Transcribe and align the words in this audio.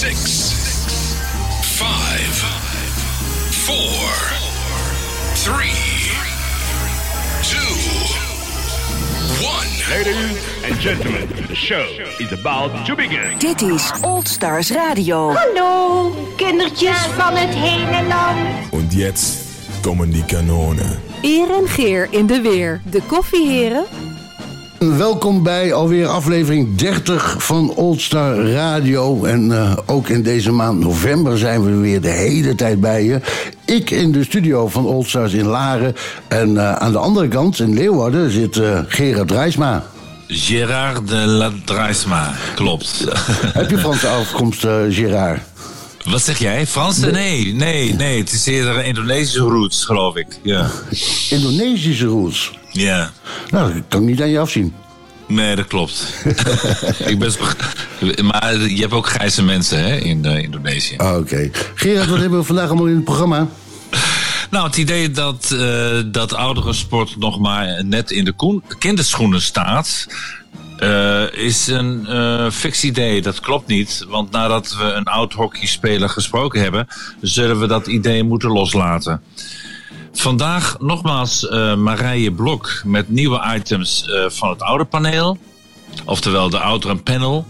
6, 0.00 0.16
5, 1.76 1.84
4, 3.52 3.76
3, 5.34 5.68
2, 7.42 7.58
1. 9.44 9.68
Ladies 9.90 10.40
and 10.64 10.80
gentlemen, 10.80 11.28
the 11.48 11.54
show 11.54 11.84
is 12.18 12.32
about 12.32 12.86
to 12.86 12.94
begin. 12.96 13.38
Dit 13.38 13.62
is 13.62 13.92
Old 14.00 14.28
Stars 14.28 14.70
Radio. 14.70 15.32
Hallo, 15.32 16.14
kindertjes 16.36 16.98
van 16.98 17.36
het 17.36 17.54
hele 17.54 18.06
land. 18.08 18.72
Und 18.72 18.92
jetzt 18.92 19.36
kommen 19.82 20.10
die 20.10 20.24
Kanonen. 20.24 21.00
Eer 21.22 21.50
en 21.50 21.68
Geer 21.68 22.08
in 22.10 22.26
de 22.26 22.40
weer. 22.40 22.80
De 22.90 23.02
koffieheren. 23.02 23.84
Welkom 24.88 25.42
bij 25.42 25.72
alweer 25.72 26.06
aflevering 26.06 26.76
30 26.76 27.34
van 27.38 27.74
Oldstar 27.74 28.50
Radio. 28.50 29.24
En 29.24 29.52
eh, 29.52 29.76
ook 29.86 30.08
in 30.08 30.22
deze 30.22 30.52
maand 30.52 30.80
november 30.80 31.38
zijn 31.38 31.64
we 31.64 31.76
weer 31.76 32.00
de 32.00 32.08
hele 32.08 32.54
tijd 32.54 32.80
bij 32.80 33.04
je. 33.04 33.20
Ik 33.64 33.90
in 33.90 34.12
de 34.12 34.24
studio 34.24 34.68
van 34.68 34.86
Oldstars 34.86 35.32
in 35.32 35.46
Laren. 35.46 35.96
En 36.28 36.56
eh, 36.56 36.72
aan 36.72 36.92
de 36.92 36.98
andere 36.98 37.28
kant, 37.28 37.58
in 37.58 37.74
Leeuwarden, 37.74 38.30
zit 38.30 38.56
eh, 38.56 38.80
Gerard 38.86 39.28
Drijsma. 39.28 39.86
Gérard 40.26 41.08
de 41.08 41.16
la 41.16 41.52
Draisma, 41.64 42.34
klopt. 42.54 43.04
Heb 43.58 43.70
je 43.70 43.78
Franse 43.78 44.08
afkomst, 44.08 44.60
Gerard? 44.90 45.40
Wat 46.04 46.22
zeg 46.22 46.38
jij? 46.38 46.66
Frans? 46.66 46.98
Nee, 46.98 47.54
nee, 47.54 47.94
nee. 47.94 48.18
Het 48.18 48.32
is 48.32 48.46
eerder 48.46 48.84
Indonesische 48.84 49.40
roots, 49.40 49.84
geloof 49.84 50.16
ik. 50.16 50.38
Ja. 50.42 50.70
Indonesische 51.30 52.06
roots. 52.06 52.58
Ja. 52.72 53.10
Nou, 53.50 53.72
dat 53.74 53.82
kan 53.88 54.00
ik 54.02 54.06
niet 54.08 54.20
aan 54.22 54.28
je 54.30 54.38
afzien. 54.38 54.74
Nee, 55.26 55.56
dat 55.56 55.66
klopt. 55.66 56.14
ik 57.12 57.18
ben, 57.18 57.32
maar 58.26 58.56
je 58.56 58.80
hebt 58.80 58.92
ook 58.92 59.06
grijze 59.06 59.42
mensen 59.42 59.84
hè, 59.84 59.96
in 59.96 60.24
eh, 60.24 60.42
Indonesië. 60.42 60.96
Ah, 60.96 61.16
Oké. 61.16 61.50
Gerard, 61.74 62.08
wat 62.08 62.18
hebben 62.18 62.38
we 62.38 62.44
vandaag 62.44 62.66
allemaal 62.68 62.86
in 62.86 62.94
het 62.94 63.04
programma? 63.04 63.46
Nou, 64.50 64.66
het 64.66 64.76
idee 64.76 65.10
dat, 65.10 65.50
eh 65.58 65.98
dat 66.06 66.34
ouderensport 66.34 67.16
nog 67.16 67.38
maar 67.40 67.84
net 67.84 68.10
in 68.10 68.24
de 68.24 68.32
koen- 68.32 68.62
kinderschoenen 68.78 69.40
staat... 69.42 70.06
eh, 70.78 71.32
is 71.32 71.66
een 71.66 72.06
eh 72.06 72.50
fix 72.50 72.84
idee. 72.84 73.22
Dat 73.22 73.40
klopt 73.40 73.66
niet. 73.66 74.04
Want 74.08 74.30
nadat 74.30 74.76
we 74.78 74.84
een 74.84 75.04
oud 75.04 75.32
hockeyspeler 75.32 76.08
gesproken 76.08 76.62
hebben... 76.62 76.86
zullen 77.20 77.60
we 77.60 77.66
dat 77.66 77.86
idee 77.86 78.22
moeten 78.24 78.50
loslaten. 78.50 79.22
Vandaag 80.12 80.76
nogmaals 80.78 81.48
eh 81.48 81.74
Marije 81.74 82.32
Blok 82.32 82.82
met 82.84 83.08
nieuwe 83.08 83.54
items 83.56 84.08
eh, 84.08 84.24
van 84.28 84.48
het 84.48 84.62
oude 84.62 84.84
paneel. 84.84 85.38
Oftewel 86.04 86.50
de 86.50 86.58
ouderen 86.58 87.02
panel. 87.02 87.46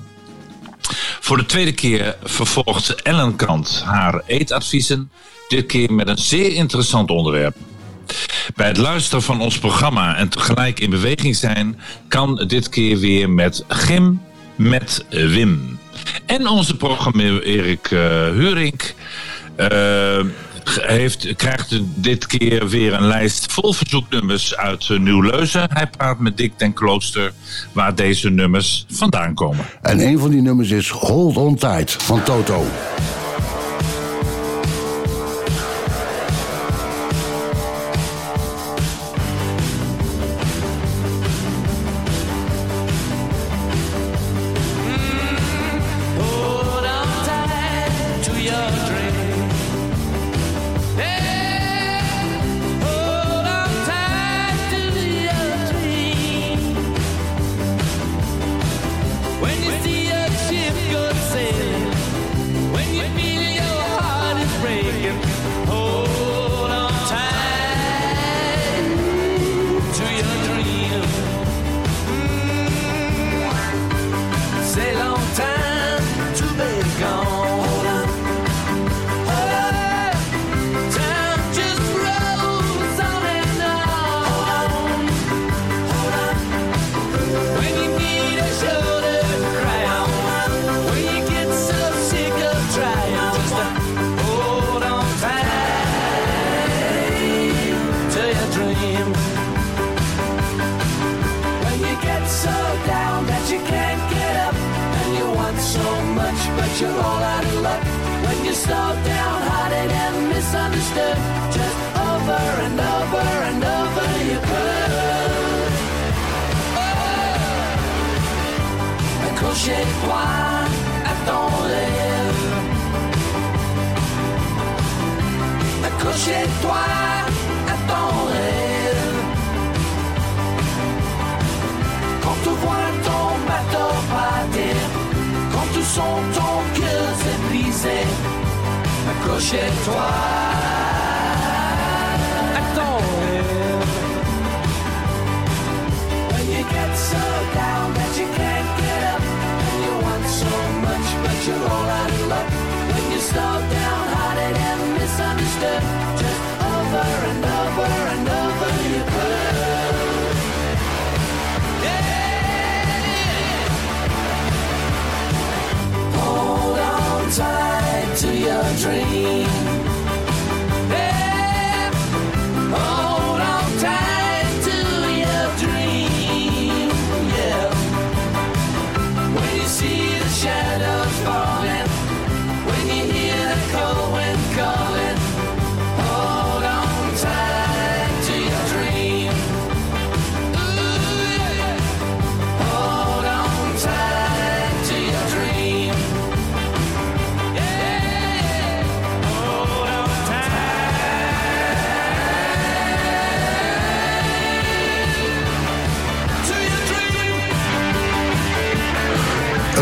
Voor 1.21 1.37
de 1.37 1.47
tweede 1.47 1.73
keer 1.73 2.17
vervolgt 2.23 3.03
Ellen 3.03 3.37
Kant 3.37 3.83
haar 3.85 4.23
eetadviezen. 4.27 5.11
Dit 5.49 5.67
keer 5.67 5.93
met 5.93 6.09
een 6.09 6.19
zeer 6.19 6.53
interessant 6.53 7.11
onderwerp. 7.11 7.57
Bij 8.55 8.67
het 8.67 8.77
luisteren 8.77 9.23
van 9.23 9.41
ons 9.41 9.59
programma 9.59 10.17
en 10.17 10.29
tegelijk 10.29 10.81
in 10.81 10.91
beweging 10.91 11.37
zijn... 11.37 11.81
kan 12.09 12.45
dit 12.47 12.69
keer 12.69 12.99
weer 12.99 13.31
met 13.31 13.65
Gym 13.69 14.23
met 14.57 15.05
Wim. 15.11 15.79
En 16.27 16.47
onze 16.47 16.77
programmeur 16.77 17.43
Erik 17.43 17.91
eh 17.91 18.01
Hurink... 18.29 18.95
heeft, 20.77 21.37
krijgt 21.37 21.81
dit 21.95 22.27
keer 22.27 22.69
weer 22.69 22.93
een 22.93 23.07
lijst 23.07 23.53
vol 23.53 23.73
verzoeknummers 23.73 24.57
uit 24.57 24.89
eh, 24.91 24.99
Nieuw-Leuzen. 24.99 25.69
Hij 25.73 25.87
praat 25.87 26.19
met 26.19 26.37
Dick 26.37 26.53
ten 26.57 26.73
Klooster 26.73 27.33
waar 27.73 27.95
deze 27.95 28.31
nummers 28.31 28.87
vandaan 28.89 29.35
komen. 29.35 29.65
En 29.83 30.01
een 30.01 30.19
van 30.19 30.31
die 30.31 30.43
nummers 30.43 30.71
is 30.71 30.89
Hold 30.89 31.37
On 31.37 31.57
Tight 31.57 32.03
van 32.03 32.23
Toto. 32.23 32.65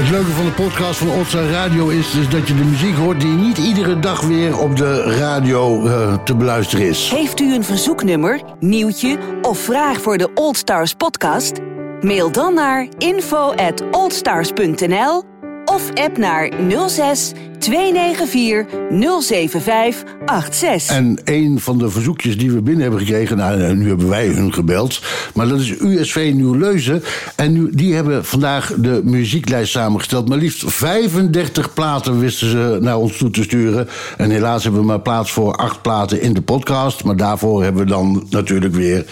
Het 0.09 0.17
leuke 0.17 0.33
van 0.33 0.45
de 0.45 0.53
podcast 0.53 0.99
van 0.99 1.11
Otsa 1.11 1.51
Radio 1.51 1.89
is 1.89 2.11
dus 2.11 2.29
dat 2.29 2.49
je 2.49 2.55
de 2.55 2.65
muziek 2.65 2.97
hoort 2.97 3.21
die 3.21 3.31
niet 3.31 3.59
iedere 3.59 3.99
dag 3.99 4.21
weer 4.21 4.59
op 4.59 4.77
de 4.77 5.03
radio 5.03 5.87
eh, 5.87 6.15
te 6.25 6.37
beluisteren 6.37 6.87
is. 6.87 7.11
Heeft 7.11 7.41
u 7.41 7.55
een 7.55 7.65
verzoeknummer, 7.65 8.43
nieuwtje 8.61 9.19
of 9.43 9.59
vraag 9.59 10.01
voor 10.01 10.19
de 10.19 10.31
Old 10.35 10.57
Stars 10.57 10.95
podcast? 10.95 11.53
Mail 12.01 12.33
dan 12.33 12.55
naar 12.55 12.89
info 12.99 13.53
at 13.55 13.83
oldstars.nl 13.91 15.38
of 15.79 15.95
app 15.95 16.19
naar 16.19 16.51
06 16.87 17.33
294 17.59 18.67
075 18.91 20.05
86. 20.27 20.97
En 20.97 21.19
een 21.25 21.61
van 21.61 21.79
de 21.79 21.91
verzoekjes 21.91 22.39
die 22.39 22.51
we 22.51 22.63
binnen 22.63 22.83
hebben 22.83 23.01
gekregen, 23.01 23.37
nou, 23.37 23.75
nu 23.75 23.89
hebben 23.89 24.09
wij 24.09 24.27
hun 24.27 24.53
gebeld, 24.53 25.03
maar 25.35 25.49
dat 25.49 25.61
is 25.61 25.79
USV 25.79 26.33
Nieuw-Leuzen. 26.35 27.03
En 27.37 27.53
nu, 27.53 27.71
die 27.71 27.95
hebben 27.95 28.25
vandaag 28.25 28.75
de 28.79 29.01
muzieklijst 29.05 29.73
samengesteld. 29.73 30.29
Maar 30.29 30.39
liefst 30.39 30.65
35 30.67 31.73
platen 31.73 32.19
wisten 32.19 32.51
ze 32.51 32.79
naar 32.81 32.97
ons 32.97 33.17
toe 33.17 33.31
te 33.31 33.43
sturen. 33.43 33.89
En 34.17 34.31
helaas 34.31 34.63
hebben 34.63 34.81
we 34.81 34.87
maar 34.87 35.01
plaats 35.01 35.33
voor 35.33 35.55
acht 35.55 35.83
platen 35.83 36.21
in 36.21 36.33
de 36.33 36.43
podcast. 36.43 37.05
Maar 37.05 37.17
daarvoor 37.17 37.63
hebben 37.63 37.83
we 37.83 37.89
dan 37.89 38.27
natuurlijk 38.31 38.75
weer 38.75 39.05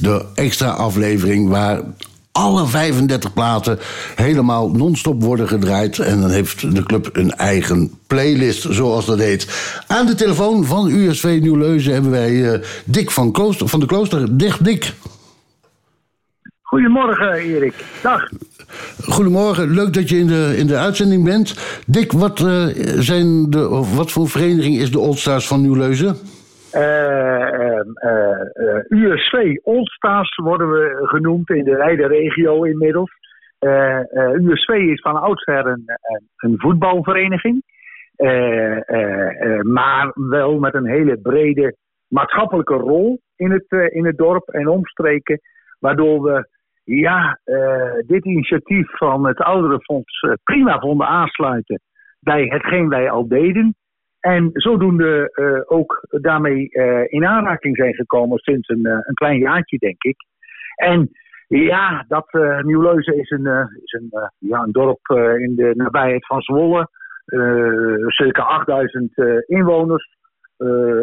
de 0.00 0.24
extra 0.34 0.68
aflevering 0.68 1.48
waar 1.48 1.80
alle 2.32 2.66
35 2.66 3.32
platen 3.32 3.78
helemaal 4.14 4.70
non-stop 4.70 5.22
worden 5.22 5.48
gedraaid. 5.48 5.98
En 5.98 6.20
dan 6.20 6.30
heeft 6.30 6.74
de 6.74 6.82
club 6.82 7.08
een 7.12 7.30
eigen 7.30 7.90
playlist, 8.06 8.66
zoals 8.70 9.06
dat 9.06 9.18
heet. 9.18 9.48
Aan 9.86 10.06
de 10.06 10.14
telefoon 10.14 10.64
van 10.64 10.88
USV 10.88 11.38
Nieuw-Leuzen 11.42 11.92
hebben 11.92 12.10
wij 12.10 12.52
eh, 12.52 12.60
Dick 12.84 13.10
van, 13.10 13.32
Klooster, 13.32 13.68
van 13.68 13.80
de 13.80 13.86
Klooster. 13.86 14.36
Dick, 14.38 14.56
Dick. 14.60 14.92
Goedemorgen, 16.62 17.32
Erik. 17.32 17.74
Dag. 18.02 18.28
Goedemorgen, 19.04 19.70
leuk 19.70 19.92
dat 19.92 20.08
je 20.08 20.18
in 20.18 20.26
de, 20.26 20.54
in 20.56 20.66
de 20.66 20.76
uitzending 20.76 21.24
bent. 21.24 21.54
Dick, 21.86 22.12
wat, 22.12 22.40
eh, 22.40 22.66
zijn 22.98 23.50
de, 23.50 23.68
of 23.68 23.94
wat 23.94 24.10
voor 24.12 24.28
vereniging 24.28 24.78
is 24.78 24.90
de 24.90 24.98
Old 24.98 25.18
Stars 25.18 25.46
van 25.46 25.60
Nieuw-Leuzen? 25.60 26.16
Eh, 26.72 27.78
eh, 27.78 28.84
USV 28.88 29.56
Oldstars 29.62 30.36
worden 30.36 30.70
we 30.70 31.00
genoemd 31.02 31.50
in 31.50 31.64
de 31.64 31.76
wijde 31.76 32.06
regio 32.06 32.64
inmiddels. 32.64 33.10
Eh, 33.58 33.98
eh, 33.98 34.32
USV 34.32 34.68
is 34.68 35.00
van 35.00 35.20
oudsher 35.22 35.66
een, 35.66 35.84
een, 36.36 36.54
voetbalvereniging. 36.58 37.62
Eh, 38.16 38.88
eh, 38.88 39.42
eh, 39.42 39.60
maar 39.60 40.12
wel 40.14 40.58
met 40.58 40.74
een 40.74 40.86
hele 40.86 41.18
brede 41.20 41.76
maatschappelijke 42.08 42.74
rol 42.74 43.20
in 43.36 43.50
het, 43.50 43.64
eh, 43.68 43.94
in 43.96 44.06
het 44.06 44.16
dorp 44.16 44.48
en 44.48 44.68
omstreken. 44.68 45.40
Waardoor 45.78 46.22
we 46.22 46.48
ja, 46.84 47.38
eh, 47.44 47.92
dit 48.06 48.24
initiatief 48.24 48.96
van 48.96 49.26
het 49.26 49.38
Ouderenfonds 49.38 50.20
eh, 50.20 50.32
prima 50.44 50.78
vonden 50.78 51.06
aansluiten 51.06 51.80
bij 52.20 52.44
hetgeen 52.44 52.88
wij 52.88 53.10
al 53.10 53.28
deden. 53.28 53.74
En 54.22 54.50
zodoende 54.52 55.30
eh, 55.32 55.76
ook 55.76 56.06
daarmee 56.08 56.68
eh, 56.70 57.12
in 57.12 57.26
aanraking 57.26 57.76
zijn 57.76 57.94
gekomen 57.94 58.38
sinds 58.38 58.68
een, 58.68 58.86
eh, 58.86 58.92
een 58.92 59.14
klein 59.14 59.38
jaartje, 59.38 59.78
denk 59.78 60.02
ik. 60.02 60.16
En 60.74 61.10
ja, 61.48 62.04
dat 62.08 62.28
Nieuwleuzen 62.62 63.18
is 63.18 63.30
een, 63.30 63.46
is 63.82 63.92
een, 63.92 64.30
ja, 64.38 64.62
een 64.62 64.72
dorp 64.72 65.08
in 65.38 65.54
de 65.56 65.72
nabijheid 65.74 66.26
van 66.26 66.40
Zwolle. 66.40 66.88
Circa 68.06 68.42
8000 68.42 69.18
eh, 69.18 69.26
inwoners. 69.46 70.16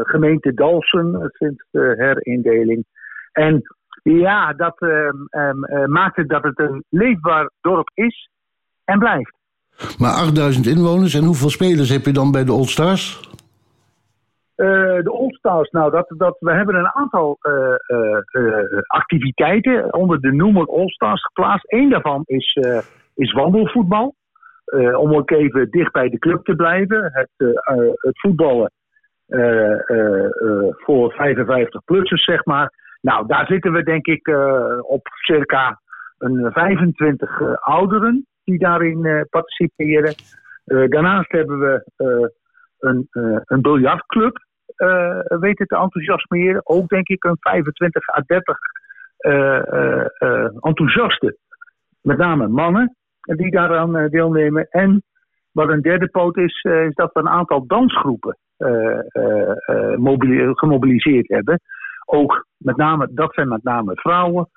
Gemeente 0.01 0.53
Dalsen 0.53 1.29
sinds 1.33 1.65
de 1.71 1.93
herindeling. 1.97 2.85
En 3.31 3.61
ja, 4.03 4.53
dat 4.53 4.81
ehm, 4.81 5.25
ehm, 5.29 5.63
eh, 5.63 5.85
maakt 5.85 6.15
het 6.15 6.29
dat 6.29 6.43
het 6.43 6.59
een 6.59 6.83
leefbaar 6.89 7.51
dorp 7.61 7.89
is 7.93 8.29
en 8.85 8.99
blijft. 8.99 9.37
Maar 9.99 10.11
8000 10.11 10.65
inwoners 10.65 11.13
en 11.13 11.23
hoeveel 11.23 11.49
spelers 11.49 11.89
heb 11.89 12.05
je 12.05 12.13
dan 12.13 12.31
bij 12.31 12.43
de 12.43 12.53
Old 12.53 12.69
Stars? 12.69 13.27
Eh, 14.55 14.67
de 15.03 15.11
Old 15.11 15.35
Stars, 15.35 15.69
nou, 15.69 15.91
dat, 15.91 16.13
dat, 16.17 16.35
we 16.39 16.51
hebben 16.51 16.75
een 16.75 16.91
aantal 16.93 17.37
eh, 17.41 17.73
eh, 18.27 18.81
activiteiten 18.87 19.93
onder 19.93 20.21
de 20.21 20.31
noemer 20.31 20.67
All 20.67 20.89
Stars 20.89 21.23
geplaatst. 21.23 21.73
Eén 21.73 21.89
daarvan 21.89 22.23
is, 22.25 22.57
is 23.15 23.31
wandelvoetbal. 23.31 24.15
Om 24.97 25.15
ook 25.15 25.31
even 25.31 25.69
dicht 25.69 25.91
bij 25.91 26.09
de 26.09 26.19
club 26.19 26.43
te 26.45 26.55
blijven. 26.55 27.09
Het, 27.13 27.57
het 27.95 28.19
voetballen 28.19 28.71
voor 30.69 31.13
55-plussers, 31.13 32.23
zeg 32.23 32.45
maar. 32.45 32.73
Nou, 33.01 33.27
daar 33.27 33.45
zitten 33.45 33.71
we 33.71 33.83
denk 33.83 34.05
ik 34.05 34.27
op 34.81 35.07
circa 35.07 35.79
een 36.19 36.51
25 36.51 37.41
eh, 37.41 37.53
ouderen 37.59 38.25
die 38.49 38.59
daarin 38.59 39.05
eh, 39.05 39.21
participeren. 39.29 40.13
Eh, 40.65 40.87
daarnaast 40.87 41.31
hebben 41.31 41.59
we 41.59 41.83
eh, 41.95 42.27
een, 42.79 43.07
een 43.45 43.61
biljartclub 43.61 44.47
weten 45.39 45.67
te 45.67 45.77
enthousiasmeren. 45.77 46.61
Ook 46.63 46.87
denk 46.87 47.07
ik 47.07 47.23
een 47.23 47.37
25 47.39 48.17
à 48.17 48.21
30 48.25 48.57
eh, 49.19 49.73
eh, 49.73 50.05
eh, 50.17 50.49
enthousiasten. 50.59 51.37
Met 52.01 52.17
name 52.17 52.47
mannen 52.47 52.95
die 53.21 53.51
daaraan 53.51 54.07
deelnemen. 54.07 54.67
En 54.69 55.03
wat 55.51 55.69
een 55.69 55.81
derde 55.81 56.07
poot 56.07 56.37
is, 56.37 56.61
is 56.63 56.93
dat 56.93 57.09
we 57.13 57.19
een 57.19 57.29
aantal 57.29 57.67
dansgroepen 57.67 58.37
mobili- 59.97 60.53
gemobiliseerd 60.53 61.27
hebben. 61.27 61.59
Ook 62.05 62.45
met 62.57 62.77
name, 62.77 63.09
dat 63.11 63.33
zijn 63.33 63.47
met 63.47 63.63
name 63.63 63.95
vrouwen 63.95 64.49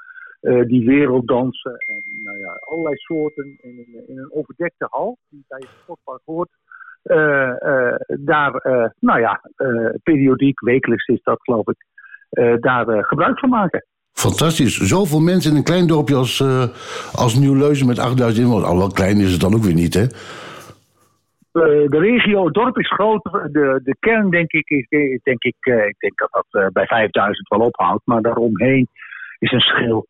eh, 0.42 0.62
die 0.66 0.86
werelddansen 0.86 1.72
en 1.72 2.02
nou 2.24 2.38
ja, 2.38 2.58
allerlei 2.60 2.96
soorten 2.96 3.58
in 3.60 3.78
een, 3.78 4.08
in 4.08 4.18
een 4.18 4.32
overdekte 4.32 4.86
hal 4.90 5.18
die 5.28 5.44
bij 5.48 5.58
het 5.58 5.68
sportpark 5.82 6.20
hoort. 6.24 6.48
eh, 7.02 7.50
eh, 7.50 7.94
daar, 8.06 8.52
nou 9.00 9.20
ja, 9.20 9.40
periodiek, 10.02 10.60
wekelijks 10.60 11.06
is 11.06 11.22
dat 11.22 11.38
geloof 11.42 11.66
ik, 11.68 11.86
daar 12.60 13.04
gebruik 13.04 13.38
van 13.38 13.48
maken. 13.48 13.86
Fantastisch. 14.12 14.76
Zoveel 14.76 15.20
mensen 15.20 15.50
in 15.50 15.56
een 15.56 15.64
klein 15.64 15.86
dorpje 15.86 16.14
als, 16.14 16.44
als 17.14 17.34
Nieuw-Leuzen 17.34 17.86
met 17.86 17.98
8000 17.98 18.44
inwoners. 18.44 18.68
Alhoewel 18.68 18.92
klein 18.92 19.16
is 19.20 19.32
het 19.32 19.40
dan 19.40 19.54
ook 19.54 19.62
weer 19.62 19.74
niet, 19.74 19.94
hè? 19.94 20.06
De 21.88 21.98
regio, 21.98 22.44
het 22.44 22.54
dorp 22.54 22.78
is 22.78 22.92
groot. 22.92 23.22
De, 23.22 23.80
de 23.84 23.96
kern, 24.00 24.30
denk 24.30 24.52
ik, 24.52 24.68
is, 24.68 24.86
denk 25.22 25.42
ik, 25.42 25.56
ik 25.88 25.98
denk 25.98 26.18
dat 26.18 26.44
dat 26.50 26.72
bij 26.72 26.86
5000 26.86 27.48
wel 27.48 27.66
ophoudt. 27.66 28.06
Maar 28.06 28.22
daaromheen 28.22 28.88
is 29.38 29.52
een 29.52 29.60
schil. 29.60 30.06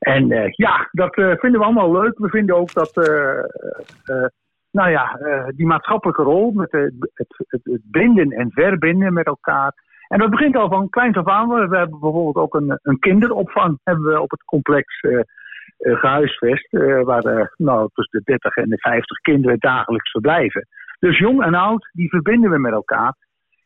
En 0.00 0.32
eh, 0.32 0.50
ja, 0.50 0.88
dat 0.92 1.16
eh, 1.16 1.32
vinden 1.36 1.60
we 1.60 1.66
allemaal 1.66 1.92
leuk. 1.92 2.18
We 2.18 2.28
vinden 2.28 2.56
ook 2.56 2.72
dat, 2.72 2.96
eh, 2.96 4.24
nou 4.70 4.90
ja, 4.90 5.18
die 5.56 5.66
maatschappelijke 5.66 6.22
rol 6.22 6.50
met 6.50 6.72
het, 6.72 6.94
het, 7.14 7.60
het 7.62 7.82
binden 7.84 8.30
en 8.30 8.50
verbinden 8.52 9.12
met 9.12 9.26
elkaar. 9.26 9.72
En 10.12 10.18
dat 10.18 10.30
begint 10.30 10.56
al 10.56 10.68
van 10.68 10.88
kleins 10.88 11.16
af 11.16 11.26
aan. 11.26 11.48
We 11.48 11.76
hebben 11.76 12.00
bijvoorbeeld 12.00 12.36
ook 12.36 12.54
een, 12.54 12.78
een 12.82 12.98
kinderopvang 12.98 13.78
hebben 13.84 14.04
we 14.04 14.20
op 14.20 14.30
het 14.30 14.44
complex 14.44 15.00
eh, 15.00 15.18
eh, 15.18 15.98
gehuisvest. 15.98 16.72
eh, 16.72 17.02
waar 17.02 17.54
nou, 17.56 17.88
tussen 17.92 18.18
de 18.18 18.24
30 18.24 18.56
en 18.56 18.68
de 18.68 18.78
50 18.78 19.18
kinderen 19.18 19.58
dagelijks 19.58 20.10
verblijven. 20.10 20.66
Dus 20.98 21.18
jong 21.18 21.42
en 21.42 21.54
oud, 21.54 21.90
die 21.92 22.08
verbinden 22.08 22.50
we 22.50 22.58
met 22.58 22.72
elkaar. 22.72 23.14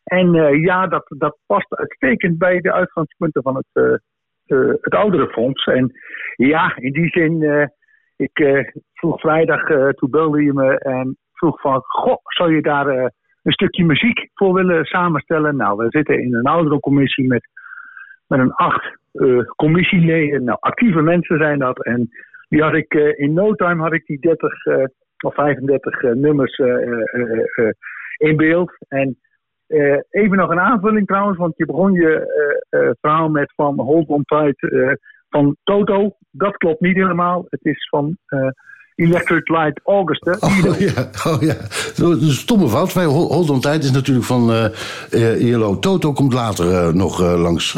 En 0.04 0.32
ja, 0.60 0.86
dat, 0.86 1.04
dat 1.08 1.38
past 1.46 1.74
uitstekend 1.74 2.38
bij 2.38 2.60
de 2.60 2.72
uitgangspunten 2.72 3.42
van 3.42 3.56
het, 3.56 4.00
eh 4.46 4.58
eh, 4.58 4.74
het 4.80 4.94
ouderenfonds. 4.94 5.64
En 5.64 5.92
ja, 6.36 6.76
in 6.76 6.92
die 6.92 7.08
zin, 7.08 7.42
eh, 7.42 7.66
ik 8.16 8.38
eh, 8.38 8.64
vroeg 8.92 9.20
vrijdag, 9.20 9.66
toen 9.94 10.10
belde 10.10 10.42
je 10.42 10.52
me 10.52 10.78
en 10.78 11.16
vroeg 11.32 11.60
van, 11.60 11.82
goh, 11.82 12.18
zou 12.22 12.54
je 12.54 12.62
daar 12.62 12.86
een 13.42 13.52
stukje 13.52 13.84
muziek 13.84 14.30
voor 14.34 14.54
willen 14.54 14.84
samenstellen? 14.84 15.56
Nou, 15.56 15.76
we 15.76 15.86
zitten 15.88 16.20
in 16.20 16.34
een 16.34 16.46
ouderencommissie 16.46 17.26
met, 17.26 17.48
met 18.26 18.38
een 18.38 18.52
acht 18.52 18.98
commissieleden. 19.56 20.44
Nou, 20.44 20.58
actieve 20.60 21.02
mensen 21.02 21.38
zijn 21.38 21.58
dat. 21.58 21.84
En 21.84 22.08
die 22.48 22.62
had 22.62 22.74
ik 22.74 22.94
in 23.16 23.32
no 23.32 23.54
time 23.54 23.82
had 23.82 23.92
ik 23.92 24.06
die 24.06 24.18
30 24.18 24.64
eh, 24.64 24.84
of 25.24 25.34
35 25.34 26.02
eh, 26.02 26.12
nummers 26.12 26.58
in 28.16 28.36
beeld. 28.36 28.76
En 28.88 29.18
eh, 29.66 29.98
even 30.10 30.36
nog 30.36 30.50
een 30.50 30.60
aanvulling 30.60 31.06
trouwens, 31.06 31.38
want 31.38 31.56
je 31.56 31.66
begon 31.66 31.92
je 31.92 32.10
eh, 32.70 32.80
eh, 32.80 32.90
verhaal 33.00 33.28
met 33.28 33.52
van 33.56 33.80
Hold 33.80 34.08
on 34.08 34.24
Tight 34.24 34.58
van 35.28 35.56
Toto. 35.64 36.16
Dat 36.30 36.56
klopt 36.56 36.80
niet 36.80 36.96
helemaal. 36.96 37.46
Het 37.48 37.64
is 37.64 37.88
van 37.88 38.18
Electric 38.94 39.48
Light 39.48 39.80
August. 39.84 40.24
Hè? 40.24 40.32
Oh 40.32 40.78
ja, 40.94 41.10
oh 41.26 41.42
ja. 41.42 41.54
Een 41.96 42.20
stomme 42.20 42.68
fout. 42.68 42.92
Wij 42.92 43.04
Hol- 43.04 43.32
Hold 43.32 43.50
on 43.50 43.60
Tight 43.60 43.84
is 43.84 43.90
natuurlijk 43.92 44.26
van 44.26 44.52
eh, 45.10 45.40
ILO. 45.40 45.78
Toto 45.78 46.12
komt 46.12 46.32
later 46.32 46.96
nog 46.96 47.20
langs, 47.20 47.70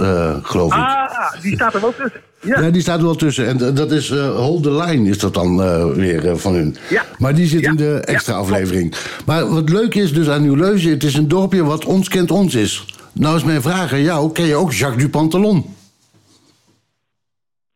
geloof 0.42 0.74
ik. 0.74 0.80
Ah, 0.80 1.42
die 1.42 1.54
staat 1.54 1.74
er 1.74 1.80
wel 1.80 1.94
tussen. 1.94 2.20
Ja. 2.46 2.60
Ja, 2.60 2.70
die 2.70 2.80
staat 2.82 2.98
er 2.98 3.04
wel 3.04 3.14
tussen. 3.14 3.46
En 3.46 3.74
dat 3.74 3.90
is 3.90 4.10
eh, 4.10 4.36
Hold 4.36 4.62
the 4.62 4.72
Line, 4.72 5.08
is 5.08 5.18
dat 5.18 5.34
dan 5.34 5.62
eh, 5.62 5.86
weer 5.86 6.28
eh, 6.28 6.34
van 6.34 6.54
hun. 6.54 6.76
Ja. 6.88 7.02
Maar 7.18 7.34
die 7.34 7.46
zit 7.46 7.60
Ja. 7.60 7.70
in 7.70 7.76
de 7.76 8.00
extra 8.00 8.34
aflevering. 8.34 8.94
Maar 9.26 9.48
wat 9.48 9.68
leuk 9.70 9.94
is 9.94 10.12
dus 10.12 10.28
aan 10.28 10.42
Nieuw-Leuzen... 10.42 10.90
het 10.90 11.02
is 11.02 11.14
een 11.14 11.28
dorpje 11.28 11.64
wat 11.64 11.84
ons 11.84 12.08
kent 12.08 12.30
ons 12.30 12.54
is. 12.54 12.94
Nou 13.12 13.36
is 13.36 13.44
mijn 13.44 13.62
vraag 13.62 13.92
aan 13.92 14.02
jou. 14.02 14.32
Ken 14.32 14.44
je 14.44 14.54
ook 14.54 14.72
Jacques 14.72 15.02
Dupantalon? 15.02 15.74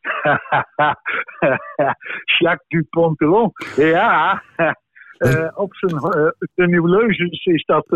Jacques 2.39 2.69
Dupontelon. 2.69 3.53
Ja, 3.77 4.43
op 5.55 5.75
zijn 5.75 5.95
de 6.55 7.41
is 7.43 7.65
dat 7.65 7.87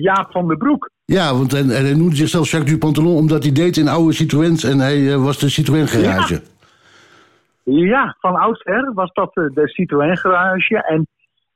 Jaap 0.00 0.30
van 0.30 0.48
der 0.48 0.56
Broek. 0.56 0.90
Ja, 1.04 1.34
want 1.34 1.52
en, 1.52 1.70
en 1.70 1.84
hij 1.84 1.94
noemde 1.94 2.16
zichzelf 2.16 2.50
Jacques 2.50 2.72
Dupantalon 2.72 3.16
omdat 3.16 3.42
hij 3.42 3.52
deed 3.52 3.76
in 3.76 3.88
oude 3.88 4.12
Citroëns 4.12 4.64
en 4.64 4.78
hij 4.78 5.12
eh, 5.12 5.24
was 5.24 5.38
de 5.38 5.48
Citroën 5.48 5.86
garage. 5.86 6.42
Ja, 7.64 8.16
van 8.20 8.36
oudsher 8.36 8.92
was 8.94 9.12
dat 9.12 9.36
eh, 9.36 9.44
de 9.54 9.68
Citroën 9.68 10.16
garage. 10.16 10.82
En 10.82 11.06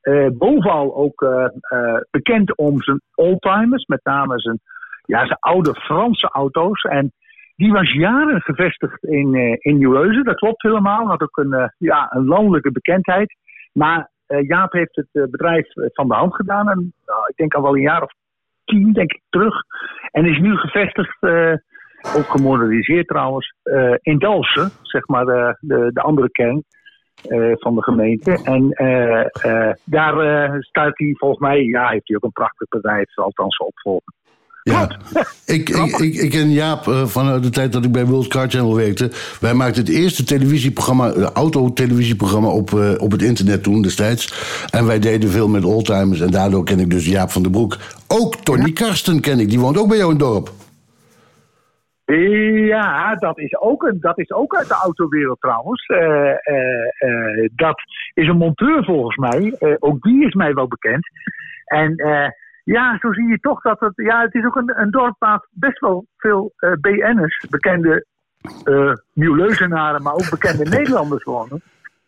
eh, 0.00 0.26
bovenal 0.32 0.96
ook 0.96 1.22
eh, 1.22 1.44
eh, 1.60 2.00
bekend 2.10 2.56
om 2.56 2.82
zijn 2.82 3.00
oldtimers, 3.14 3.84
met 3.84 4.00
name 4.04 4.40
zijn, 4.40 4.60
ja, 5.04 5.18
zijn 5.26 5.38
oude 5.40 5.74
Franse 5.74 6.28
auto's. 6.28 6.82
En 6.82 7.12
die 7.56 7.72
was 7.72 7.92
jaren 7.92 8.40
gevestigd 8.40 9.04
in, 9.04 9.34
eh 9.34 9.56
in 9.58 9.78
Nieuwleuzen, 9.78 10.24
dat 10.24 10.36
klopt 10.36 10.62
helemaal. 10.62 11.06
Had 11.06 11.22
ook 11.22 11.36
een, 11.36 11.52
eh, 11.52 11.68
ja, 11.78 12.06
een 12.10 12.24
landelijke 12.24 12.72
bekendheid. 12.72 13.36
Maar 13.72 13.98
eh, 13.98 14.15
Jaap 14.26 14.72
heeft 14.72 14.96
het 14.96 15.08
eh, 15.12 15.22
bedrijf 15.30 15.76
eh, 15.76 15.86
van 15.92 16.08
de 16.08 16.14
hand 16.14 16.34
gedaan. 16.34 16.70
En, 16.70 16.92
nou, 17.06 17.20
ik 17.26 17.36
denk 17.36 17.54
al 17.54 17.62
wel 17.62 17.76
een 17.76 17.82
jaar 17.82 18.02
of 18.02 18.12
tien, 18.64 18.92
denk 18.92 19.12
ik, 19.12 19.22
terug. 19.28 19.54
En 20.10 20.26
is 20.26 20.38
nu 20.38 20.56
gevestigd, 20.56 21.16
eh, 21.20 21.52
ook 22.16 22.30
gemoderniseerd 22.30 23.08
trouwens, 23.08 23.54
eh, 23.62 23.94
in 24.00 24.18
Dalfsen, 24.18 24.70
zeg 24.82 25.06
maar 25.06 25.24
de, 25.24 25.56
de, 25.60 25.90
de 25.92 26.00
andere 26.00 26.30
kern 26.30 26.64
eh, 27.24 27.52
van 27.54 27.74
de 27.74 27.82
gemeente. 27.82 28.38
En 28.44 28.70
eh, 28.70 29.44
eh, 29.44 29.74
daar 29.84 30.18
eh, 30.18 30.60
staat 30.60 30.98
hij 30.98 31.14
volgens 31.18 31.40
mij, 31.40 31.62
ja, 31.62 31.88
heeft 31.88 32.08
hij 32.08 32.16
ook 32.16 32.24
een 32.24 32.32
prachtig 32.32 32.68
bedrijf, 32.68 33.16
althans 33.16 33.56
opvolgen. 33.56 34.14
Ja, 34.72 34.88
ik, 35.44 35.68
ik, 35.68 35.98
ik, 35.98 36.14
ik 36.14 36.30
ken 36.30 36.50
Jaap 36.50 36.86
eh, 36.88 37.04
vanuit 37.04 37.42
de 37.42 37.50
tijd 37.50 37.72
dat 37.72 37.84
ik 37.84 37.92
bij 37.92 38.06
World 38.06 38.28
Car 38.28 38.48
Channel 38.48 38.76
werkte. 38.76 39.10
Wij 39.40 39.54
maakten 39.54 39.84
het 39.84 39.92
eerste 39.92 40.24
televisieprogramma, 40.24 41.14
uh, 41.14 41.24
autotelevisieprogramma 41.24 42.48
op, 42.48 42.72
eh, 42.72 42.94
op 42.98 43.10
het 43.10 43.22
internet 43.22 43.62
toen 43.62 43.82
destijds. 43.82 44.32
En 44.70 44.86
wij 44.86 44.98
deden 44.98 45.30
veel 45.30 45.48
met 45.48 45.64
oldtimers 45.64 46.20
en 46.20 46.30
daardoor 46.30 46.64
ken 46.64 46.78
ik 46.78 46.90
dus 46.90 47.06
Jaap 47.06 47.30
van 47.30 47.42
der 47.42 47.50
Broek. 47.50 47.76
Ook 48.08 48.36
Tony 48.36 48.72
Karsten 48.72 49.20
ken 49.20 49.40
ik, 49.40 49.48
die 49.48 49.60
woont 49.60 49.78
ook 49.78 49.88
bij 49.88 49.96
jou 49.96 50.12
in 50.12 50.16
het 50.18 50.26
dorp. 50.26 50.50
Ja, 52.66 53.14
dat 53.14 53.38
is 53.38 53.56
ook, 53.60 53.82
een, 53.82 54.00
dat 54.00 54.18
is 54.18 54.30
ook 54.32 54.56
uit 54.56 54.68
de 54.68 54.74
autowereld 54.74 55.40
trouwens. 55.40 55.86
Eh, 55.86 56.30
eh, 56.30 56.86
eh, 56.98 57.50
dat 57.54 57.80
is 58.14 58.28
een 58.28 58.36
monteur 58.36 58.84
volgens 58.84 59.16
mij. 59.16 59.54
Eh, 59.58 59.74
ook 59.78 60.02
die 60.02 60.26
is 60.26 60.34
mij 60.34 60.54
wel 60.54 60.68
bekend. 60.68 61.08
En 61.64 61.96
eh, 61.96 62.28
ja, 62.74 62.98
zo 63.00 63.12
zie 63.12 63.28
je 63.28 63.38
toch 63.40 63.60
dat 63.60 63.80
het... 63.80 63.92
Ja, 63.94 64.20
het 64.20 64.34
is 64.34 64.44
ook 64.44 64.56
een, 64.56 64.80
een 64.80 64.90
dorp 64.90 65.16
waar 65.18 65.46
best 65.50 65.80
wel 65.80 66.06
veel 66.16 66.52
eh, 66.56 66.72
BN'ers, 66.80 67.46
bekende 67.50 68.04
eh 68.64 68.92
Nieuw-Leuzenaren, 69.12 70.02
maar 70.02 70.12
ook 70.12 70.30
bekende 70.30 70.64
Nederlanders 70.76 71.24
wonen. 71.24 71.60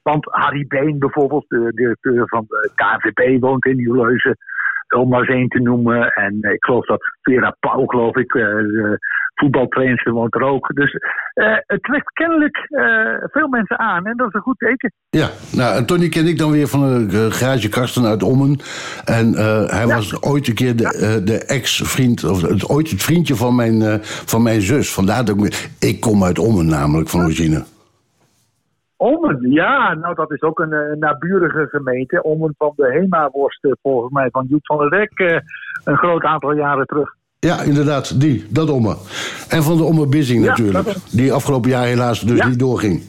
Want 0.03 0.25
Harry 0.25 0.67
Been 0.67 0.99
bijvoorbeeld, 0.99 1.45
de 1.49 1.73
directeur 1.75 2.29
van 2.29 2.45
de 2.49 2.71
KNVB, 2.75 3.41
woont 3.41 3.67
in 3.67 3.77
Nieuw-Leuzen. 3.77 4.37
Om 4.97 5.09
maar 5.09 5.21
eens 5.21 5.29
één 5.29 5.49
te 5.49 5.61
noemen. 5.61 6.13
En 6.13 6.39
eh, 6.41 6.53
ik 6.53 6.65
geloof 6.65 6.87
dat 6.87 7.03
Vera 7.23 7.57
Pauw, 7.61 7.87
geloof 7.87 8.17
ik, 8.17 8.35
eh, 8.35 8.43
de 8.43 8.99
voetbaltrainer 9.39 10.13
woont 10.13 10.35
er 10.35 10.43
ook. 10.43 10.75
Dus 10.75 10.93
eh, 11.35 11.57
het 11.67 11.83
trekt 11.83 12.13
kennelijk 12.13 12.57
eh, 12.57 13.29
veel 13.31 13.49
mensen 13.49 13.79
aan 13.79 14.07
en 14.07 14.17
dat 14.17 14.29
is 14.29 14.35
een 14.35 14.41
goed 14.41 14.59
teken. 14.59 14.93
Ja, 15.11 15.29
nou, 15.57 15.77
en 15.77 15.87
Tony 15.87 16.09
ken 16.09 16.27
ik 16.27 16.39
dan 16.39 16.51
weer 16.51 16.67
van 16.69 17.09
de 17.09 17.17
eh, 17.17 17.33
garage 17.33 17.69
Karsten 17.69 18.05
uit 18.05 18.23
Ommen. 18.23 18.57
En 19.05 19.33
hij 19.71 19.87
was 19.87 20.23
ooit 20.23 20.49
een 20.49 20.55
keer 20.55 20.77
de, 20.77 21.21
de 21.25 21.45
ex-vriend, 21.45 22.25
of 22.25 22.43
het, 22.43 22.69
ooit 22.69 22.91
het 22.91 23.03
vriendje 23.03 23.35
van 23.35 23.55
mijn, 23.55 23.99
van 24.03 24.43
mijn 24.43 24.61
zus. 24.61 24.95
Vandaar 24.95 25.25
dat 25.25 25.45
ik, 25.45 25.71
ik 25.81 26.01
kom 26.01 26.25
uit 26.25 26.39
Ommen 26.39 26.67
namelijk, 26.67 27.09
van 27.09 27.21
origine. 27.21 27.65
Ommen, 28.97 29.51
ja, 29.51 29.95
nou 29.95 30.15
dat 30.15 30.33
is 30.33 30.43
ook 30.43 30.59
een, 30.59 30.99
naburige 30.99 31.67
gemeente. 31.71 32.23
Ommen 32.23 32.55
van 32.59 32.73
de 32.77 32.91
Hema-worst, 32.91 33.69
volgens 33.83 34.13
mij 34.13 34.29
van 34.31 34.47
Joep 34.49 34.67
van 34.67 34.89
der 34.89 35.09
eh, 35.15 35.41
een 35.85 35.97
groot 35.97 36.23
aantal 36.23 36.53
jaren 36.53 36.87
terug. 36.87 37.17
Ja, 37.41 37.63
inderdaad, 37.63 38.21
die, 38.21 38.47
dat 38.51 38.71
Ommen. 38.71 38.97
En 39.49 39.63
van 39.63 39.77
de 39.77 39.83
Ommen 39.83 40.11
Bissing 40.11 40.45
Ja, 40.45 40.49
natuurlijk. 40.49 40.89
Die 41.11 41.33
afgelopen 41.33 41.71
jaar 41.71 41.87
helaas 41.87 42.21
dus 42.21 42.39
Ja. 42.39 42.49
niet 42.49 42.59
doorging. 42.59 43.03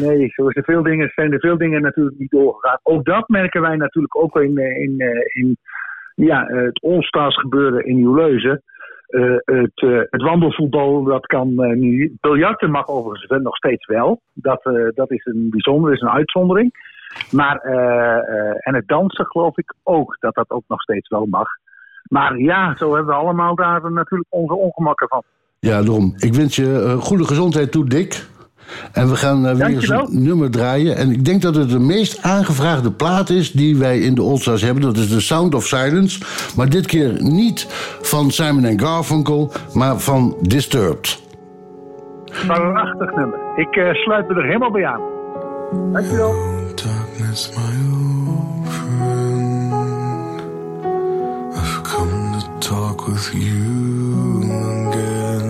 Nee, 0.00 0.28
zo 0.28 0.48
is 0.48 0.56
er 0.56 0.64
veel 0.64 0.82
dingen, 0.82 1.12
zijn 1.14 1.32
er 1.32 1.40
veel 1.40 1.58
dingen 1.58 1.82
natuurlijk 1.82 2.18
niet 2.18 2.30
doorgegaan. 2.30 2.78
Ook 2.82 3.04
dat 3.04 3.28
merken 3.28 3.60
wij 3.60 3.76
natuurlijk 3.76 4.16
ook 4.16 4.40
in, 4.40 4.58
eh, 4.58 4.82
in, 4.82 4.94
eh, 4.98 5.42
in 5.42 5.56
ja, 6.14 6.44
het 6.46 6.82
All-Stars 6.82 7.36
gebeuren 7.40 7.86
in 7.86 7.96
Nieuwleuzen. 7.96 8.62
Eh, 9.06 9.36
het, 9.44 9.80
het 10.10 10.22
wandelvoetbal, 10.22 11.02
dat 11.04 11.26
kan 11.26 11.54
nu. 11.78 12.16
Biljarten 12.20 12.70
mag 12.70 12.88
overigens 12.88 13.42
nog 13.42 13.56
steeds 13.56 13.86
wel. 13.86 14.20
Dat, 14.32 14.62
dat 14.94 15.10
is 15.10 15.24
een 15.24 15.50
bijzonder, 15.50 15.92
is 15.92 16.00
een 16.00 16.08
uitzondering. 16.08 16.72
Maar, 17.30 17.56
en 18.58 18.74
het 18.74 18.88
dansen 18.88 19.26
geloof 19.26 19.58
ik 19.58 19.74
ook, 19.82 20.16
dat 20.20 20.34
dat 20.34 20.50
ook 20.50 20.64
nog 20.66 20.82
steeds 20.82 21.08
wel 21.08 21.26
mag. 21.26 21.48
Maar 22.08 22.38
ja, 22.38 22.76
zo 22.76 22.94
hebben 22.94 23.14
we 23.14 23.20
allemaal 23.20 23.54
daar 23.54 23.92
natuurlijk 23.92 24.26
onze 24.28 24.54
ongemakken 24.54 25.08
van. 25.08 25.22
Ja, 25.58 25.82
daarom. 25.82 26.12
Ik 26.16 26.34
wens 26.34 26.56
je 26.56 26.82
eh, 26.82 26.92
goede 26.92 27.24
gezondheid 27.24 27.72
toe, 27.72 27.88
Dick. 27.88 28.26
En 28.92 29.08
we 29.08 29.16
gaan 29.16 29.46
eh, 29.46 29.54
weer 29.54 29.66
eens 29.66 29.88
een 29.88 30.22
nummer 30.22 30.50
draaien. 30.50 30.96
En 30.96 31.10
ik 31.10 31.24
denk 31.24 31.42
dat 31.42 31.54
het 31.54 31.70
de 31.70 31.78
meest 31.78 32.22
aangevraagde 32.22 32.90
plaat 32.90 33.28
is 33.28 33.52
die 33.52 33.76
wij 33.76 33.98
in 33.98 34.14
de 34.14 34.22
Oldstars 34.22 34.62
hebben. 34.62 34.82
Dat 34.82 34.96
is 34.96 35.08
The 35.08 35.20
Sound 35.20 35.54
of 35.54 35.64
Silence. 35.64 36.20
Maar 36.56 36.68
dit 36.68 36.86
keer 36.86 37.22
niet 37.22 37.66
van 38.02 38.30
Simon 38.30 38.80
Garfunkel, 38.80 39.52
maar 39.74 39.98
van 39.98 40.36
Disturbed. 40.40 41.26
Prachtig 42.46 43.14
nummer. 43.14 43.38
Ik 43.56 43.76
eh, 43.76 43.94
sluit 43.94 44.28
me 44.28 44.34
er 44.34 44.44
helemaal 44.44 44.70
bij 44.70 44.86
aan. 44.86 45.00
Dankjewel. 45.92 46.34
Darkness, 46.74 47.50
my 47.56 47.97
with 53.08 53.34
you 53.34 54.42
again. 54.88 55.48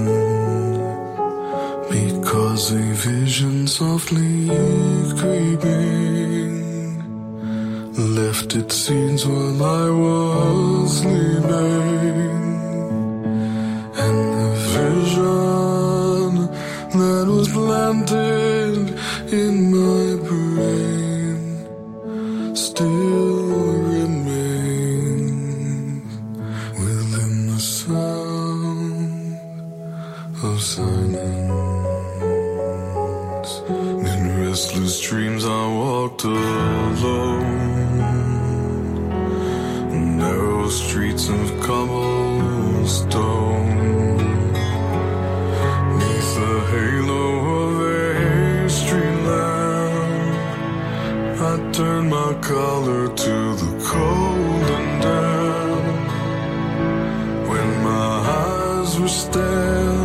Because 1.91 2.73
a 2.73 2.85
vision 3.09 3.67
softly 3.67 4.49
creeping 5.21 6.55
left 8.19 8.55
its 8.55 8.75
scenes 8.77 9.27
while 9.27 9.63
I 9.63 9.91
was 10.03 10.99
sleeping. 11.01 12.37
And 14.05 14.19
the 14.39 14.51
vision 14.77 16.31
that 17.01 17.27
was 17.37 17.49
planted 17.49 18.79
in 19.33 19.55
my 19.75 20.08
walked 36.19 36.25
alone, 36.25 38.09
narrow 40.17 40.69
streets 40.69 41.29
of 41.29 41.61
cobblestone. 41.61 42.97
Neath 45.99 46.35
the 46.35 46.61
halo 46.71 47.25
of 47.63 47.81
a 47.81 48.69
street 48.69 49.21
lamp, 49.29 51.41
I 51.41 51.43
turned 51.73 52.11
my 52.11 52.35
collar 52.41 53.09
to 53.09 53.55
the 53.55 53.73
cold 53.87 54.71
and 54.79 55.03
damp. 55.03 56.09
When 57.49 57.83
my 57.83 58.15
eyes 58.41 58.99
were 58.99 59.09
stabbed 59.09 59.98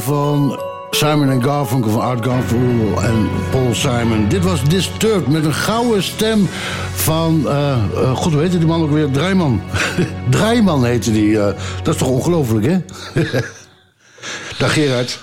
van 0.00 0.60
Simon 0.90 1.42
Garfunkel, 1.42 1.90
van 1.90 2.00
Art 2.00 2.24
Garfunkel 2.24 3.02
en 3.02 3.28
Paul 3.50 3.74
Simon. 3.74 4.28
Dit 4.28 4.44
was 4.44 4.64
Disturbed 4.64 5.26
met 5.28 5.44
een 5.44 5.54
gouden 5.54 6.02
stem 6.02 6.48
van... 6.94 7.48
eh, 7.48 7.84
God, 8.14 8.32
hoe 8.32 8.42
heette 8.42 8.58
die 8.58 8.66
man 8.66 8.82
ook 8.82 8.90
weer? 8.90 9.10
Draaiman. 9.10 9.62
Draaiman 10.30 10.84
heette 10.84 11.12
die. 11.12 11.38
eh, 11.40 11.56
dat 11.82 11.94
is 11.94 12.00
toch 12.00 12.08
ongelooflijk, 12.08 12.66
hè? 12.66 12.78
Dag 14.58 14.72
Gerard. 14.72 15.20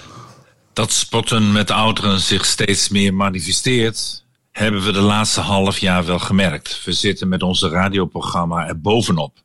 Dat 0.74 0.92
sporten 0.92 1.52
met 1.52 1.72
ouderen 1.72 2.20
zich 2.20 2.46
steeds 2.46 2.90
meer 2.90 3.14
manifesteert, 3.14 4.24
hebben 4.58 4.84
we 4.84 4.92
de 4.92 5.02
laatste 5.02 5.42
half 5.42 5.80
jaar 5.80 6.06
wel 6.06 6.20
gemerkt. 6.20 6.82
We 6.84 6.92
zitten 6.92 7.28
met 7.28 7.44
onze 7.44 7.70
radioprogramma 7.70 8.68
er 8.68 8.82
bovenop. 8.82 9.38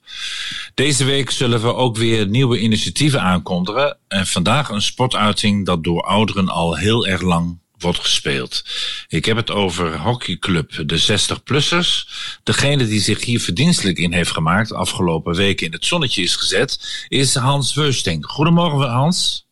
Deze 0.74 1.04
week 1.04 1.30
zullen 1.30 1.60
we 1.60 1.74
ook 1.74 1.96
weer 1.96 2.28
nieuwe 2.28 2.58
initiatieven 2.58 3.20
aankondigen. 3.20 3.96
En 4.08 4.26
vandaag 4.26 4.68
een 4.68 4.82
sportuiting 4.82 5.66
dat 5.66 5.84
door 5.84 6.02
ouderen 6.02 6.48
al 6.48 6.76
heel 6.76 7.06
erg 7.06 7.20
lang 7.20 7.58
wordt 7.78 7.98
gespeeld. 7.98 8.64
Ik 9.08 9.24
heb 9.24 9.36
het 9.36 9.50
over 9.50 9.98
hockeyclub 9.98 10.88
de 10.88 11.02
60-plussers. 11.02 12.08
Degene 12.42 12.86
die 12.86 13.00
zich 13.00 13.24
hier 13.24 13.40
verdienstelijk 13.40 13.98
in 13.98 14.12
heeft 14.12 14.30
gemaakt, 14.30 14.72
afgelopen 14.72 15.34
weken 15.34 15.66
in 15.66 15.72
het 15.72 15.84
zonnetje 15.84 16.22
is 16.22 16.36
gezet, 16.36 17.06
is 17.08 17.34
Hans 17.34 17.74
Weustink. 17.74 18.26
Goedemorgen 18.26 18.90
Hans. 18.90 19.46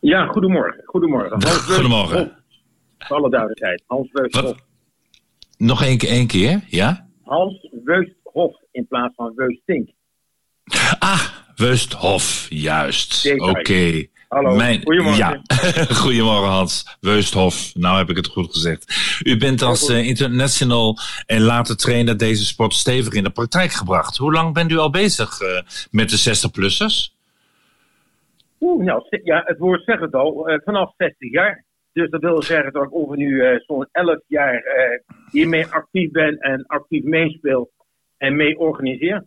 Ja, 0.00 0.26
goedemorgen. 0.26 0.82
Goedemorgen. 0.84 1.42
Hans. 1.42 1.56
Goedemorgen. 1.56 2.37
Voor 3.08 3.16
alle 3.16 3.30
duidelijkheid. 3.30 3.82
Hans 3.86 4.08
Weusthof. 4.12 4.56
Nog 5.56 5.82
één 5.84 5.98
keer, 5.98 6.08
één 6.10 6.26
keer, 6.26 6.64
ja? 6.66 7.08
Hans 7.24 7.68
Weusthof 7.84 8.56
in 8.70 8.86
plaats 8.86 9.14
van 9.14 9.32
Weustink. 9.36 9.88
Ah, 10.98 11.22
Weusthof, 11.56 12.46
juist. 12.50 13.34
Oké. 13.40 14.06
Hallo, 14.28 14.54
Mijn- 14.56 14.82
goedemorgen. 14.82 15.18
Ja, 15.18 15.42
goedemorgen 16.04 16.48
Hans. 16.48 16.96
Weusthof, 17.00 17.74
nou 17.74 17.98
heb 17.98 18.10
ik 18.10 18.16
het 18.16 18.26
goed 18.26 18.52
gezegd. 18.52 18.94
U 19.24 19.36
bent 19.38 19.62
als 19.62 19.88
eh, 19.88 20.06
international 20.06 20.98
en 21.26 21.40
later 21.42 21.76
trainer 21.76 22.16
deze 22.16 22.44
sport 22.44 22.72
stevig 22.74 23.12
in 23.12 23.24
de 23.24 23.30
praktijk 23.30 23.72
gebracht. 23.72 24.16
Hoe 24.16 24.32
lang 24.32 24.54
bent 24.54 24.70
u 24.70 24.76
al 24.78 24.90
bezig 24.90 25.40
eh, 25.40 25.60
met 25.90 26.10
de 26.10 26.18
60-plussers? 26.36 27.16
Oeh, 28.60 28.84
nou, 28.84 29.02
ja, 29.24 29.42
het 29.44 29.58
woord 29.58 29.84
zegt 29.84 30.00
het 30.00 30.14
al. 30.14 30.48
eh, 30.48 30.58
vanaf 30.64 30.92
60 30.96 31.30
jaar. 31.32 31.64
Dus 31.98 32.10
dat 32.10 32.20
wil 32.20 32.42
zeggen 32.42 32.72
dat 32.72 32.84
ik 32.84 32.94
over 32.94 33.16
nu 33.16 33.40
eh, 33.40 33.60
zo'n 33.66 33.88
11 33.92 34.18
jaar 34.26 34.54
eh, 34.54 34.98
hiermee 35.30 35.66
actief 35.66 36.10
ben 36.10 36.38
en 36.38 36.66
actief 36.66 37.02
meespeel 37.02 37.70
en 38.16 38.36
mee 38.36 38.58
organiseer. 38.58 39.24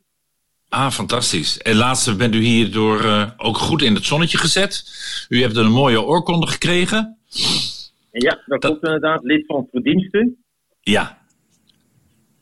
Ah, 0.70 0.92
fantastisch. 0.92 1.62
En 1.62 1.76
laatst 1.76 2.18
bent 2.18 2.36
u 2.36 2.38
hierdoor 2.38 3.00
eh, 3.00 3.32
ook 3.38 3.58
goed 3.58 3.82
in 3.82 3.94
het 3.94 4.04
zonnetje 4.04 4.38
gezet. 4.38 4.84
U 5.30 5.42
hebt 5.42 5.56
een 5.56 5.72
mooie 5.72 6.02
oorkonde 6.02 6.48
gekregen. 6.48 7.18
Ja, 8.12 8.44
dat 8.46 8.60
klopt 8.60 8.84
inderdaad. 8.84 9.24
Lid 9.24 9.46
van 9.46 9.68
verdiensten. 9.72 10.44
Ja. 10.82 11.18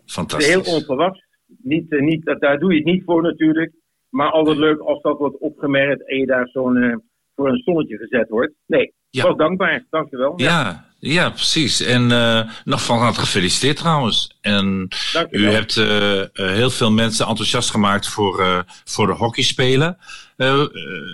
Fantastisch. 0.06 0.48
Heel 0.48 0.76
onverwacht. 0.76 1.26
Niet, 1.62 1.92
eh, 1.92 2.02
niet, 2.02 2.26
dat, 2.26 2.42
daar 2.42 2.60
doe 2.60 2.72
je 2.72 2.78
het 2.78 2.86
niet 2.86 3.04
voor 3.06 3.22
natuurlijk. 3.22 3.74
Maar 4.10 4.32
altijd 4.32 4.58
leuk 4.58 4.80
als 4.80 5.02
dat 5.02 5.18
wordt 5.18 5.38
opgemerkt 5.38 6.08
en 6.08 6.18
je 6.18 6.26
daar 6.26 6.48
zo'n 6.48 7.04
voor 7.36 7.50
een 7.50 7.62
zonnetje 7.66 7.98
gezet 7.98 8.30
wordt. 8.30 8.54
Nee, 8.66 8.94
Ja. 9.12 9.24
was 9.24 9.38
dankbaar. 9.38 9.86
Dankjewel. 9.90 10.34
Ja, 10.36 10.86
ja, 11.00 11.30
precies. 11.30 11.82
En 11.82 12.12
eh, 12.12 12.50
nog 12.66 12.86
van 12.86 12.98
harte 12.98 13.20
gefeliciteerd 13.20 13.78
trouwens. 13.78 14.38
En 14.42 14.88
Dank 15.14 15.28
u 15.32 15.46
hebt 15.46 15.78
eh, 15.78 16.20
eh, 16.22 16.28
heel 16.34 16.70
veel 16.70 16.92
mensen 16.92 17.28
enthousiast 17.28 17.72
gemaakt 17.72 18.08
voor, 18.08 18.66
voor 18.86 19.08
de 19.08 19.14
hockeyspelen. 19.14 19.98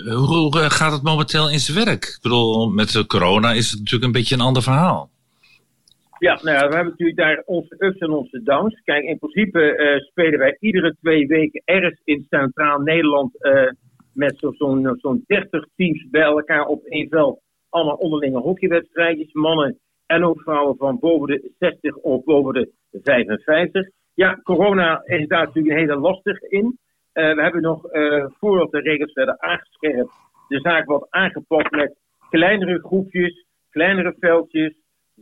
Hoe 0.06 0.50
gaat 0.70 0.92
het 0.92 1.04
momenteel 1.04 1.50
in 1.52 1.60
zijn 1.60 1.86
werk? 1.86 2.04
Ik 2.04 2.20
bedoel, 2.22 2.70
met 2.70 2.92
de 2.92 3.06
corona 3.06 3.52
is 3.52 3.70
het 3.70 3.80
natuurlijk 3.80 4.06
een 4.06 4.12
beetje 4.20 4.36
een 4.36 4.42
ander 4.42 4.64
verhaal. 4.64 5.10
Ja, 6.20 6.40
nou 6.42 6.58
ja, 6.58 6.68
we 6.68 6.74
hebben 6.76 6.90
natuurlijk 6.92 7.18
daar 7.18 7.44
onze 7.46 7.76
ups 7.78 7.98
en 7.98 8.10
onze 8.10 8.42
downs. 8.44 8.82
Kijk, 8.84 9.04
in 9.04 9.18
principe 9.20 9.76
spelen 10.10 10.40
wij 10.40 10.58
iedere 10.60 10.96
twee 11.02 11.28
weken 11.28 11.62
ergens 11.66 12.02
in 12.04 12.26
Centraal 12.30 12.80
Nederland 12.80 13.32
met 14.12 14.38
zo- 14.40 14.54
zo'n 14.58 14.98
zo'n 15.02 15.24
30 15.28 15.66
teams 15.76 16.08
bij 16.12 16.22
elkaar 16.22 16.66
op 16.66 16.84
één 16.84 17.10
veld. 17.10 17.40
Allemaal 17.76 17.96
onderlinge 17.96 18.40
hockeywedstrijdjes, 18.40 19.34
mannen 19.34 19.80
en 20.06 20.24
ook 20.24 20.42
vrouwen 20.42 20.78
van 20.78 21.00
boven 21.00 21.28
de 21.28 21.52
60 21.60 21.96
of 21.96 22.24
boven 22.24 22.54
de 22.54 22.72
55. 23.04 23.90
Ja, 24.14 24.40
corona 24.44 25.02
is 25.06 25.28
daar 25.28 25.46
natuurlijk 25.46 25.76
hele 25.76 25.96
lastig 25.96 26.42
in. 26.42 26.78
Eh, 27.12 27.34
we 27.34 27.42
hebben 27.42 27.62
nog, 27.62 27.86
eh, 27.86 28.26
voordat 28.40 28.72
de 28.72 28.80
regels 28.80 29.14
werden 29.14 29.42
aangescherpt, 29.42 30.12
de 30.48 30.60
zaak 30.60 30.86
wat 30.86 31.08
aangepakt 31.10 31.72
met 31.72 31.98
kleinere 32.30 32.80
groepjes, 32.80 33.46
kleinere 33.70 34.16
veldjes, 34.20 34.74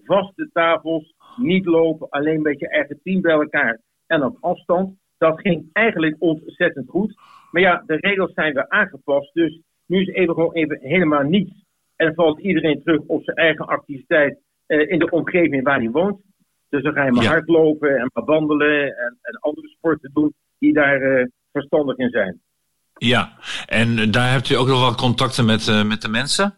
vaste 0.04 0.50
tafels, 0.52 1.14
niet 1.36 1.66
lopen, 1.66 2.10
alleen 2.10 2.36
een 2.36 2.44
beetje 2.44 2.70
eigen 2.70 3.00
team 3.04 3.22
bij 3.22 3.34
elkaar 3.34 3.80
en 4.08 4.24
op 4.24 4.38
afstand. 4.40 4.98
Dat 5.18 5.40
ging 5.40 5.70
eigenlijk 5.72 6.16
ontzettend 6.20 6.90
goed. 6.90 7.16
Maar 7.52 7.62
ja, 7.62 7.84
de 7.86 7.96
regels 7.96 8.34
zijn 8.34 8.54
weer 8.54 8.70
aangepast, 8.70 9.34
dus 9.34 9.62
nu 9.86 10.02
is 10.02 10.08
even 10.08 10.34
gewoon 10.34 10.54
even 10.54 10.80
helemaal 10.82 11.24
niets. 11.24 11.63
En 11.96 12.14
valt 12.14 12.40
iedereen 12.40 12.82
terug 12.84 13.02
op 13.08 13.24
zijn 13.24 13.38
eigen 13.38 13.66
activiteit 13.66 14.38
eh, 14.66 14.90
in 14.90 15.00
de 15.00 15.10
omgeving 15.10 15.64
waar 15.64 15.80
hij 15.80 15.90
woont. 15.90 16.22
Dus 16.70 16.84
dan 16.84 16.94
ga 16.94 17.06
je 17.06 17.12
maar 17.12 17.24
Ja. 17.24 17.30
hardlopen 17.30 17.98
en 17.98 18.10
maar 18.14 18.26
wandelen 18.26 18.84
en, 18.84 19.18
en 19.22 19.38
andere 19.40 19.68
sporten 19.68 20.10
doen 20.14 20.34
die 20.60 20.74
daar 20.74 21.02
eh, 21.02 21.26
verstandig 21.52 21.98
in 21.98 22.10
zijn. 22.10 22.42
Ja, 22.98 23.38
en 23.66 24.12
daar 24.12 24.32
hebt 24.32 24.50
u 24.50 24.56
ook 24.56 24.68
nog 24.68 24.80
wel 24.80 24.96
contacten 24.96 25.46
met, 25.46 25.68
eh, 25.68 25.84
met 25.84 26.02
de 26.02 26.10
mensen? 26.10 26.56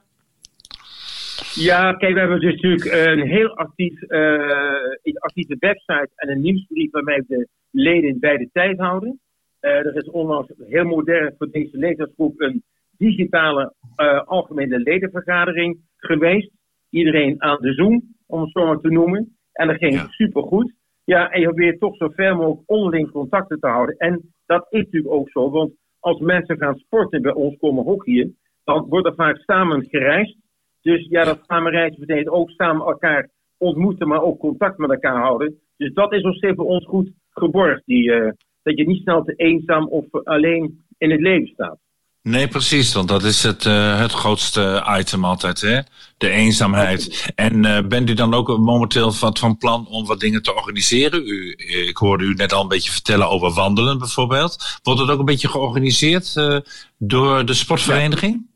Ja, 1.53 1.93
kijk, 1.93 2.13
we 2.13 2.19
hebben 2.19 2.39
dus 2.39 2.53
natuurlijk 2.53 2.85
een 3.07 3.27
heel 3.27 3.55
actief, 3.55 4.01
een 4.07 5.17
actieve 5.17 5.55
website 5.59 6.09
en 6.15 6.29
een 6.29 6.41
nieuwsbrief 6.41 6.91
waarmee 6.91 7.23
we 7.27 7.35
de 7.37 7.47
leden 7.71 8.19
bij 8.19 8.37
de 8.37 8.49
tijd 8.53 8.79
houden. 8.79 9.19
Er 9.59 9.95
is 9.95 10.09
onlangs 10.09 10.51
heel 10.67 10.83
modern 10.83 11.35
voor 11.37 11.49
deze 11.51 11.77
leeftijdsgroep 11.77 12.41
een 12.41 12.63
digitale 12.97 13.73
eh, 13.95 14.21
algemene 14.21 14.79
ledenvergadering 14.79 15.79
geweest. 15.97 16.51
Iedereen 16.89 17.41
aan 17.43 17.57
de 17.61 17.73
Zoom, 17.73 18.03
om 18.27 18.41
het 18.41 18.51
zo 18.51 18.65
maar 18.65 18.79
te 18.79 18.89
noemen. 18.89 19.35
En 19.53 19.67
dat 19.67 19.77
ging 19.77 19.93
Ja. 19.93 20.07
supergoed. 20.09 20.73
Ja, 21.03 21.29
en 21.31 21.39
je 21.39 21.45
probeert 21.45 21.79
toch 21.79 21.95
zo 21.95 22.07
ver 22.09 22.35
mogelijk 22.35 22.61
onderling 22.69 23.11
contacten 23.11 23.59
te 23.59 23.67
houden. 23.67 23.95
En 23.97 24.33
dat 24.45 24.67
is 24.69 24.83
natuurlijk 24.83 25.13
ook 25.13 25.29
zo, 25.29 25.49
want 25.49 25.73
als 25.99 26.19
mensen 26.19 26.57
gaan 26.57 26.75
sporten 26.77 27.21
bij 27.21 27.33
ons 27.33 27.57
komen 27.57 27.83
hockeyen, 27.83 28.37
dan 28.63 28.85
wordt 28.89 29.07
er 29.07 29.15
vaak 29.15 29.37
samen 29.37 29.85
gereisd. 29.85 30.37
Dus 30.81 31.07
ja, 31.09 31.23
dat 31.23 31.39
samen 31.45 31.71
reizen 31.71 31.99
betekent 31.99 32.29
ook 32.29 32.49
samen 32.49 32.85
elkaar 32.85 33.29
ontmoeten, 33.57 34.07
maar 34.07 34.21
ook 34.21 34.39
contact 34.39 34.77
met 34.77 34.89
elkaar 34.89 35.21
houden. 35.21 35.59
Dus 35.77 35.93
dat 35.93 36.13
is 36.13 36.21
nog 36.21 36.35
steeds 36.35 36.55
voor 36.55 36.65
ons 36.65 36.85
goed 36.85 37.11
geborgd. 37.29 37.81
Die, 37.85 38.11
eh, 38.11 38.31
dat 38.63 38.77
je 38.77 38.85
niet 38.87 39.01
snel 39.01 39.23
te 39.23 39.33
eenzaam 39.33 39.87
of 39.87 40.05
alleen 40.23 40.83
in 40.97 41.11
het 41.11 41.19
leven 41.19 41.47
staat. 41.47 41.79
Nee, 42.27 42.47
precies, 42.47 42.93
want 42.93 43.07
dat 43.07 43.23
is 43.23 43.43
het, 43.43 43.65
eh, 43.65 43.99
het 43.99 44.11
grootste 44.11 44.83
item 44.99 45.25
altijd, 45.25 45.61
hè? 45.61 45.79
De 46.17 46.29
eenzaamheid. 46.29 47.31
En 47.35 47.65
eh, 47.65 47.87
bent 47.87 48.09
u 48.09 48.13
dan 48.13 48.33
ook 48.33 48.57
momenteel 48.57 49.11
wat 49.19 49.39
van 49.39 49.57
plan 49.57 49.87
om 49.87 50.05
wat 50.05 50.19
dingen 50.19 50.41
te 50.41 50.55
organiseren? 50.55 51.27
U, 51.27 51.55
ik 51.87 51.97
hoorde 51.97 52.23
u 52.23 52.33
net 52.33 52.53
al 52.53 52.61
een 52.61 52.67
beetje 52.67 52.91
vertellen 52.91 53.29
over 53.29 53.51
wandelen 53.53 53.97
bijvoorbeeld. 53.97 54.79
Wordt 54.83 54.99
het 54.99 55.09
ook 55.09 55.19
een 55.19 55.25
beetje 55.25 55.47
georganiseerd 55.47 56.35
eh, 56.35 56.57
door 56.97 57.45
de 57.45 57.53
sportvereniging? 57.53 58.47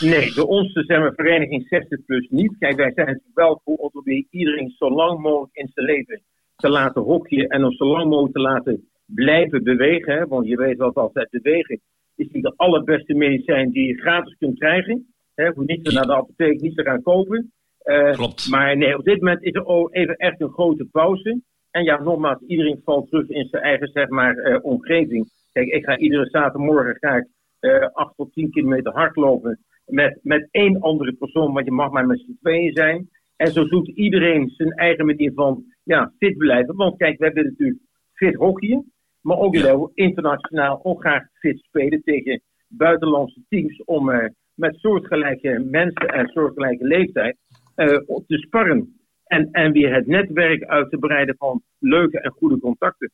Nee, 0.00 0.34
bij 0.34 0.44
ons 0.44 0.72
zijn 0.72 1.02
we 1.02 1.12
vereniging 1.16 1.66
60 1.68 2.04
plus 2.04 2.26
niet. 2.30 2.54
Kijk, 2.58 2.76
wij 2.76 2.92
zijn 2.94 3.22
wel 3.34 3.60
voor 3.64 3.76
om 3.76 4.02
iedereen 4.30 4.74
zo 4.78 4.90
lang 4.90 5.20
mogelijk 5.20 5.54
in 5.54 5.70
zijn 5.74 5.86
leven 5.86 6.22
te 6.56 6.68
laten 6.68 7.02
hockeyen 7.02 7.48
en 7.48 7.64
om 7.64 7.72
zo 7.72 7.86
lang 7.86 8.08
mogelijk 8.08 8.34
te 8.34 8.40
laten 8.40 8.88
blijven 9.06 9.62
bewegen. 9.62 10.14
Hè? 10.14 10.26
Want 10.26 10.46
je 10.46 10.56
weet 10.56 10.78
wat 10.78 10.94
altijd 10.94 11.30
bewegen 11.30 11.80
is 12.24 12.32
niet 12.32 12.42
de 12.42 12.54
allerbeste 12.56 13.14
medicijn 13.14 13.70
die 13.70 13.86
je 13.86 14.00
gratis 14.00 14.36
kunt 14.38 14.58
krijgen. 14.58 15.14
Hè? 15.34 15.46
Hoef 15.46 15.66
niet 15.66 15.84
te 15.84 15.92
naar 15.92 16.06
de 16.06 16.14
apotheek, 16.14 16.60
niet 16.60 16.76
te 16.76 16.82
gaan 16.82 17.02
kopen. 17.02 17.52
Eh, 17.78 18.12
Klopt. 18.12 18.48
Maar 18.48 18.76
nee, 18.76 18.98
op 18.98 19.04
dit 19.04 19.20
moment 19.20 19.42
is 19.42 19.54
er 19.54 19.66
ook 19.66 19.94
even 19.94 20.16
echt 20.16 20.40
een 20.40 20.52
grote 20.52 20.84
pauze. 20.84 21.40
En 21.70 21.84
ja, 21.84 22.02
nogmaals, 22.02 22.42
iedereen 22.46 22.80
valt 22.84 23.08
terug 23.08 23.28
in 23.28 23.48
zijn 23.48 23.62
eigen 23.62 23.88
zeg 23.88 24.08
maar, 24.08 24.36
eh, 24.36 24.64
omgeving. 24.64 25.30
Kijk, 25.52 25.68
ik 25.68 25.84
ga 25.84 25.98
iedere 25.98 26.26
zaterdagmorgen 26.26 26.96
ga 27.00 27.16
ik, 27.16 27.26
eh 27.60 27.88
8 27.92 28.16
tot 28.16 28.32
10 28.32 28.50
kilometer 28.50 28.92
hardlopen 28.92 29.60
met, 29.86 30.18
met 30.22 30.48
één 30.50 30.80
andere 30.80 31.12
persoon, 31.12 31.52
want 31.52 31.64
je 31.66 31.72
mag 31.72 31.90
maar 31.90 32.06
met 32.06 32.20
z'n 32.20 32.38
tweeën 32.40 32.72
zijn. 32.72 33.08
En 33.36 33.52
zo 33.52 33.68
doet 33.68 33.88
iedereen 33.88 34.48
zijn 34.48 34.72
eigen 34.72 35.06
manier 35.06 35.32
van 35.34 35.64
ja, 35.82 36.12
fit 36.18 36.36
blijven. 36.36 36.76
Want 36.76 36.96
kijk, 36.96 37.18
we 37.18 37.24
hebben 37.24 37.44
natuurlijk 37.44 37.80
fit 38.14 38.34
hockeyen, 38.34 38.91
maar 39.22 39.36
ook 39.38 39.54
Ja. 39.56 39.88
internationaal 39.94 40.80
ook 40.82 41.00
graag 41.00 41.22
fit 41.32 41.58
spelen 41.68 42.02
tegen 42.04 42.42
buitenlandse 42.68 43.40
teams 43.48 43.82
om 43.84 44.10
eh, 44.10 44.28
met 44.54 44.76
soortgelijke 44.78 45.66
mensen 45.70 46.08
en 46.08 46.28
soortgelijke 46.28 46.84
leeftijd 46.86 47.36
eh, 47.74 47.98
op 48.06 48.26
te 48.26 48.36
sparren. 48.38 48.96
En, 49.26 49.48
en 49.52 49.72
weer 49.72 49.94
het 49.94 50.06
netwerk 50.06 50.64
uit 50.64 50.90
te 50.90 50.98
breiden 50.98 51.34
van 51.38 51.62
leuke 51.78 52.20
en 52.20 52.30
goede 52.30 52.58
contacten. 52.58 53.10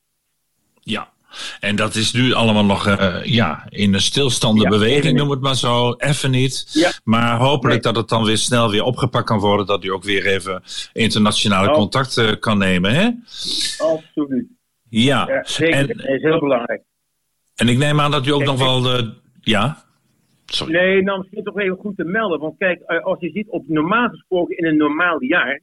Ja. 0.81 1.09
En 1.61 1.77
dat 1.77 1.95
is 1.95 2.13
nu 2.13 2.33
allemaal 2.33 2.65
nog 2.65 2.87
eh, 2.87 3.25
ja, 3.25 3.67
in 3.69 3.95
een 3.95 4.01
stilstaande 4.01 4.63
Ja, 4.63 4.69
beweging, 4.69 5.17
noem 5.19 5.31
het 5.31 5.41
maar 5.41 5.55
zo. 5.57 5.93
Even 5.93 6.31
niet. 6.31 6.69
Ja. 6.73 6.91
Maar 7.05 7.37
hopelijk 7.39 7.83
Nee. 7.85 7.93
dat 7.93 7.97
het 7.97 8.09
dan 8.09 8.25
weer 8.25 8.37
snel 8.37 8.71
weer 8.71 8.83
opgepakt 8.83 9.27
kan 9.27 9.39
worden. 9.39 9.67
Dat 9.67 9.85
u 9.85 9.89
ook 9.89 10.05
weer 10.05 10.27
even 10.27 10.63
internationale 10.93 11.69
Oh. 11.69 11.75
contacten 11.75 12.39
kan 12.39 12.59
nemen. 12.59 12.95
Hè? 12.95 13.11
Absoluut. 13.79 14.47
Ja. 14.91 15.29
Ja, 15.29 15.45
zeker. 15.45 15.75
En, 15.75 15.87
dat 15.87 16.07
is 16.07 16.23
heel 16.23 16.41
belangrijk. 16.41 16.83
en 17.55 17.69
ik 17.69 17.79
neem 17.79 18.01
aan 18.01 18.11
dat 18.11 18.27
u 18.27 18.31
ook 18.31 18.45
Kijk, 18.45 18.51
nog 18.51 18.59
wel. 18.59 18.83
De, 18.83 19.15
ja. 19.41 19.77
Sorry. 20.45 20.73
Nee, 20.73 21.03
nou 21.03 21.19
misschien 21.19 21.45
toch 21.45 21.59
even 21.59 21.77
goed 21.77 21.97
te 21.97 22.05
melden. 22.05 22.41
Want 22.41 22.59
kijk, 22.59 22.81
eh, 22.81 23.05
als 23.05 23.21
je 23.21 23.31
ziet, 23.31 23.49
op 23.49 23.69
normaal 23.69 24.09
gesproken 24.09 24.57
in 24.57 24.65
een 24.65 24.77
normaal 24.77 25.23
jaar 25.23 25.61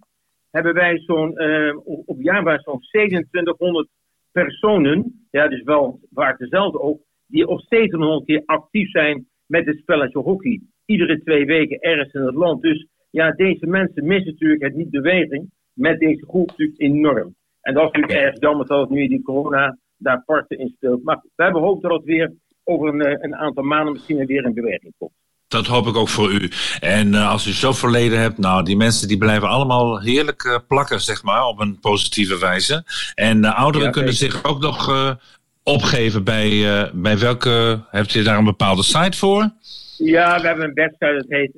hebben 0.51 0.73
wij 0.73 0.99
zo'n, 0.99 1.37
eh, 1.37 1.75
op, 1.83 2.21
jaarbasis 2.21 2.63
zo'n 2.63 2.79
2700 2.79 3.87
personen, 4.31 5.27
ja, 5.31 5.47
dus 5.47 5.63
wel 5.63 5.99
waar 6.09 6.37
dezelfde 6.37 6.79
ook, 6.79 7.01
die 7.27 7.47
op 7.47 7.61
700 7.69 8.25
keer 8.25 8.41
actief 8.45 8.89
zijn 8.89 9.27
met 9.45 9.65
het 9.65 9.77
spelletje 9.77 10.19
hockey. 10.19 10.61
Iedere 10.85 11.21
twee 11.23 11.45
weken 11.45 11.79
ergens 11.79 12.13
in 12.13 12.21
het 12.21 12.35
land. 12.35 12.61
Dus 12.61 12.87
ja, 13.09 13.31
deze 13.31 13.65
mensen 13.65 14.05
missen 14.05 14.31
natuurlijk 14.31 14.63
het 14.63 14.75
niet 14.75 14.89
beweging 14.89 15.49
met 15.73 15.99
deze 15.99 16.25
groep 16.25 16.47
natuurlijk 16.47 16.81
enorm. 16.81 17.35
En 17.65 17.73
dat 17.73 17.83
is 17.83 17.91
natuurlijk 17.91 18.19
erg 18.25 18.39
jammer 18.39 18.65
dat 18.65 18.79
het 18.79 18.89
nu 18.89 19.07
die 19.07 19.21
corona 19.21 19.77
daar 19.97 20.23
parten 20.25 20.59
in 20.59 20.73
speelt. 20.75 21.03
Maar 21.03 21.19
we 21.35 21.43
hebben 21.43 21.61
hoop 21.61 21.81
dat 21.81 21.91
het 21.91 22.03
weer 22.03 22.33
over 22.63 22.87
een, 22.87 23.01
eh, 23.01 23.17
een 23.19 23.35
aantal 23.35 23.63
maanden 23.63 23.93
misschien 23.93 24.25
weer 24.25 24.45
in 24.45 24.53
beweging 24.53 24.93
komt. 24.97 25.13
Dat 25.47 25.67
hoop 25.67 25.87
ik 25.87 25.95
ook 25.95 26.09
voor 26.09 26.31
u. 26.31 26.49
En 26.79 27.13
eh, 27.13 27.31
als 27.31 27.47
u 27.47 27.51
zo 27.51 27.71
verleden 27.71 28.19
hebt, 28.19 28.37
nou, 28.37 28.63
die 28.63 28.77
mensen 28.77 29.07
die 29.07 29.17
blijven 29.17 29.47
allemaal 29.47 30.01
heerlijk 30.01 30.43
eh, 30.43 30.57
plakken, 30.67 30.99
zeg 30.99 31.23
maar, 31.23 31.45
op 31.45 31.59
een 31.59 31.79
positieve 31.79 32.39
wijze. 32.39 32.83
En 33.15 33.45
eh, 33.45 33.59
ouderen 33.59 33.87
Ja, 33.87 33.93
kunnen 33.93 34.13
zeker. 34.13 34.35
zich 34.35 34.45
ook 34.45 34.61
nog 34.61 35.15
opgeven 35.63 36.23
bij, 36.23 36.49
bij 36.93 37.17
welke. 37.19 37.83
Hebt 37.89 38.15
u 38.15 38.23
daar 38.23 38.37
een 38.37 38.43
bepaalde 38.43 38.83
site 38.83 39.17
voor? 39.17 39.49
Ja, 39.97 40.41
we 40.41 40.47
hebben 40.47 40.65
een 40.65 40.73
website 40.73 41.13
dat 41.17 41.25
heet 41.27 41.51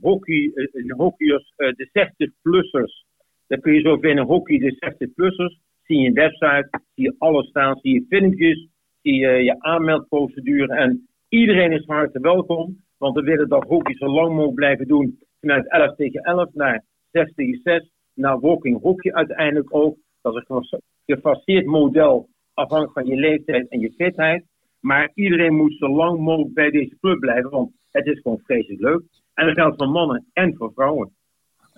Hockey, 0.00 0.52
hockeyers, 0.96 1.52
de 1.56 1.88
60-plussers. 1.92 3.09
Daar 3.50 3.60
kun 3.60 3.74
je 3.74 3.80
zo 3.80 3.96
vinden, 3.96 4.24
Hockey 4.24 4.58
de 4.58 4.74
60-plussers. 4.74 5.58
Zie 5.82 5.98
je 5.98 6.08
een 6.08 6.14
website, 6.14 6.68
zie 6.94 7.04
je 7.04 7.14
alles 7.18 7.48
staan, 7.48 7.78
zie 7.82 7.94
je 7.94 8.06
filmpjes, 8.08 8.68
zie 9.02 9.14
je 9.14 9.28
je 9.28 9.60
aanmeldprocedure. 9.60 10.74
En 10.74 11.08
iedereen 11.28 11.72
is 11.72 11.84
van 11.84 11.96
harte 11.96 12.20
welkom, 12.20 12.76
want 12.98 13.14
we 13.14 13.22
willen 13.22 13.48
dat 13.48 13.64
hockey 13.64 13.94
zo 13.94 14.06
lang 14.06 14.28
mogelijk 14.28 14.54
blijven 14.54 14.86
doen. 14.86 15.18
Vanuit 15.40 15.70
11 15.70 15.94
tegen 15.96 16.22
11 16.22 16.54
naar 16.54 16.84
6 17.10 17.32
tegen 17.34 17.60
6, 17.62 17.90
naar 18.14 18.40
walking 18.40 18.80
hockey 18.80 19.12
uiteindelijk 19.12 19.74
ook. 19.74 19.96
Dat 20.22 20.36
is 20.36 20.42
een 20.46 20.56
gefa- 20.56 20.80
gefaseerd 21.06 21.66
model 21.66 22.28
afhankelijk 22.54 22.92
van 22.92 23.06
je 23.06 23.20
leeftijd 23.20 23.68
en 23.68 23.80
je 23.80 23.92
fitheid. 23.92 24.44
Maar 24.80 25.10
iedereen 25.14 25.54
moet 25.54 25.76
zo 25.78 25.88
lang 25.88 26.18
mogelijk 26.20 26.54
bij 26.54 26.70
deze 26.70 26.96
club 27.00 27.18
blijven, 27.18 27.50
want 27.50 27.72
het 27.90 28.06
is 28.06 28.20
gewoon 28.20 28.40
vreselijk 28.44 28.80
leuk. 28.80 29.02
En 29.34 29.46
dat 29.46 29.54
geldt 29.54 29.76
voor 29.76 29.92
mannen 29.92 30.26
en 30.32 30.56
voor 30.56 30.72
vrouwen. 30.74 31.18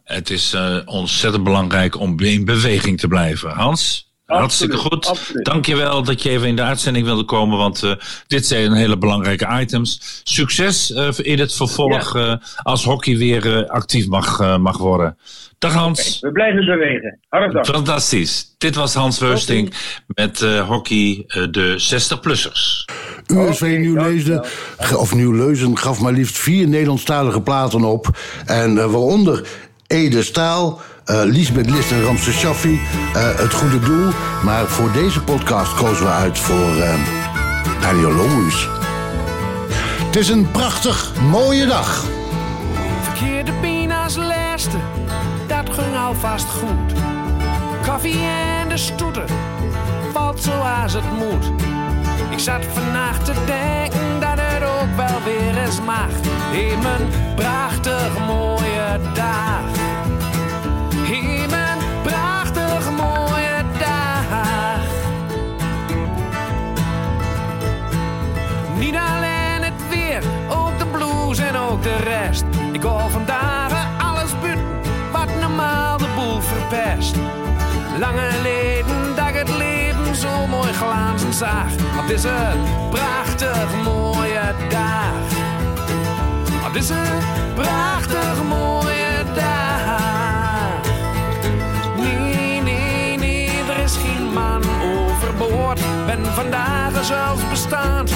Het 0.04 0.30
is 0.30 0.52
eh, 0.52 0.76
ontzettend 0.84 1.44
belangrijk 1.44 1.98
om 2.00 2.20
in 2.20 2.44
beweging 2.44 3.00
te 3.00 3.08
blijven. 3.08 3.50
Hans? 3.50 4.10
Hartstikke 4.26 4.76
goed. 4.76 5.06
absoluut. 5.06 5.44
Dankjewel 5.44 6.02
dat 6.02 6.22
je 6.22 6.30
even 6.30 6.48
in 6.48 6.56
de 6.56 6.62
uitzending 6.62 7.04
wilde 7.06 7.24
komen, 7.24 7.58
want 7.58 7.82
eh, 7.82 7.92
dit 8.26 8.46
zijn 8.46 8.72
hele 8.72 8.98
belangrijke 8.98 9.60
items. 9.60 10.20
Succes 10.24 10.92
eh, 10.92 11.08
in 11.16 11.38
het 11.38 11.54
vervolg 11.54 12.16
eh, 12.16 12.34
als 12.62 12.84
hockey 12.84 13.16
weer 13.16 13.58
eh, 13.58 13.68
actief 13.68 14.06
mag, 14.06 14.40
eh, 14.40 14.56
mag 14.56 14.78
worden. 14.78 15.16
Dag 15.58 15.72
Hans. 15.72 16.20
We 16.20 16.32
blijven 16.32 16.64
bewegen. 16.64 17.18
Hartelijk 17.28 17.64
dank. 17.64 17.76
Fantastisch. 17.76 18.54
Dit 18.58 18.74
was 18.74 18.94
Hans 18.94 19.18
Weusting 19.18 19.74
met 20.06 20.42
eh, 20.42 20.68
hockey 20.68 21.24
de 21.50 21.76
60-plussers. 21.94 22.84
USV 23.26 23.76
Nieuw-Leusden, 23.78 24.44
of 24.96 25.14
Nieuw-Leuzen 25.14 25.78
gaf 25.78 26.00
maar 26.00 26.12
liefst 26.12 26.38
vier 26.38 26.68
Nederlandstalige 26.68 27.40
platen 27.42 27.84
op. 27.84 28.08
En 28.46 28.78
eh, 28.78 28.84
waaronder 28.84 29.46
Ede 29.92 30.22
Staal, 30.22 30.80
eh 31.04 31.22
Lisbeth 31.24 31.70
List 31.70 31.92
en 31.92 32.02
Ramse 32.02 32.32
Shaffi, 32.32 32.80
eh, 33.14 33.22
Het 33.36 33.52
Goede 33.52 33.78
Doel. 33.78 34.10
Maar 34.44 34.66
voor 34.66 34.92
deze 34.92 35.22
podcast 35.22 35.74
kozen 35.74 36.04
we 36.04 36.12
uit 36.12 36.38
voor 36.38 36.76
eh, 36.76 36.94
Daniel 37.80 38.12
Lohuis. 38.12 38.68
Het 40.06 40.16
is 40.16 40.28
een 40.28 40.50
prachtig 40.50 41.12
mooie 41.30 41.66
dag. 41.66 42.04
Verkeerde 43.02 43.52
pina's 43.60 44.16
laatste, 44.16 44.76
dat 45.46 45.74
ging 45.74 45.96
alvast 45.96 46.46
goed. 46.46 47.00
Koffie 47.88 48.20
en 48.60 48.68
de 48.68 48.76
stoeten, 48.76 49.26
valt 50.12 50.42
zoals 50.42 50.92
het 50.92 51.12
moet. 51.18 51.52
Ik 52.30 52.38
zat 52.38 52.64
vannacht 52.72 53.24
te 53.24 53.32
denken 53.46 54.20
dat 54.20 54.38
het 54.40 54.62
ook 54.62 54.96
wel 54.96 55.22
weer 55.24 55.62
eens 55.64 55.80
mag. 55.80 56.10
In 56.52 56.78
mijn 56.82 57.34
prachtig 57.36 58.26
mooie 58.26 59.00
dag. 59.14 59.81
De 71.82 71.96
rest. 71.96 72.44
Ik 72.72 72.82
hoor 72.82 73.10
vandaag 73.10 73.72
alles 73.98 74.40
buiten, 74.40 74.64
wat 75.12 75.28
normaal 75.40 75.96
de 75.98 76.06
boel 76.14 76.40
verpest. 76.40 77.16
Lange 77.98 78.30
leden 78.42 79.16
dat 79.16 79.28
ik 79.28 79.34
het 79.34 79.56
leven 79.56 80.16
zo 80.16 80.46
mooi 80.46 80.72
glazen 80.72 81.32
zag. 81.32 81.72
Op 82.00 82.06
deze 82.06 82.32
prachtig 82.90 83.82
mooie 83.84 84.54
dag. 84.68 85.12
Op 86.66 86.72
deze 86.72 87.02
prachtig 87.54 88.42
mooie 88.48 89.24
dag. 89.34 90.00
Nee, 91.96 92.60
nee, 92.62 93.16
nee, 93.18 93.50
er 93.68 93.82
is 93.84 93.96
geen 93.96 94.32
man 94.32 94.62
overboord. 94.82 95.80
Ben 96.06 96.24
vandaag 96.24 97.04
zelfs 97.04 97.48
bestaand, 97.48 98.12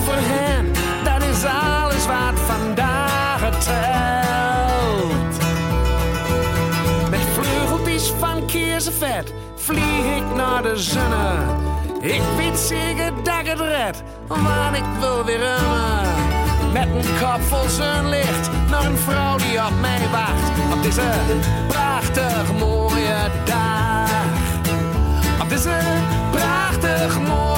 er 0.00 0.08
overheen, 0.08 0.72
dat 1.04 1.22
is 1.22 1.44
alles 1.44 2.06
wat 2.06 2.40
vandaag 2.46 3.40
telt. 3.64 5.38
Met 7.10 7.20
vleugeltjes 7.20 8.12
van 8.18 8.46
keersenvet 8.46 9.32
vlieg 9.56 10.16
ik 10.16 10.34
naar 10.34 10.62
de 10.62 10.76
zonne. 10.76 11.34
Ik 12.00 12.22
weet 12.36 12.58
zeker 12.58 13.12
dat 13.22 13.38
ik 13.40 13.46
het 13.46 13.60
red, 13.60 14.02
want 14.26 14.76
ik 14.76 14.84
wil 14.98 15.24
weer 15.24 15.38
remmen. 15.38 16.08
Met 16.72 16.86
een 16.86 17.18
kop 17.20 17.40
vol 17.40 17.68
zonlicht 17.68 18.50
naar 18.70 18.84
een 18.84 18.96
vrouw 18.96 19.36
die 19.36 19.66
op 19.66 19.80
mij 19.80 20.08
wacht. 20.10 20.72
Op 20.72 20.82
deze 20.82 21.10
prachtig 21.68 22.52
mooie 22.58 23.30
dag. 23.44 24.08
Op 25.40 25.48
deze 25.48 25.78
prachtig 26.30 27.20
mooie 27.20 27.49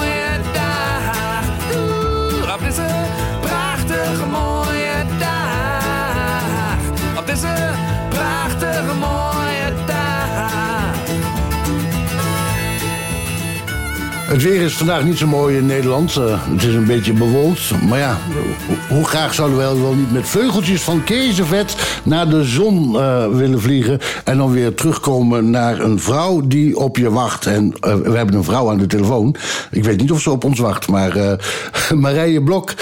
Het 14.32 14.42
weer 14.42 14.60
is 14.62 14.76
vandaag 14.76 15.04
niet 15.04 15.18
zo 15.18 15.26
mooi 15.26 15.56
in 15.56 15.66
Nederland. 15.66 16.16
Eh, 16.16 16.48
het 16.50 16.62
is 16.62 16.74
een 16.74 16.86
beetje 16.86 17.12
bewolkt. 17.12 17.82
Maar 17.88 17.98
ja, 17.98 18.16
ho- 18.68 18.94
hoe 18.94 19.04
graag 19.04 19.34
zouden 19.34 19.58
wij 19.58 19.74
wel 19.76 19.94
niet 19.94 20.12
met 20.12 20.28
veugeltjes 20.28 20.82
van 20.82 21.04
kezenvet 21.04 22.00
naar 22.04 22.28
de 22.28 22.44
zon 22.44 22.96
eh, 22.98 23.26
willen 23.28 23.60
vliegen. 23.60 23.98
En 24.24 24.36
dan 24.36 24.52
weer 24.52 24.74
terugkomen 24.74 25.50
naar 25.50 25.80
een 25.80 25.98
vrouw 25.98 26.46
die 26.46 26.76
op 26.78 26.96
je 26.96 27.10
wacht. 27.10 27.46
En 27.46 27.74
eh, 27.80 27.94
we 27.94 28.16
hebben 28.16 28.34
een 28.34 28.44
vrouw 28.44 28.70
aan 28.70 28.78
de 28.78 28.86
telefoon. 28.86 29.34
Ik 29.70 29.84
weet 29.84 30.00
niet 30.00 30.10
of 30.12 30.20
ze 30.20 30.30
op 30.30 30.44
ons 30.44 30.58
wacht. 30.58 30.88
Maar 30.88 31.38
Marije 31.94 32.42
Blok 32.42 32.74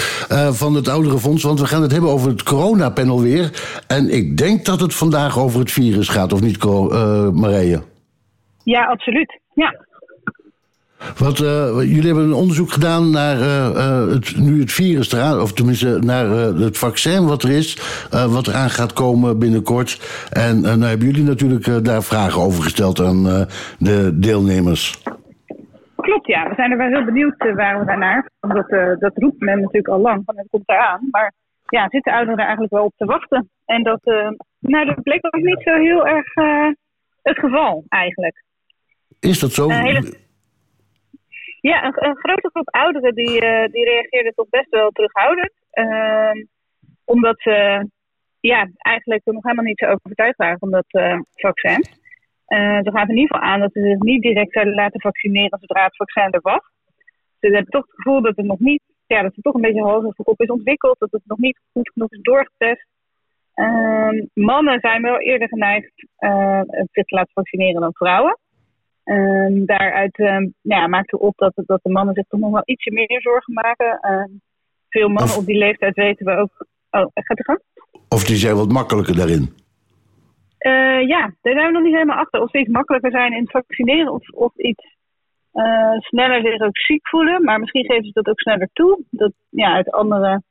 van 0.51 0.75
het 0.75 0.87
Ouderenfonds. 0.87 1.43
Want 1.43 1.59
we 1.59 1.65
gaan 1.67 1.81
het 1.81 1.91
hebben 1.91 2.09
over 2.09 2.29
het 2.29 2.43
coronapanel 2.43 3.21
weer. 3.21 3.51
En 3.87 4.09
ik 4.09 4.37
denk 4.37 4.65
dat 4.65 4.79
het 4.79 4.95
vandaag 4.95 5.39
over 5.39 5.59
het 5.59 5.71
virus 5.71 6.07
gaat. 6.07 6.33
Of 6.33 6.41
niet, 6.41 6.63
Marije? 7.33 7.81
Ja, 8.63 8.85
absoluut. 8.85 9.39
Ja. 9.53 9.89
Want 11.17 11.39
eh, 11.39 11.75
jullie 11.75 12.05
hebben 12.05 12.23
een 12.23 12.33
onderzoek 12.33 12.71
gedaan 12.71 13.11
naar 13.11 13.35
eh, 13.35 13.67
eh, 13.67 14.07
het, 14.07 14.37
nu 14.37 14.59
het 14.59 14.71
virus 14.71 15.11
eraan, 15.11 15.41
of 15.41 15.53
tenminste 15.53 15.99
naar 15.99 16.29
het 16.65 16.77
vaccin 16.77 17.27
wat 17.27 17.43
er 17.43 17.49
is, 17.49 17.77
wat 18.29 18.47
eraan 18.47 18.69
gaat 18.69 18.93
komen 18.93 19.39
binnenkort. 19.39 19.99
En 20.31 20.61
nou 20.61 20.83
hebben 20.83 21.07
jullie 21.07 21.23
natuurlijk 21.23 21.85
daar 21.85 22.03
vragen 22.03 22.41
over 22.41 22.63
gesteld 22.63 22.99
aan 22.99 23.47
de 23.79 24.19
deelnemers. 24.19 25.03
Klopt, 25.95 26.27
ja. 26.27 26.49
We 26.49 26.53
zijn 26.55 26.71
er 26.71 26.77
wel 26.77 26.87
heel 26.87 27.05
benieuwd 27.05 27.35
waren 27.55 27.79
we 27.79 27.85
daarnaar. 27.85 28.29
Omdat 28.39 28.69
dat 28.99 29.11
roept 29.15 29.39
men 29.39 29.59
natuurlijk 29.59 29.87
al 29.87 29.99
lang, 29.99 30.21
van 30.25 30.37
het 30.37 30.47
komt 30.49 30.69
eraan. 30.69 31.07
Maar 31.11 31.33
ja, 31.65 31.89
zitten 31.89 32.13
ouderen 32.13 32.37
er 32.37 32.45
eigenlijk 32.45 32.73
wel 32.73 32.83
op 32.83 32.93
te 32.97 33.05
wachten? 33.05 33.49
En 33.65 33.83
dat, 33.83 34.01
nou, 34.59 34.85
dat 34.85 35.03
bleek 35.03 35.25
ook 35.25 35.41
niet 35.41 35.61
zo 35.63 35.73
heel 35.73 36.07
erg 36.07 36.33
het 37.21 37.39
geval 37.39 37.83
eigenlijk. 37.87 38.43
Is 39.19 39.39
dat 39.39 39.51
zo? 39.51 39.69
Hele- 39.69 40.20
Ja, 41.61 41.85
een, 41.85 42.17
grote 42.17 42.49
groep 42.49 42.69
ouderen 42.69 43.15
die, 43.15 43.39
eh, 43.41 43.71
die 43.71 43.85
reageerde 43.85 44.33
toch 44.35 44.49
best 44.49 44.69
wel 44.69 44.89
terughoudend. 44.89 45.51
Ehm, 45.71 46.43
omdat 47.05 47.41
ze 47.41 47.87
ja, 48.39 48.69
eigenlijk 48.77 49.25
nog 49.25 49.43
helemaal 49.43 49.65
niet 49.65 49.79
zo 49.79 49.85
overtuigd 49.85 50.37
waren 50.37 50.59
van 50.59 50.71
dat 50.71 50.85
eh, 50.87 51.19
vaccin. 51.35 51.85
Eh, 52.45 52.79
ze 52.81 52.91
gaven 52.91 53.09
in 53.09 53.17
ieder 53.17 53.35
geval 53.35 53.49
aan 53.49 53.59
dat 53.59 53.71
ze 53.73 53.81
zich 53.81 53.99
niet 53.99 54.21
direct 54.21 54.53
zouden 54.53 54.73
laten 54.73 55.01
vaccineren 55.01 55.59
zodra 55.59 55.83
het 55.83 55.95
vaccin 55.95 56.31
er 56.31 56.41
was. 56.41 56.61
Ze 57.39 57.47
hebben 57.47 57.71
toch 57.71 57.85
het 57.85 57.95
gevoel 57.95 58.21
dat 58.21 58.35
het 58.35 58.45
nog 58.45 58.59
niet, 58.59 58.81
ja, 59.07 59.21
dat 59.21 59.35
het 59.35 59.43
toch 59.43 59.53
een 59.53 59.61
beetje 59.61 59.83
hals 59.83 60.03
over 60.03 60.23
kop 60.23 60.41
is 60.41 60.49
ontwikkeld, 60.49 60.99
dat 60.99 61.11
het 61.11 61.21
nog 61.25 61.37
niet 61.37 61.59
goed 61.71 61.91
genoeg 61.93 62.11
is 62.11 62.21
doorgetest. 62.21 62.87
Ehm, 63.53 64.25
mannen 64.33 64.79
zijn 64.79 65.01
wel 65.01 65.19
eerder 65.19 65.47
geneigd 65.47 65.91
zich 66.91 67.05
te 67.05 67.15
laten 67.15 67.33
vaccineren 67.33 67.81
dan 67.81 67.93
vrouwen. 67.93 68.37
Ehm, 69.03 69.65
daaruit 69.65 70.17
ehm, 70.17 70.47
nou 70.61 70.91
ja, 70.91 71.03
op 71.17 71.37
dat, 71.37 71.53
dat 71.55 71.79
de 71.83 71.89
mannen 71.89 72.13
zich 72.13 72.27
toch 72.27 72.39
nog 72.39 72.51
wel 72.51 72.61
ietsje 72.65 72.91
meer 72.91 73.21
zorgen 73.21 73.53
maken. 73.53 73.99
Ehm, 73.99 74.29
veel 74.89 75.09
mannen 75.09 75.37
op 75.37 75.45
die 75.45 75.57
leeftijd 75.57 75.95
weten 75.95 76.25
we 76.25 76.35
ook. 76.35 76.65
Oh, 76.91 77.07
gaat 77.13 77.39
u 77.39 77.43
gang? 77.43 77.61
Of 78.09 78.23
die 78.23 78.35
zijn 78.35 78.55
wat 78.55 78.71
makkelijker 78.71 79.15
daarin? 79.15 79.49
Eh, 80.57 81.07
ja, 81.07 81.33
daar 81.41 81.53
zijn 81.53 81.65
we 81.65 81.71
nog 81.71 81.83
niet 81.83 81.93
helemaal 81.93 82.17
achter. 82.17 82.41
Of 82.41 82.49
ze 82.49 82.59
iets 82.59 82.69
makkelijker 82.69 83.11
zijn 83.11 83.33
in 83.33 83.41
het 83.41 83.51
vaccineren 83.51 84.13
of, 84.13 84.29
of 84.29 84.55
iets 84.55 84.95
eh, 85.51 85.97
sneller 85.97 86.41
zich 86.41 86.61
ook 86.61 86.77
ziek 86.77 87.07
voelen. 87.07 87.43
Maar 87.43 87.59
misschien 87.59 87.85
geven 87.85 88.05
ze 88.05 88.11
dat 88.13 88.27
ook 88.27 88.39
sneller 88.39 88.69
toe. 88.73 89.03
Dat, 89.09 89.33
ja, 89.49 89.73
uit 89.73 89.91
andere 89.91 90.41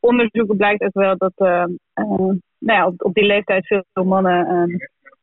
onderzoeken 0.00 0.56
blijkt 0.56 0.82
ook 0.82 0.94
wel 0.94 1.16
dat 1.16 1.32
eh, 1.34 1.64
nou 1.94 2.40
ja, 2.58 2.86
op, 2.86 3.04
op 3.04 3.14
die 3.14 3.24
leeftijd 3.24 3.66
veel 3.66 4.04
mannen 4.04 4.70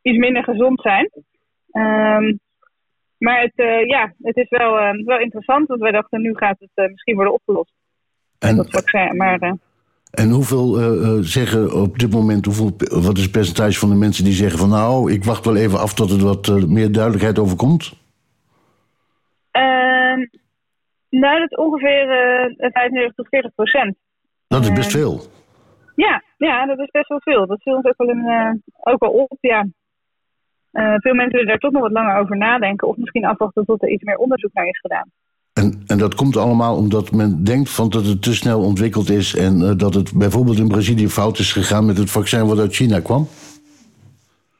iets 0.01 0.17
minder 0.17 0.43
gezond 0.43 0.81
zijn. 0.81 1.09
Ehm, 1.71 2.33
maar 3.23 3.41
het, 3.41 3.53
eh, 3.55 3.85
ja, 3.85 4.13
het 4.21 4.37
is 4.37 4.49
wel, 4.49 4.79
eh, 4.79 5.05
wel 5.05 5.19
interessant, 5.19 5.67
want 5.67 5.81
wij 5.81 5.91
dachten 5.91 6.21
nu 6.21 6.35
gaat 6.35 6.59
het 6.59 6.69
eh, 6.73 6.89
misschien 6.89 7.15
worden 7.15 7.33
opgelost. 7.33 7.73
En, 8.39 8.55
dat 8.55 8.69
vaccin, 8.69 9.17
maar 9.17 9.57
en 10.11 10.29
hoeveel 10.29 10.73
zeggen 11.23 11.81
op 11.81 11.99
dit 11.99 12.11
moment, 12.11 12.45
hoeveel, 12.45 12.71
wat 12.77 13.17
is 13.17 13.23
het 13.23 13.31
percentage 13.31 13.79
van 13.79 13.89
de 13.89 13.95
mensen 13.95 14.23
die 14.23 14.33
zeggen 14.33 14.59
van 14.59 14.69
nou, 14.69 15.11
ik 15.11 15.23
wacht 15.23 15.45
wel 15.45 15.55
even 15.55 15.79
af 15.79 15.93
tot 15.93 16.11
er 16.11 16.23
wat 16.23 16.67
meer 16.67 16.91
duidelijkheid 16.91 17.39
over 17.39 17.57
komt? 17.57 17.93
Ehm, 19.51 20.19
nou, 21.09 21.39
dat 21.39 21.51
is 21.51 21.57
ongeveer 21.57 22.09
eh 22.09 22.71
95 22.71 23.15
tot 23.15 23.27
40 23.27 23.53
procent. 23.55 23.95
Dat 24.47 24.61
is 24.61 24.73
best 24.73 24.91
veel. 24.91 25.21
Ja, 25.95 26.23
ja, 26.37 26.65
dat 26.65 26.79
is 26.79 26.91
best 26.91 27.07
wel 27.07 27.21
veel. 27.21 27.47
Dat 27.47 27.61
viel 27.61 27.75
ons 27.75 27.85
ook 27.85 27.97
wel, 27.97 28.09
in, 28.09 28.63
ook 28.83 28.99
wel 28.99 29.11
op, 29.11 29.37
ja. 29.41 29.65
Eh, 30.73 30.93
veel 30.97 31.13
mensen 31.13 31.31
willen 31.31 31.47
daar 31.47 31.57
toch 31.57 31.71
nog 31.71 31.81
wat 31.81 31.91
langer 31.91 32.17
over 32.17 32.37
nadenken. 32.37 32.87
Of 32.87 32.97
misschien 32.97 33.25
afwachten 33.25 33.65
tot 33.65 33.81
er 33.81 33.89
iets 33.89 34.03
meer 34.03 34.17
onderzoek 34.17 34.53
naar 34.53 34.67
is 34.67 34.79
gedaan. 34.79 35.09
En, 35.53 35.83
en 35.87 35.97
dat 35.97 36.15
komt 36.15 36.37
allemaal 36.37 36.75
omdat 36.77 37.11
men 37.11 37.43
denkt 37.43 37.69
van 37.69 37.89
dat 37.89 38.05
het 38.05 38.21
te 38.21 38.33
snel 38.33 38.61
ontwikkeld 38.61 39.09
is... 39.09 39.35
en 39.35 39.61
eh, 39.61 39.77
dat 39.77 39.93
het 39.93 40.13
bijvoorbeeld 40.17 40.57
in 40.57 40.67
Brazilië 40.67 41.07
fout 41.07 41.39
is 41.39 41.51
gegaan 41.51 41.85
met 41.85 41.97
het 41.97 42.11
vaccin 42.11 42.47
wat 42.47 42.59
uit 42.59 42.75
China 42.75 42.99
kwam. 42.99 43.27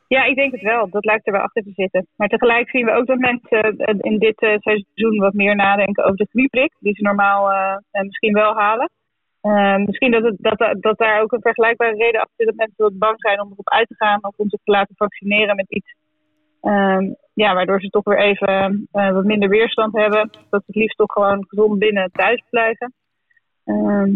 Ja, 0.08 0.24
ik 0.24 0.36
denk 0.36 0.52
het 0.52 0.62
wel. 0.62 0.90
Dat 0.90 1.06
lijkt 1.06 1.28
er 1.28 1.34
wel 1.34 1.42
achter 1.42 1.64
te 1.64 1.72
zitten. 1.76 2.08
Maar 2.16 2.28
tegelijk 2.28 2.70
zien 2.70 2.86
we 2.86 2.92
ook 2.92 3.08
dat 3.08 3.18
mensen 3.18 3.78
eh, 3.78 3.96
in 4.00 4.20
dit 4.20 4.36
seizoen 4.38 5.18
wat 5.18 5.34
meer 5.34 5.56
nadenken 5.56 6.04
over 6.04 6.18
de 6.18 6.28
griepprik. 6.30 6.74
Die 6.80 6.96
ze 6.96 7.02
normaal 7.02 7.52
misschien 7.92 8.34
wel 8.34 8.56
halen. 8.56 8.90
Misschien 9.86 10.12
dat, 10.12 10.24
het, 10.24 10.36
dat, 10.38 10.76
dat 10.80 10.98
daar 10.98 11.22
ook 11.22 11.32
een 11.32 11.42
vergelijkbare 11.42 11.96
reden 11.96 12.22
achter 12.22 12.36
zit 12.38 12.48
dat 12.48 12.56
mensen 12.56 12.84
wat 12.84 12.98
bang 12.98 13.16
zijn 13.18 13.42
om 13.42 13.52
erop 13.52 13.70
uit 13.70 13.88
te 13.88 13.96
gaan 13.96 14.20
of 14.22 14.34
om 14.36 14.50
zich 14.50 14.60
te 14.64 14.72
laten 14.72 14.96
vaccineren 14.96 15.56
met 15.56 15.70
iets. 15.70 15.94
Ehm, 16.64 17.12
ja, 17.34 17.54
waardoor 17.54 17.82
ze 17.82 17.90
toch 17.90 18.04
weer 18.04 18.20
even 18.20 18.88
eh, 18.92 19.12
wat 19.12 19.24
minder 19.24 19.50
weerstand 19.50 19.94
hebben. 19.94 20.30
Dat 20.32 20.62
ze 20.66 20.66
het 20.66 20.76
liefst 20.76 20.98
toch 20.98 21.12
gewoon 21.12 21.46
gezond 21.48 21.80
binnen 21.80 22.12
thuis 22.12 22.44
blijven. 22.50 22.94
Ehm, 23.64 24.10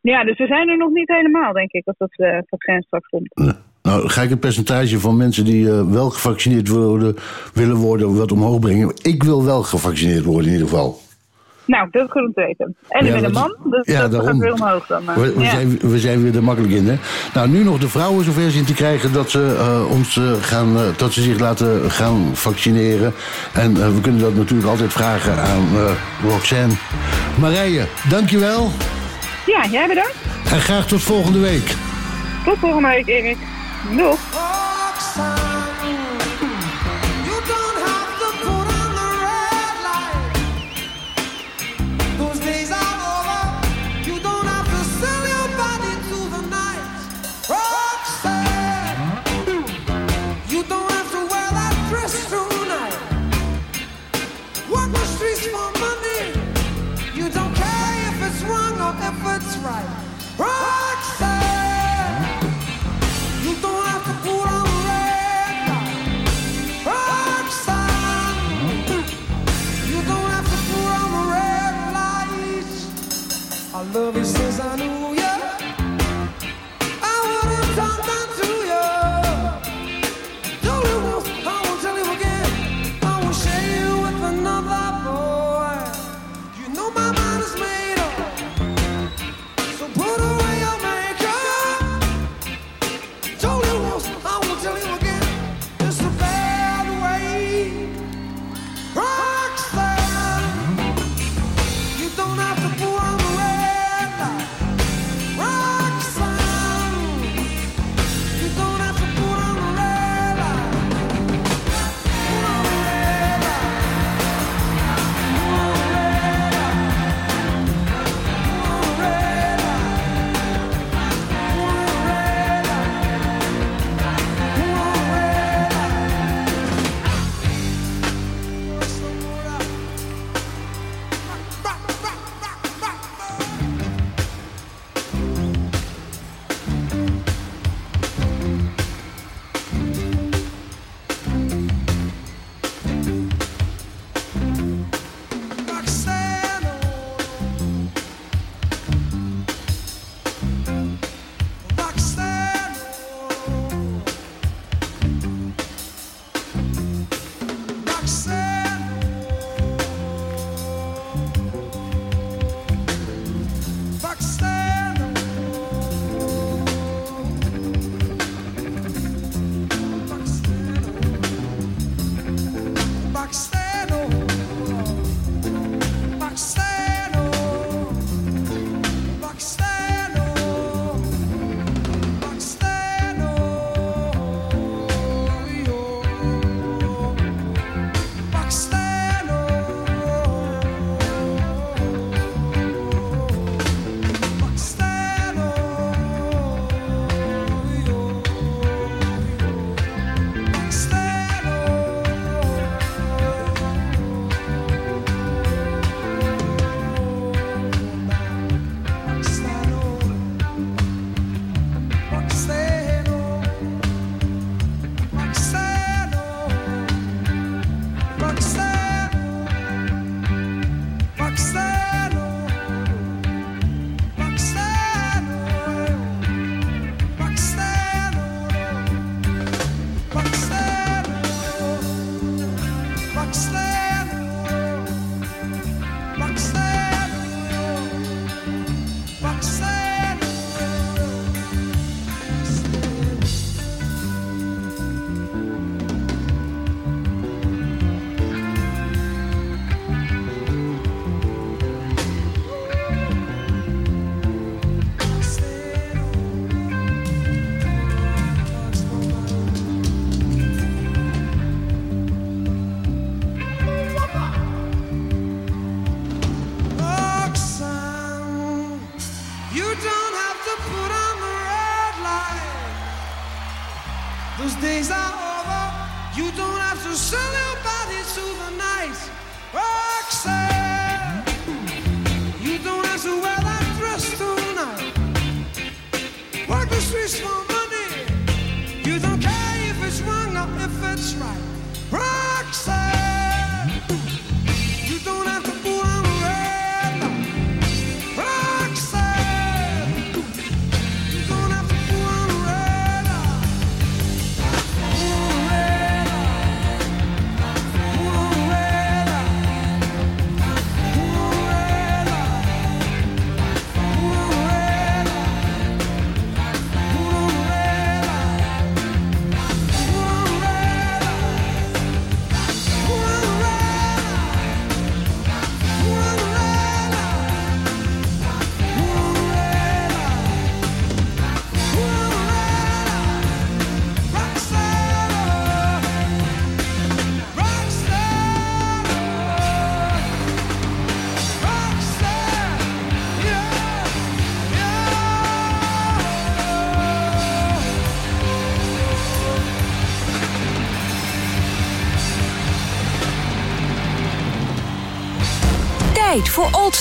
ja, 0.00 0.24
dus 0.24 0.38
we 0.38 0.46
zijn 0.46 0.68
er 0.68 0.76
nog 0.76 0.90
niet 0.90 1.08
helemaal, 1.08 1.52
denk 1.52 1.72
ik, 1.72 1.86
als 1.86 1.96
dat 1.98 2.12
eh, 2.12 2.38
vaccin 2.46 2.82
straks 2.82 3.08
komt. 3.08 3.34
Nou, 3.82 4.08
ga 4.08 4.22
ik 4.22 4.30
het 4.30 4.40
percentage 4.40 5.00
van 5.00 5.16
mensen 5.16 5.44
die 5.44 5.70
eh, 5.70 5.90
wel 5.90 6.10
gevaccineerd 6.10 6.68
worden, 6.68 7.14
willen 7.54 7.76
worden 7.76 8.16
wat 8.16 8.32
omhoog 8.32 8.58
brengen. 8.58 8.94
Ik 9.02 9.22
wil 9.22 9.44
wel 9.44 9.62
gevaccineerd 9.62 10.24
worden 10.24 10.46
in 10.46 10.52
ieder 10.52 10.68
geval. 10.68 10.98
Nou, 11.66 11.88
dat 11.90 12.02
is 12.04 12.10
goed 12.10 12.22
om 12.26 12.32
te 12.32 12.40
weten. 12.40 12.76
En 12.88 13.00
ik 13.00 13.06
Ja, 13.06 13.14
ben 13.20 13.24
een 13.24 13.32
man, 13.32 13.56
dus 13.64 13.86
ja, 13.86 14.00
dat 14.00 14.10
daarom. 14.10 14.28
gaat 14.28 14.38
weer 14.38 14.52
omhoog 14.52 14.86
dan. 14.86 15.04
maar. 15.04 15.20
We, 15.20 15.32
we 15.34 15.42
ja. 15.42 15.50
zijn, 15.50 15.78
we 15.82 15.98
zijn 15.98 16.22
weer 16.22 16.36
er 16.36 16.42
makkelijk 16.42 16.72
in, 16.72 16.88
hè? 16.88 16.96
Nou, 17.34 17.48
nu 17.48 17.64
nog 17.64 17.78
de 17.78 17.88
vrouwen 17.88 18.24
zover 18.24 18.50
zien 18.50 18.64
te 18.64 18.74
krijgen 18.74 19.12
dat 19.12 19.30
ze, 19.30 19.56
eh, 19.58 19.90
ons, 19.90 20.16
eh, 20.16 20.32
gaan, 20.40 20.76
eh, 20.76 20.82
dat 20.96 21.12
ze 21.12 21.22
zich 21.22 21.38
laten 21.38 21.90
gaan 21.90 22.30
vaccineren. 22.32 23.14
En 23.52 23.76
eh, 23.82 23.94
we 23.94 24.00
kunnen 24.00 24.20
dat 24.20 24.34
natuurlijk 24.34 24.68
altijd 24.68 24.92
vragen 24.92 25.36
aan 25.38 25.66
eh, 25.74 25.90
Roxanne. 26.30 26.74
Marije, 27.40 27.86
dankjewel. 28.08 28.70
ja, 29.46 29.66
jij 29.70 29.86
bedankt. 29.88 30.14
En 30.52 30.60
graag 30.60 30.86
tot 30.86 31.02
volgende 31.02 31.38
week. 31.38 31.74
Tot 32.44 32.58
volgende 32.58 32.88
week, 32.88 33.06
Erik. 33.06 33.36
Doeg. 33.96 34.18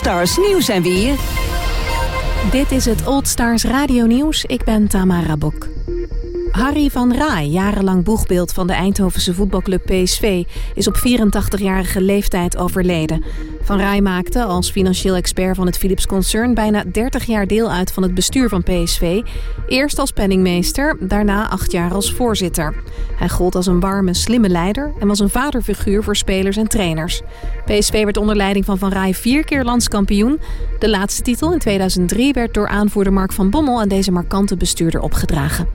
Stars 0.05 0.37
nieuws 0.37 0.69
en 0.69 0.81
weer. 0.81 1.15
Dit 2.51 2.71
is 2.71 2.85
het 2.85 3.07
Old 3.07 3.27
Stars 3.27 3.63
Radio 3.63 4.05
Nieuws. 4.05 4.43
Ik 4.43 4.63
ben 4.63 4.87
Tamara 4.87 5.37
Bok. 5.37 5.67
Harry 6.51 6.89
van 6.89 7.13
Rij, 7.13 7.47
jarenlang 7.47 8.03
boegbeeld 8.03 8.51
van 8.51 8.67
de 8.67 8.73
Eindhovense 8.73 9.33
voetbalclub 9.33 9.85
PSV, 9.85 10.43
is 10.75 10.87
op 10.87 10.97
84-jarige 10.97 12.01
leeftijd 12.01 12.57
overleden. 12.57 13.23
Van 13.65 13.77
Rij 13.77 14.01
maakte 14.01 14.43
als 14.43 14.71
financieel 14.71 15.15
expert 15.15 15.55
van 15.55 15.65
het 15.65 15.77
Philips 15.77 16.05
concern 16.05 16.53
bijna 16.53 16.83
30 16.91 17.25
jaar 17.25 17.47
deel 17.47 17.71
uit 17.71 17.91
van 17.91 18.03
het 18.03 18.13
bestuur 18.13 18.49
van 18.49 18.63
PSV. 18.63 19.21
Eerst 19.67 19.99
als 19.99 20.11
penningmeester, 20.11 20.97
daarna 20.99 21.49
acht 21.49 21.71
jaar 21.71 21.93
als 21.93 22.13
voorzitter. 22.13 22.75
Hij 23.15 23.29
gold 23.29 23.55
als 23.55 23.65
een 23.65 23.79
warme, 23.79 24.13
slimme 24.13 24.49
leider 24.49 24.93
en 24.99 25.07
was 25.07 25.19
een 25.19 25.29
vaderfiguur 25.29 26.03
voor 26.03 26.15
spelers 26.15 26.57
en 26.57 26.67
trainers. 26.67 27.21
PSV 27.65 28.03
werd 28.03 28.17
onder 28.17 28.35
leiding 28.35 28.65
van 28.65 28.77
Van 28.77 28.89
Rij 28.89 29.13
vier 29.13 29.45
keer 29.45 29.63
landskampioen. 29.63 30.39
De 30.79 30.89
laatste 30.89 31.21
titel 31.21 31.53
in 31.53 31.59
2003 31.59 32.33
werd 32.33 32.53
door 32.53 32.67
aanvoerder 32.67 33.13
Mark 33.13 33.31
van 33.31 33.49
Bommel 33.49 33.79
aan 33.79 33.87
deze 33.87 34.11
markante 34.11 34.57
bestuurder 34.57 35.01
opgedragen. 35.01 35.67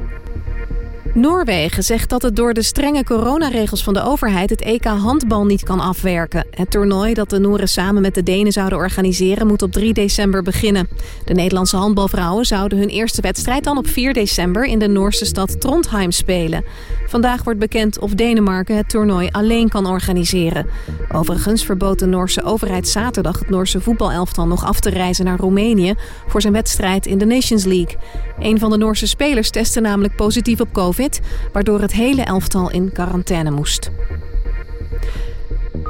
Noorwegen 1.15 1.83
zegt 1.83 2.09
dat 2.09 2.23
het 2.23 2.37
door 2.37 2.55
de 2.55 2.63
strenge 2.63 3.05
coronaregels 3.05 3.83
van 3.83 3.95
de 3.95 4.03
overheid 4.03 4.51
het 4.51 4.61
EK 4.61 4.85
handbal 4.85 5.47
niet 5.47 5.63
kan 5.63 5.81
afwerken. 5.81 6.47
Het 6.51 6.71
toernooi 6.71 7.15
dat 7.15 7.31
de 7.31 7.39
Nooren 7.39 7.69
samen 7.69 8.03
met 8.03 8.15
de 8.15 8.23
Denen 8.23 8.53
zouden 8.53 8.79
organiseren 8.79 9.47
moet 9.47 9.63
op 9.63 9.73
3 9.73 9.93
december 9.93 10.43
beginnen. 10.43 10.89
De 11.25 11.35
Nederlandse 11.35 11.77
handbalvrouwen 11.77 12.45
zouden 12.45 12.79
hun 12.79 12.89
eerste 12.89 13.21
wedstrijd 13.21 13.65
dan 13.65 13.79
op 13.79 13.87
4 13.87 14.13
december 14.13 14.65
in 14.65 14.79
de 14.79 14.89
Noorse 14.89 15.25
stad 15.25 15.61
Trondheim 15.61 16.11
spelen. 16.11 16.65
Vandaag 17.07 17.45
wordt 17.45 17.59
bekend 17.59 17.99
of 17.99 18.15
Denemarken 18.15 18.77
het 18.77 18.89
toernooi 18.89 19.29
alleen 19.31 19.69
kan 19.69 19.87
organiseren. 19.87 20.67
Overigens 21.13 21.65
verbood 21.65 21.99
de 21.99 22.07
Noorse 22.07 22.43
overheid 22.43 22.89
zaterdag 22.89 23.39
het 23.39 23.51
Noorse 23.51 23.81
voetbalelftal 23.81 24.47
nog 24.47 24.65
af 24.65 24.81
te 24.81 24.91
reizen 24.91 25.25
naar 25.25 25.39
Roemenië 25.39 25.95
voor 26.27 26.41
zijn 26.41 26.53
wedstrijd 26.53 27.07
in 27.07 27.19
de 27.19 27.27
Nations 27.27 27.65
League. 27.65 27.97
Een 28.39 28.59
van 28.59 28.71
de 28.71 28.77
Noorse 28.77 29.07
spelers 29.07 29.51
testte 29.51 29.81
namelijk 29.81 30.17
positief 30.17 30.61
op 30.61 30.73
COVID, 30.73 30.99
waardoor 31.53 31.81
het 31.81 31.93
hele 31.93 32.23
elftal 32.23 32.71
in 32.71 32.93
quarantaine 32.93 33.51
moest. 33.51 33.91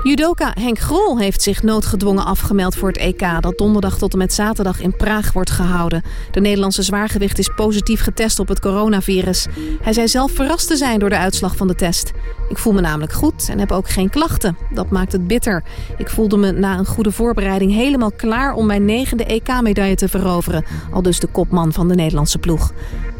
Judoka 0.03 0.53
Henk 0.61 0.78
Grol 0.78 1.18
heeft 1.18 1.42
zich 1.42 1.62
noodgedwongen 1.62 2.24
afgemeld 2.24 2.76
voor 2.76 2.88
het 2.88 2.96
EK... 2.96 3.24
dat 3.40 3.59
donderdag 3.59 3.98
tot 3.98 4.12
en 4.12 4.18
met 4.18 4.32
zaterdag 4.32 4.80
in 4.80 4.96
Praag 4.96 5.32
wordt 5.32 5.51
gehouden. 5.51 6.03
De 6.30 6.40
Nederlandse 6.40 6.82
zwaargewicht 6.82 7.38
is 7.38 7.51
positief 7.57 8.01
getest 8.01 8.38
op 8.38 8.48
het 8.48 8.61
coronavirus. 8.61 9.46
Hij 9.82 9.92
zei 9.92 10.09
zelf 10.09 10.32
verrast 10.32 10.66
te 10.66 10.76
zijn 10.76 10.98
door 10.98 11.09
de 11.09 11.18
uitslag 11.18 11.57
van 11.57 11.66
de 11.66 11.74
test. 11.74 12.12
Ik 12.48 12.59
voel 12.59 12.72
me 12.72 12.80
namelijk 12.80 13.12
goed 13.12 13.48
en 13.51 13.59
heb 13.59 13.72
ook 13.72 13.88
geen 13.88 14.11
klachten. 14.11 14.57
Dat 14.74 14.90
maakt 14.90 15.12
het 15.12 15.26
bitter. 15.26 15.64
Ik 15.98 16.11
voelde 16.11 16.36
me 16.36 16.53
na 16.53 16.78
een 16.78 16.86
goede 16.86 17.12
voorbereiding 17.12 17.72
helemaal 17.72 18.12
klaar... 18.12 18.55
om 18.55 18.66
mijn 18.66 18.84
negende 18.84 19.24
EK-medaille 19.24 19.96
te 19.96 20.09
veroveren. 20.09 20.64
Al 20.92 21.03
dus 21.03 21.20
de 21.20 21.26
kopman 21.26 21.72
van 21.72 21.88
de 21.88 21.94
Nederlandse 21.94 22.38
ploeg. 22.38 22.72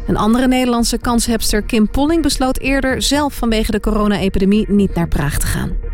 Een 0.07 0.17
andere 0.17 0.47
Nederlandse 0.47 0.97
kanshebster 0.97 1.61
Kim 1.61 1.89
Polling 1.89 2.21
besloot 2.21 2.57
eerder 2.57 3.01
zelf 3.01 3.33
vanwege 3.33 3.71
de 3.71 3.79
corona-epidemie 3.79 4.65
niet 4.69 4.95
naar 4.95 5.07
Praag 5.07 5.37
te 5.37 5.45
gaan. 5.45 5.90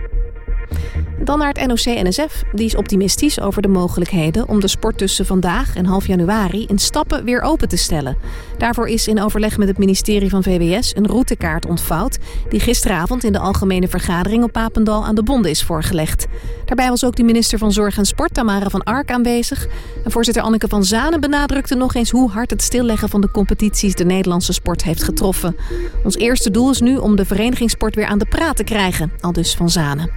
Dan 1.24 1.40
naar 1.40 1.54
het 1.54 1.68
NOC-NSF. 1.68 2.44
Die 2.54 2.66
is 2.66 2.76
optimistisch 2.76 3.40
over 3.40 3.62
de 3.62 3.68
mogelijkheden 3.68 4.48
om 4.48 4.60
de 4.60 4.68
sport 4.68 4.98
tussen 4.98 5.26
vandaag 5.26 5.76
en 5.76 5.86
half 5.86 6.08
januari 6.08 6.66
in 6.66 6.80
stappen 6.80 7.24
weer 7.24 7.42
open 7.42 7.68
te 7.68 7.78
stellen. 7.78 8.18
Daarvoor 8.58 8.88
is 8.88 9.08
in 9.08 9.22
overleg 9.22 9.58
met 9.58 9.68
het 9.68 9.78
ministerie 9.78 10.30
van 10.30 10.44
VWS 10.44 10.96
een 10.96 11.08
routekaart 11.08 11.66
ontvouwd 11.66 12.18
die 12.50 12.60
gisteravond 12.60 13.24
in 13.24 13.32
de 13.32 13.40
algemene 13.40 13.88
vergadering 13.88 14.44
op 14.44 14.52
Papendal 14.52 15.06
aan 15.06 15.16
de 15.16 15.24
bonden 15.24 15.52
is 15.52 15.64
voorgelegd. 15.64 16.28
Daarbij 16.66 16.90
was 16.90 17.06
ook 17.06 17.16
de 17.16 17.24
minister 17.24 17.58
van 17.58 17.72
Zorg 17.72 17.98
en 17.98 18.06
Sport, 18.06 18.34
Tamara 18.34 18.70
van 18.70 18.84
Ark, 18.84 19.12
aanwezig. 19.12 19.68
En 20.04 20.12
voorzitter 20.12 20.44
Anneke 20.44 20.68
van 20.68 20.84
Zanen 20.84 21.20
benadrukte 21.20 21.76
nog 21.76 21.96
eens 21.96 22.12
hoe 22.12 22.30
hard 22.30 22.50
het 22.50 22.62
stilleggen 22.62 23.10
van 23.10 23.22
de 23.22 23.32
competities 23.32 23.96
de 23.96 24.06
Nederlandse 24.06 24.54
sport 24.54 24.84
heeft 24.84 25.04
getroffen. 25.04 25.56
Ons 26.04 26.16
eerste 26.16 26.52
doel 26.52 26.70
is 26.70 26.80
nu 26.80 26.98
om 26.98 27.16
de 27.16 27.26
verenigingssport 27.26 27.96
weer 27.96 28.06
aan 28.06 28.20
de 28.20 28.28
praat 28.30 28.56
te 28.56 28.64
krijgen, 28.64 29.12
al 29.20 29.32
dus 29.32 29.56
van 29.56 29.70
Zanen. 29.70 30.12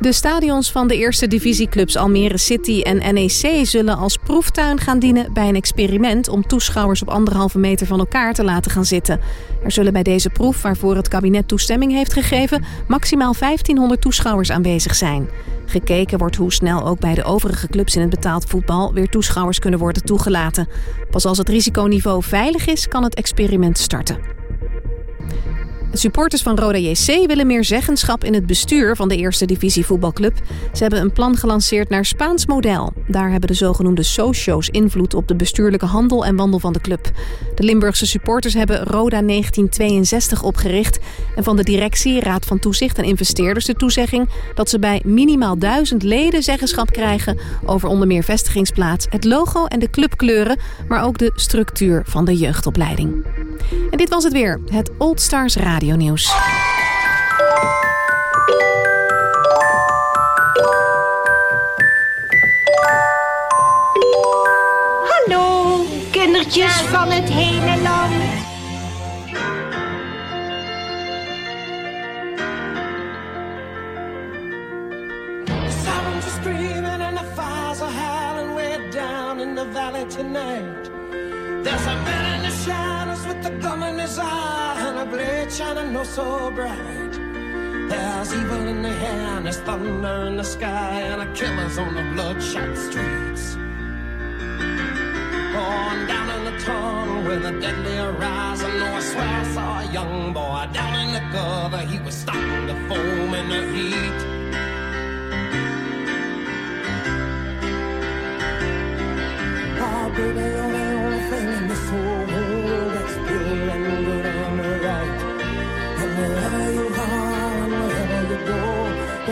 De 0.00 0.12
stadions 0.12 0.70
van 0.70 0.88
de 0.88 0.96
eerste 0.96 1.26
divisieclubs 1.26 1.96
Almere 1.96 2.38
City 2.38 2.80
en 2.80 3.14
NEC 3.14 3.66
zullen 3.66 3.96
als 3.96 4.16
proeftuin 4.16 4.80
gaan 4.80 4.98
dienen 4.98 5.32
bij 5.32 5.48
een 5.48 5.56
experiment 5.56 6.28
om 6.28 6.46
toeschouwers 6.46 7.02
op 7.02 7.08
anderhalve 7.08 7.58
meter 7.58 7.86
van 7.86 7.98
elkaar 7.98 8.34
te 8.34 8.44
laten 8.44 8.70
gaan 8.70 8.84
zitten. 8.84 9.20
Er 9.64 9.72
zullen 9.72 9.92
bij 9.92 10.02
deze 10.02 10.30
proef, 10.30 10.62
waarvoor 10.62 10.96
het 10.96 11.08
kabinet 11.08 11.48
toestemming 11.48 11.92
heeft 11.92 12.12
gegeven, 12.12 12.64
maximaal 12.88 13.34
1500 13.38 14.00
toeschouwers 14.00 14.50
aanwezig 14.50 14.94
zijn. 14.94 15.28
Gekeken 15.66 16.18
wordt 16.18 16.36
hoe 16.36 16.52
snel 16.52 16.86
ook 16.86 17.00
bij 17.00 17.14
de 17.14 17.24
overige 17.24 17.68
clubs 17.68 17.94
in 17.94 18.00
het 18.00 18.10
betaald 18.10 18.44
voetbal 18.44 18.92
weer 18.92 19.08
toeschouwers 19.08 19.58
kunnen 19.58 19.80
worden 19.80 20.04
toegelaten. 20.04 20.68
Pas 21.10 21.24
als 21.24 21.38
het 21.38 21.48
risiconiveau 21.48 22.22
veilig 22.22 22.66
is, 22.66 22.88
kan 22.88 23.02
het 23.02 23.14
experiment 23.14 23.78
starten. 23.78 24.37
Supporters 25.92 26.42
van 26.42 26.58
Roda 26.58 26.78
JC 26.78 27.26
willen 27.26 27.46
meer 27.46 27.64
zeggenschap 27.64 28.24
in 28.24 28.34
het 28.34 28.46
bestuur 28.46 28.96
van 28.96 29.08
de 29.08 29.16
eerste 29.16 29.46
divisie 29.46 29.84
voetbalclub. 29.84 30.36
Ze 30.72 30.82
hebben 30.82 31.00
een 31.00 31.12
plan 31.12 31.36
gelanceerd 31.36 31.88
naar 31.88 32.04
Spaans 32.04 32.46
model. 32.46 32.92
Daar 33.06 33.30
hebben 33.30 33.48
de 33.48 33.54
zogenoemde 33.54 34.02
socio's 34.02 34.68
invloed 34.68 35.14
op 35.14 35.28
de 35.28 35.36
bestuurlijke 35.36 35.86
handel 35.86 36.24
en 36.24 36.36
wandel 36.36 36.58
van 36.58 36.72
de 36.72 36.80
club. 36.80 37.10
De 37.54 37.62
Limburgse 37.62 38.06
supporters 38.06 38.54
hebben 38.54 38.76
Roda 38.76 39.22
1962 39.22 40.42
opgericht. 40.42 40.98
En 41.36 41.44
van 41.44 41.56
de 41.56 41.64
directie, 41.64 42.20
raad 42.20 42.46
van 42.46 42.58
toezicht 42.58 42.98
en 42.98 43.04
investeerders 43.04 43.64
de 43.64 43.74
toezegging 43.74 44.28
dat 44.54 44.70
ze 44.70 44.78
bij 44.78 45.02
minimaal 45.04 45.58
duizend 45.58 46.02
leden 46.02 46.42
zeggenschap 46.42 46.90
krijgen 46.90 47.38
over 47.64 47.88
onder 47.88 48.06
meer 48.06 48.22
vestigingsplaats, 48.22 49.06
het 49.10 49.24
logo 49.24 49.66
en 49.66 49.78
de 49.78 49.90
clubkleuren, 49.90 50.58
maar 50.88 51.04
ook 51.04 51.18
de 51.18 51.32
structuur 51.34 52.02
van 52.06 52.24
de 52.24 52.36
jeugdopleiding. 52.36 53.26
En 53.90 53.98
dit 53.98 54.08
was 54.08 54.24
het 54.24 54.32
weer, 54.32 54.60
het 54.66 54.90
Old 54.98 55.20
Stars 55.20 55.56
Nieuws. 55.78 56.32
Hallo, 65.08 65.84
kindertjes 66.10 66.72
van 66.72 67.10
het 67.10 67.28
hele 67.28 67.82
land. 67.82 68.12
The 76.20 76.30
screaming 76.40 77.02
and 77.02 77.16
the 77.16 77.24
fires 77.34 77.80
are 77.80 77.90
howling 77.90 78.54
way 78.54 78.90
down 78.90 79.40
in 79.40 79.54
the 79.54 79.64
valley 79.72 80.06
tonight. 80.08 80.90
There's 81.68 81.86
a 81.86 81.96
man 81.96 82.36
in 82.36 82.42
the 82.48 82.56
shadows 82.64 83.26
with 83.26 83.42
the 83.42 83.50
gun 83.50 83.82
in 83.82 83.98
his 83.98 84.18
eye 84.18 84.76
and 84.88 85.00
a 85.00 85.04
blade 85.04 85.52
shining 85.52 85.94
oh 85.94 86.02
so 86.02 86.50
bright. 86.50 87.12
There's 87.90 88.32
evil 88.32 88.66
in 88.66 88.80
the 88.80 88.88
air 88.88 89.36
and 89.36 89.44
there's 89.44 89.58
thunder 89.58 90.26
in 90.28 90.38
the 90.38 90.44
sky 90.44 91.02
and 91.10 91.20
a 91.20 91.30
killer's 91.34 91.76
on 91.76 91.94
the 91.94 92.04
bloodshot 92.14 92.74
streets. 92.74 93.56
On 95.60 96.06
down 96.06 96.28
in 96.36 96.44
the 96.48 96.58
tunnel 96.64 97.22
with 97.28 97.44
a 97.44 97.60
deadly 97.60 97.96
horizon. 97.96 98.70
Oh, 98.72 98.94
I 98.96 99.00
swear 99.00 99.28
I 99.28 99.44
saw 99.52 99.80
a 99.80 99.92
young 99.92 100.32
boy 100.32 100.66
down 100.72 100.94
in 101.02 101.12
the 101.12 101.20
gutter. 101.34 101.84
He 101.86 101.98
was 101.98 102.14
starting 102.14 102.66
to 102.68 102.76
foam 102.88 103.34
in 103.34 103.46
the 103.50 103.62
heat. 103.74 104.20
Oh, 109.80 110.10
baby, 110.16 110.40
you're 110.40 110.77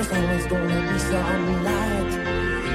there's 0.08 0.24
always 0.24 0.46
gonna 0.46 0.92
be 0.92 0.98
some 0.98 1.64
light. 1.64 2.12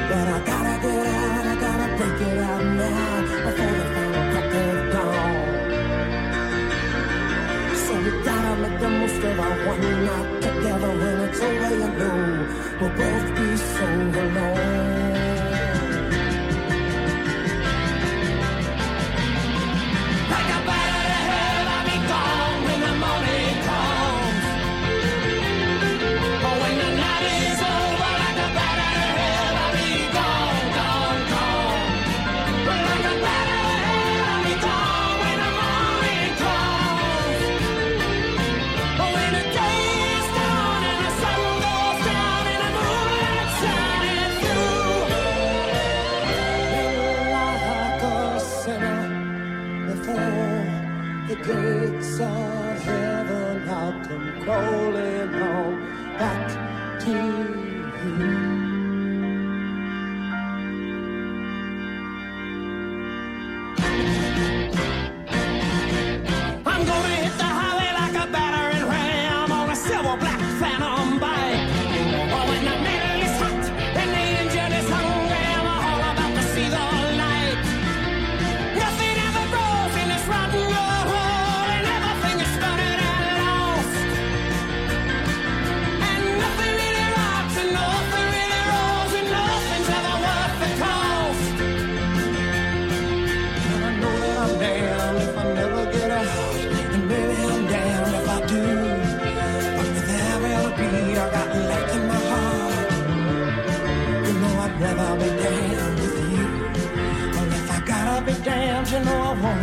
But 0.10 0.28
I 0.28 0.40
gotta 0.46 0.76
get 0.82 1.08
out, 1.08 1.46
I 1.48 1.56
gotta 1.60 1.88
break 1.98 2.22
it 2.28 2.38
out 2.40 2.64
now 2.64 3.22
before 3.46 3.74
the 3.80 3.86
final 3.94 4.26
crack 4.32 4.54
of 4.54 4.92
dawn. 4.94 5.36
So 7.84 7.94
we 8.04 8.12
gotta 8.24 8.54
make 8.62 8.80
the 8.80 8.90
most 8.90 9.24
of 9.24 9.40
our 9.40 9.56
one 9.68 9.82
night 10.06 10.42
together 10.42 10.92
when 11.00 11.20
it's 11.30 11.42
over, 11.42 11.72
you 11.76 11.90
know 12.00 12.22
we'll 12.80 12.90
both 12.90 13.28
be 13.36 13.58
so 13.58 13.86
alone. 13.86 15.11
Come 54.52 55.11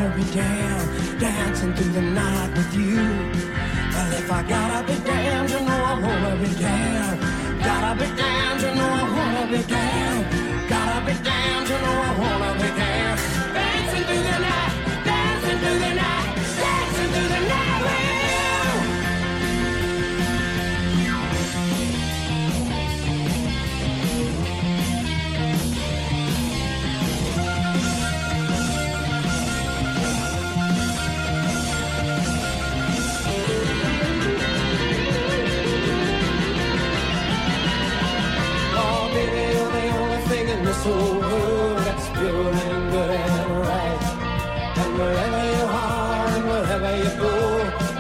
wanna 0.09 0.25
be 0.25 0.31
damned, 0.33 1.21
dancing 1.21 1.75
through 1.75 1.93
the 1.93 2.03
night 2.03 2.51
with 2.57 2.75
you. 2.75 2.97
Well, 2.97 4.13
if 4.13 4.31
I 4.31 4.43
gotta 4.43 4.87
be 4.87 4.99
damned, 5.05 5.51
you 5.51 5.61
know 5.61 5.85
I 5.85 6.01
wanna 6.01 6.37
be 6.43 6.55
damned. 6.55 6.98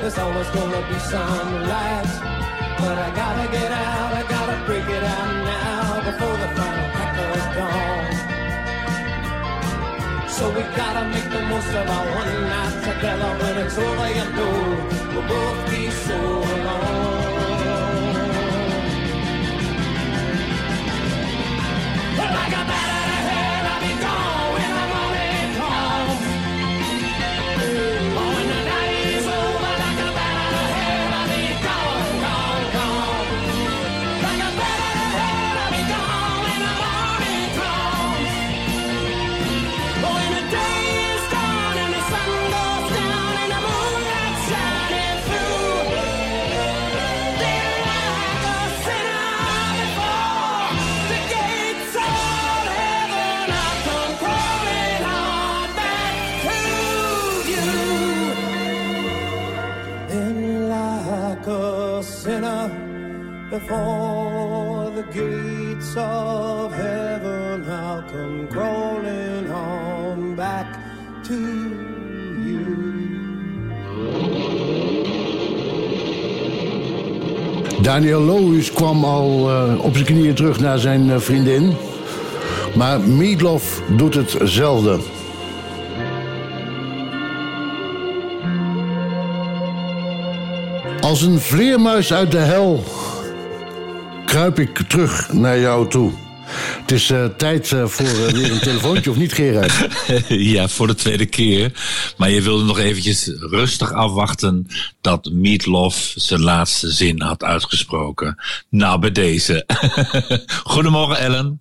There's 0.08 0.20
always 0.20 0.48
gonna 0.48 0.80
be 0.88 0.98
some 1.00 1.68
light. 1.68 2.08
But 2.78 2.96
I 2.96 3.10
gotta 3.14 3.46
get 3.52 3.70
out, 3.70 4.14
I 4.14 4.22
gotta 4.26 4.56
break 4.64 4.88
it 4.88 5.04
out 5.04 5.34
now 5.44 6.00
before 6.08 6.36
the 6.42 6.48
final 6.56 6.88
crack 6.94 7.18
of 7.24 7.36
dawn. 7.56 8.12
So 10.30 10.48
we 10.48 10.62
gotta 10.80 11.04
make 11.12 11.28
the 11.28 11.42
most 11.52 11.68
of 11.68 11.90
our 11.96 12.06
one 12.20 12.34
night 12.48 12.76
together. 12.88 13.30
When 13.40 13.54
it's 13.66 13.76
over, 13.76 14.08
you 14.18 14.26
know 14.36 14.56
we'll 15.12 15.28
both 15.28 15.70
be 15.70 15.90
so 15.90 16.16
alone. 16.16 16.87
Before 63.58 64.90
the 64.94 65.02
gates 65.12 65.96
of 65.96 66.72
heaven, 66.72 67.64
I'll 67.68 68.02
come 68.02 68.46
crawling 68.48 69.50
on 69.50 70.34
back 70.36 70.66
to 71.24 71.38
you. 72.46 72.66
Daniel 77.82 78.20
Lohuis 78.20 78.72
kwam 78.72 79.04
al 79.04 79.50
eh, 79.50 79.84
op 79.84 79.94
zijn 79.94 80.06
knieën 80.06 80.34
terug 80.34 80.60
naar 80.60 80.78
zijn 80.78 81.10
eh, 81.10 81.18
vriendin. 81.18 81.74
Maar 82.74 83.00
Meatloaf 83.00 83.82
doet 83.96 84.14
hetzelfde. 84.14 84.98
Als 91.00 91.22
een 91.22 91.38
vleermuis 91.38 92.12
uit 92.12 92.30
de 92.30 92.38
hel 92.38 92.84
kruip 94.38 94.58
ik 94.58 94.78
terug 94.88 95.32
naar 95.32 95.58
jou 95.58 95.88
toe. 95.88 96.12
Het 96.80 96.92
is 96.92 97.10
eh, 97.10 97.24
tijd 97.24 97.72
eh, 97.72 97.86
voor 97.86 98.06
eh, 98.06 98.32
weer 98.32 98.52
een 98.52 98.60
telefoontje, 98.60 99.10
of 99.10 99.16
niet 99.16 99.32
Gerard? 99.32 99.88
ja, 100.28 100.68
voor 100.68 100.86
de 100.86 100.94
tweede 100.94 101.26
keer. 101.26 101.72
Maar 102.16 102.30
je 102.30 102.42
wilde 102.42 102.64
nog 102.64 102.78
eventjes 102.78 103.30
rustig 103.50 103.92
afwachten 103.92 104.66
dat 105.00 105.30
Meatloaf 105.32 106.12
zijn 106.16 106.40
laatste 106.40 106.90
zin 106.90 107.20
had 107.20 107.44
uitgesproken. 107.44 108.42
Nou, 108.70 109.00
bij 109.00 109.12
deze. 109.12 109.64
Goedemorgen, 110.72 111.18
Ellen. 111.18 111.60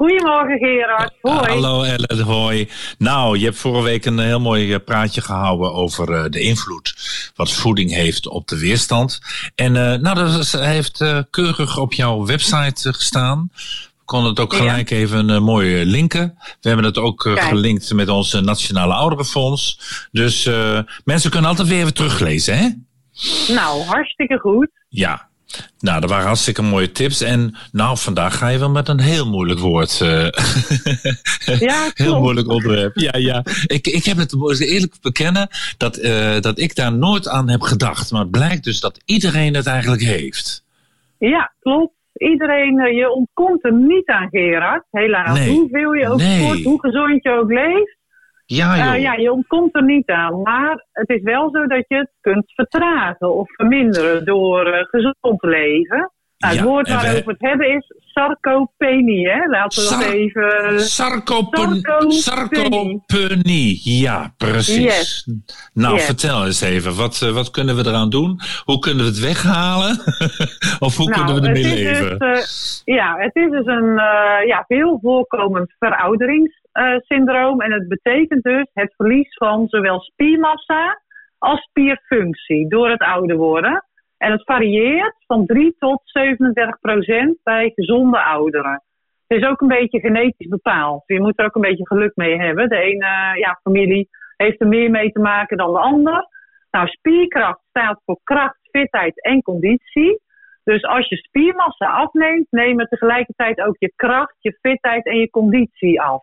Goedemorgen 0.00 0.58
Gerard. 0.58 1.12
Hoi. 1.20 1.48
Hallo 1.48 1.82
Ellen, 1.82 2.20
hoi. 2.20 2.68
Nou, 2.98 3.38
je 3.38 3.44
hebt 3.44 3.56
vorige 3.58 3.82
week 3.84 4.04
een 4.04 4.18
heel 4.18 4.40
mooi 4.40 4.72
eh, 4.72 4.78
praatje 4.84 5.20
gehouden 5.20 5.72
over 5.74 6.12
eh, 6.12 6.24
de 6.30 6.40
invloed 6.40 6.94
wat 7.34 7.52
voeding 7.52 7.92
heeft 7.92 8.28
op 8.28 8.48
de 8.48 8.58
weerstand. 8.58 9.20
En 9.54 9.76
eh, 9.76 9.98
nou, 10.00 10.14
dat 10.14 10.38
is- 10.38 10.52
heeft 10.52 11.04
keurig 11.30 11.78
op 11.78 11.92
jouw 11.92 12.26
website 12.26 12.92
gestaan. 12.92 13.50
We 13.52 14.04
konden 14.04 14.30
het 14.30 14.40
ook 14.40 14.54
gelijk 14.54 14.90
even 14.90 15.30
eh, 15.30 15.38
mooi 15.40 15.84
linken. 15.84 16.34
We 16.60 16.68
hebben 16.68 16.86
het 16.86 16.98
ook 16.98 17.22
gelinkt 17.34 17.92
met 17.92 18.08
onze 18.08 18.40
Nationale 18.40 18.92
Ouderenfonds. 18.94 19.80
Dus 20.12 20.48
mensen 21.04 21.30
kunnen 21.30 21.50
altijd 21.50 21.68
weer 21.68 21.80
even 21.80 21.94
teruglezen, 21.94 22.58
hè? 22.58 22.68
Nou, 23.54 23.82
hartstikke 23.82 24.38
goed. 24.38 24.70
Ja. 24.88 25.28
Nou, 25.80 26.00
dat 26.00 26.10
waren 26.10 26.26
hartstikke 26.26 26.62
mooie 26.62 26.92
tips. 26.92 27.20
En 27.20 27.56
nou, 27.72 27.98
vandaag 27.98 28.38
ga 28.38 28.48
je 28.48 28.58
wel 28.58 28.70
met 28.70 28.88
een 28.88 29.00
heel 29.00 29.26
moeilijk 29.26 29.60
woord. 29.60 30.00
eh, 30.00 30.26
Ja, 31.68 31.90
heel 31.94 32.20
moeilijk 32.20 32.48
onderwerp. 32.48 32.96
Ja, 32.96 33.16
ja. 33.16 33.44
Ik, 33.66 33.86
ik 33.86 34.04
heb 34.04 34.16
het, 34.16 34.60
eerlijk 34.60 34.94
bekennen, 35.00 35.48
dat, 35.76 35.96
eh, 35.96 36.40
dat 36.40 36.58
ik 36.58 36.74
daar 36.74 36.92
nooit 36.92 37.28
aan 37.28 37.48
heb 37.50 37.60
gedacht. 37.60 38.10
Maar 38.12 38.20
het 38.20 38.30
blijkt 38.30 38.64
dus 38.64 38.80
dat 38.80 39.00
iedereen 39.04 39.54
het 39.54 39.66
eigenlijk 39.66 40.02
heeft. 40.02 40.64
Ja, 41.18 41.52
klopt. 41.60 41.92
Iedereen, 42.14 42.78
eh, 42.78 42.96
je 42.96 43.10
ontkomt 43.12 43.64
er 43.64 43.72
niet 43.74 44.06
aan 44.08 44.28
Gerard. 44.30 44.84
Helaas. 44.90 45.38
Nee. 45.38 45.50
Hoeveel 45.50 45.92
je 45.92 46.08
ook 46.08 46.18
Nee. 46.18 46.42
sport, 46.42 46.62
hoe 46.62 46.80
gezond 46.80 47.22
je 47.22 47.30
ook 47.30 47.50
leeft. 47.50 47.96
Ja, 48.56 48.76
joh. 48.76 48.94
Eh, 48.94 49.00
ja, 49.00 49.12
je 49.14 49.32
ontkomt 49.32 49.74
er 49.76 49.84
niet 49.84 50.08
aan. 50.10 50.42
Maar 50.42 50.86
het 50.92 51.08
is 51.08 51.22
wel 51.22 51.50
zo 51.50 51.66
dat 51.66 51.84
je 51.88 51.96
het 51.96 52.10
kunt 52.20 52.52
vertragen 52.54 53.34
of 53.34 53.48
verminderen 53.54 54.24
door 54.24 54.66
eh, 54.66 54.84
gezond 54.84 55.40
te 55.40 55.46
leven. 55.48 56.10
Nou, 56.38 56.52
het 56.54 56.62
Ja, 56.62 56.68
woord 56.70 56.88
waarover 56.88 57.24
we 57.24 57.30
het 57.30 57.40
hebben 57.40 57.68
is 57.76 57.94
sarcopenie. 57.98 59.28
Hè? 59.28 59.46
Laten 59.46 59.82
we 59.82 59.88
dat 59.90 60.12
even... 60.12 60.80
Sarcopen, 60.80 61.80
Sarcopenie. 61.80 62.12
sarcopenie. 62.12 63.80
Ja, 64.00 64.34
precies. 64.36 64.76
Yes. 64.82 65.28
Nou, 65.74 65.94
Yes. 65.94 66.04
vertel 66.04 66.44
eens 66.46 66.60
even. 66.60 66.96
Wat, 66.96 67.20
eh, 67.22 67.30
wat 67.30 67.50
kunnen 67.50 67.76
we 67.76 67.86
eraan 67.86 68.10
doen? 68.10 68.40
Hoe 68.64 68.78
kunnen 68.78 69.04
we 69.04 69.10
het 69.10 69.20
weghalen? 69.20 69.98
of 70.86 70.96
hoe 70.96 71.10
kunnen 71.10 71.34
we 71.34 71.40
Nou, 71.40 71.46
ermee 71.46 71.64
het 71.64 71.72
is 71.72 72.00
leven? 72.00 72.18
Dus, 72.18 72.82
ja, 72.84 73.16
het 73.18 73.36
is 73.36 73.50
dus 73.50 73.66
een 73.66 73.98
eh, 73.98 74.46
ja, 74.46 74.64
veel 74.66 74.98
voorkomend 75.02 75.72
verouderingssyndroom. 76.80 77.60
en 77.60 77.72
het 77.72 77.88
betekent 77.88 78.42
dus 78.42 78.70
het 78.72 78.94
verlies 78.96 79.34
van 79.34 79.68
zowel 79.68 80.00
spiermassa 80.00 81.00
als 81.38 81.60
spierfunctie 81.60 82.68
door 82.68 82.90
het 82.90 83.00
ouder 83.00 83.36
worden. 83.36 83.84
En 84.18 84.32
het 84.32 84.44
varieert 84.44 85.14
van 85.26 85.46
3 85.46 85.74
tot 85.78 86.00
37 86.04 86.80
procent 86.80 87.38
bij 87.42 87.72
gezonde 87.74 88.22
ouderen. 88.22 88.82
Het 89.26 89.38
is 89.38 89.46
ook 89.48 89.60
een 89.60 89.68
beetje 89.68 90.00
genetisch 90.00 90.48
bepaald. 90.48 91.02
Je 91.06 91.20
moet 91.20 91.38
er 91.38 91.44
ook 91.44 91.54
een 91.54 91.68
beetje 91.70 91.86
geluk 91.86 92.12
mee 92.14 92.36
hebben. 92.38 92.68
De 92.68 92.76
ene 92.76 93.04
eh, 93.04 93.40
ja, 93.40 93.58
familie 93.62 94.08
heeft 94.36 94.60
er 94.60 94.68
meer 94.68 94.90
mee 94.90 95.12
te 95.12 95.20
maken 95.20 95.56
dan 95.56 95.72
de 95.72 95.78
ander. 95.78 96.28
Nou, 96.70 96.86
spierkracht 96.86 97.60
staat 97.68 98.02
voor 98.04 98.20
kracht, 98.24 98.58
fitheid 98.70 99.24
en 99.24 99.42
conditie. 99.42 100.20
Dus 100.64 100.82
als 100.82 101.08
je 101.08 101.16
spiermassa 101.16 101.86
afneemt, 101.86 102.46
nemen 102.50 102.88
tegelijkertijd 102.88 103.60
ook 103.60 103.76
je 103.78 103.92
kracht, 103.96 104.36
je 104.38 104.58
fitheid 104.60 105.06
en 105.06 105.16
je 105.16 105.30
conditie 105.30 106.00
af. 106.00 106.22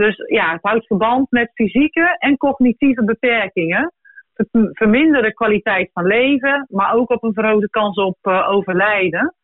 Dus 0.00 0.16
ja, 0.26 0.52
het 0.52 0.62
houdt 0.62 0.86
verband 0.86 1.30
met 1.30 1.50
fysieke 1.54 2.16
en 2.18 2.36
cognitieve 2.36 3.04
beperkingen. 3.04 3.92
Ver- 4.34 4.68
Verminderde 4.72 5.34
kwaliteit 5.34 5.90
van 5.92 6.06
leven, 6.06 6.66
maar 6.68 6.94
ook 6.94 7.10
op 7.10 7.22
een 7.22 7.32
verhoogde 7.32 7.70
kans 7.70 7.96
op 7.96 8.16
eh, 8.20 8.48
overlijden. 8.50 9.34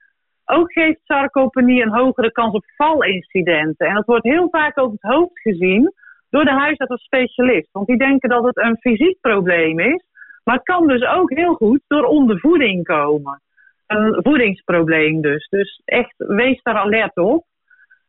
Ook 0.44 0.72
geeft 0.72 1.00
sarcopenie 1.04 1.82
een 1.82 1.94
hogere 1.94 2.32
kans 2.32 2.54
op 2.54 2.64
valincidenten. 2.76 3.86
En 3.86 3.94
dat 3.94 4.06
wordt 4.06 4.24
heel 4.24 4.48
vaak 4.50 4.78
over 4.78 4.98
het 5.00 5.12
hoofd 5.12 5.40
gezien 5.40 5.92
door 6.30 6.44
de 6.44 6.52
huisarts 6.52 6.92
of 6.92 7.00
specialist. 7.00 7.68
Want 7.72 7.86
die 7.86 7.98
denken 7.98 8.28
dat 8.28 8.44
het 8.44 8.56
een 8.56 8.76
fysiek 8.80 9.20
probleem 9.20 9.78
is. 9.78 10.04
Maar 10.44 10.54
het 10.54 10.64
kan 10.64 10.86
dus 10.86 11.04
ook 11.04 11.30
heel 11.30 11.54
goed 11.54 11.80
door 11.86 12.04
ondervoeding 12.04 12.84
komen. 12.84 13.40
Een 13.86 14.18
voedingsprobleem 14.22 15.20
dus. 15.20 15.48
Dus 15.48 15.82
echt, 15.84 16.14
wees 16.16 16.62
daar 16.62 16.76
alert 16.76 17.16
op. 17.16 17.44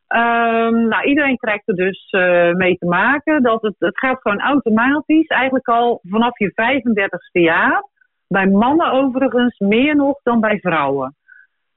Ehm, 0.08 0.88
nou, 0.88 1.03
iedereen 1.03 1.38
krijgt 1.38 1.68
er 1.68 1.76
dus 1.76 2.08
eh, 2.10 2.51
mee 2.51 2.78
te 2.78 2.86
maken. 2.86 3.43
Dat 3.43 3.62
het, 3.62 3.76
het 3.80 3.97
gaat 3.97 4.22
gewoon 4.22 4.41
automatisch, 4.41 5.28
eigenlijk 5.28 5.68
al 5.68 5.99
vanaf 6.03 6.38
je 6.39 6.51
35ste 6.51 7.41
jaar. 7.41 7.84
Bij 8.28 8.47
mannen 8.47 8.91
overigens 8.91 9.60
meer 9.60 9.95
nog 9.95 10.20
dan 10.24 10.39
bij 10.39 10.60
vrouwen. 10.60 11.16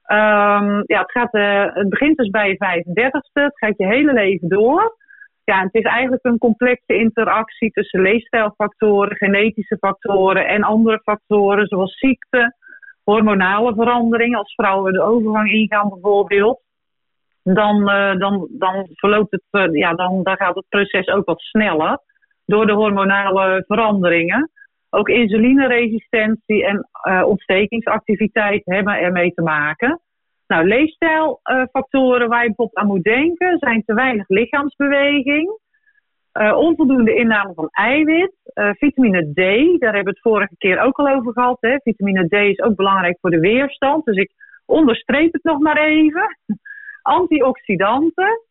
Ehm, 0.03 0.81
ja, 0.85 0.99
het, 0.99 1.11
gaat, 1.11 1.33
eh, 1.33 1.65
het 1.73 1.89
begint 1.89 2.17
dus 2.17 2.29
bij 2.29 2.47
je 2.47 2.55
35ste, 2.57 3.41
het 3.41 3.57
gaat 3.57 3.77
je 3.77 3.85
hele 3.85 4.13
leven 4.13 4.47
door. 4.47 4.99
Ja, 5.43 5.61
het 5.61 5.73
is 5.73 5.83
eigenlijk 5.83 6.25
een 6.25 6.37
complexe 6.37 6.95
interactie 6.95 7.71
tussen 7.71 8.01
leefstijlfactoren, 8.01 9.15
genetische 9.15 9.77
factoren 9.77 10.47
en 10.47 10.63
andere 10.63 10.99
factoren 11.03 11.67
zoals 11.67 11.97
ziekte, 11.97 12.55
hormonale 13.03 13.73
veranderingen, 13.73 14.37
als 14.37 14.53
vrouwen 14.53 14.93
de 14.93 15.01
overgang 15.01 15.51
ingaan 15.51 15.89
bijvoorbeeld. 15.89 16.61
Dan, 17.43 17.89
eh, 17.89 18.17
dan, 18.17 18.47
dan 18.51 18.87
verloopt 18.91 19.31
het, 19.31 19.43
eh, 19.49 19.71
ja, 19.71 19.93
dan, 19.93 20.23
dan 20.23 20.35
gaat 20.35 20.55
het 20.55 20.69
proces 20.69 21.07
ook 21.07 21.25
wat 21.25 21.39
sneller 21.39 21.99
door 22.45 22.65
de 22.65 22.73
hormonale 22.73 23.63
veranderingen. 23.67 24.51
Ook 24.89 25.09
insulineresistentie 25.09 26.65
en 26.65 26.87
eh, 26.91 27.23
ontstekingsactiviteit 27.25 28.61
hebben 28.65 28.93
ermee 28.93 29.33
te 29.33 29.41
maken. 29.41 30.01
Nou, 30.47 30.67
leefstijlfactoren 30.67 32.29
waar 32.29 32.41
je 32.41 32.47
bijvoorbeeld 32.47 32.77
aan 32.77 32.87
moet 32.87 33.03
denken 33.03 33.57
zijn 33.57 33.83
te 33.85 33.93
weinig 33.93 34.27
lichaamsbeweging, 34.27 35.59
onvoldoende 36.55 37.15
inname 37.15 37.53
van 37.53 37.67
eiwit, 37.71 38.33
vitamine 38.77 39.31
D, 39.33 39.35
daar 39.79 39.93
hebben 39.93 40.03
we 40.03 40.09
het 40.09 40.19
vorige 40.19 40.55
keer 40.57 40.79
ook 40.79 40.97
al 40.97 41.07
over 41.07 41.33
gehad. 41.33 41.57
Hè. 41.59 41.75
Vitamine 41.83 42.27
D 42.27 42.33
is 42.33 42.61
ook 42.61 42.75
belangrijk 42.75 43.17
voor 43.21 43.29
de 43.29 43.39
weerstand, 43.39 44.05
dus 44.05 44.17
ik 44.17 44.31
onderstreep 44.65 45.33
het 45.33 45.43
nog 45.43 45.59
maar 45.59 45.77
even. 45.77 46.37
Antioxidanten 47.01 48.41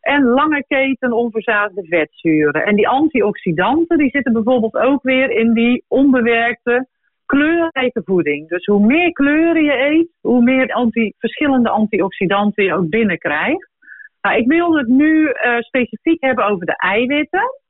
en 0.00 0.24
lange 0.24 0.64
keten 0.66 1.12
onverzadigde 1.12 1.86
vetzuren. 1.86 2.64
En 2.64 2.76
die 2.76 2.88
antioxidanten 2.88 3.98
die 3.98 4.10
zitten 4.10 4.32
bijvoorbeeld 4.32 4.76
ook 4.76 5.02
weer 5.02 5.30
in 5.30 5.52
die 5.52 5.84
onbewerkte 5.88 6.86
kleurrijke 7.26 8.02
voeding. 8.04 8.48
Dus 8.48 8.64
hoe 8.64 8.86
meer 8.86 9.12
kleuren 9.12 9.64
je 9.64 9.78
eet, 9.78 10.08
hoe 10.20 10.42
meer 10.42 10.72
anti, 10.72 11.12
verschillende 11.18 11.68
antioxidanten 11.68 12.64
je 12.64 12.74
ook 12.74 12.88
binnenkrijgt. 12.88 13.70
Nou, 14.20 14.36
ik 14.36 14.46
wil 14.46 14.76
het 14.76 14.86
nu 14.86 15.28
eh, 15.28 15.58
specifiek 15.58 16.20
hebben 16.20 16.46
over 16.46 16.66
de 16.66 16.76
eiwitten. 16.76 17.60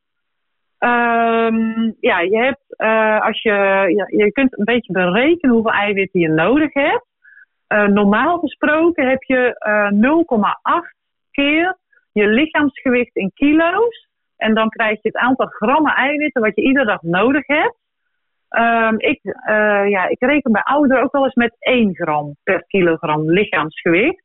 Ehm, 0.79 1.93
ja, 2.01 2.21
je 2.21 2.39
hebt, 2.39 2.65
eh, 2.77 3.21
als 3.21 3.43
je, 3.43 3.51
ja, 3.97 4.25
je 4.25 4.33
kunt 4.33 4.59
een 4.59 4.65
beetje 4.65 4.93
berekenen 4.93 5.55
hoeveel 5.55 5.73
eiwitten 5.73 6.21
je 6.21 6.29
nodig 6.29 6.73
hebt. 6.73 7.07
Eh, 7.67 7.87
normaal 7.87 8.39
gesproken 8.39 9.09
heb 9.09 9.23
je 9.23 9.59
eh, 9.59 9.91
0,8 9.91 10.95
keer 11.31 11.79
je 12.13 12.27
lichaamsgewicht 12.27 13.17
in 13.17 13.31
kilo's. 13.35 14.09
En 14.37 14.55
dan 14.55 14.69
krijg 14.69 15.03
je 15.03 15.09
het 15.09 15.17
aantal 15.17 15.47
grammen 15.47 15.95
eiwitten 15.95 16.43
wat 16.43 16.55
je 16.55 16.63
iedere 16.63 16.87
dag 16.87 17.03
nodig 17.03 17.47
hebt. 17.47 17.77
Ehm, 18.49 18.95
ik, 18.97 19.21
eh, 19.23 19.89
ja, 19.89 20.09
ik 20.09 20.21
reken 20.21 20.53
bij 20.53 20.63
ouderen 20.63 21.03
ook 21.03 21.13
wel 21.13 21.25
eens 21.25 21.35
met 21.35 21.57
1 21.59 21.95
gram 21.95 22.37
per 22.43 22.65
kilogram 22.67 23.31
lichaamsgewicht. 23.31 24.25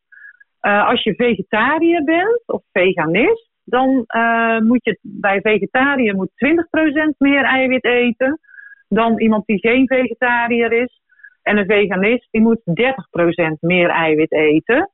Eh, 0.60 0.88
als 0.88 1.04
je 1.04 1.16
vegetariër 1.16 2.04
bent 2.04 2.44
of 2.46 2.62
veganist, 2.72 3.50
dan 3.64 4.04
eh, 4.08 4.60
moet 4.60 4.84
je 4.84 5.00
bij 5.02 5.42
vegetariër 5.42 6.16
moet 6.16 6.32
20% 6.36 7.16
meer 7.18 7.44
eiwit 7.44 7.86
eten 7.86 8.40
dan 8.88 9.20
iemand 9.20 9.46
die 9.46 9.60
geen 9.60 9.88
vegetariër 9.88 10.72
is. 10.72 11.01
En 11.44 11.58
een 11.58 11.66
veganist 11.66 12.28
die 12.32 12.42
moet 12.42 12.62
30% 12.64 13.60
meer 13.60 13.90
eiwit 13.90 14.32
eten. 14.32 14.92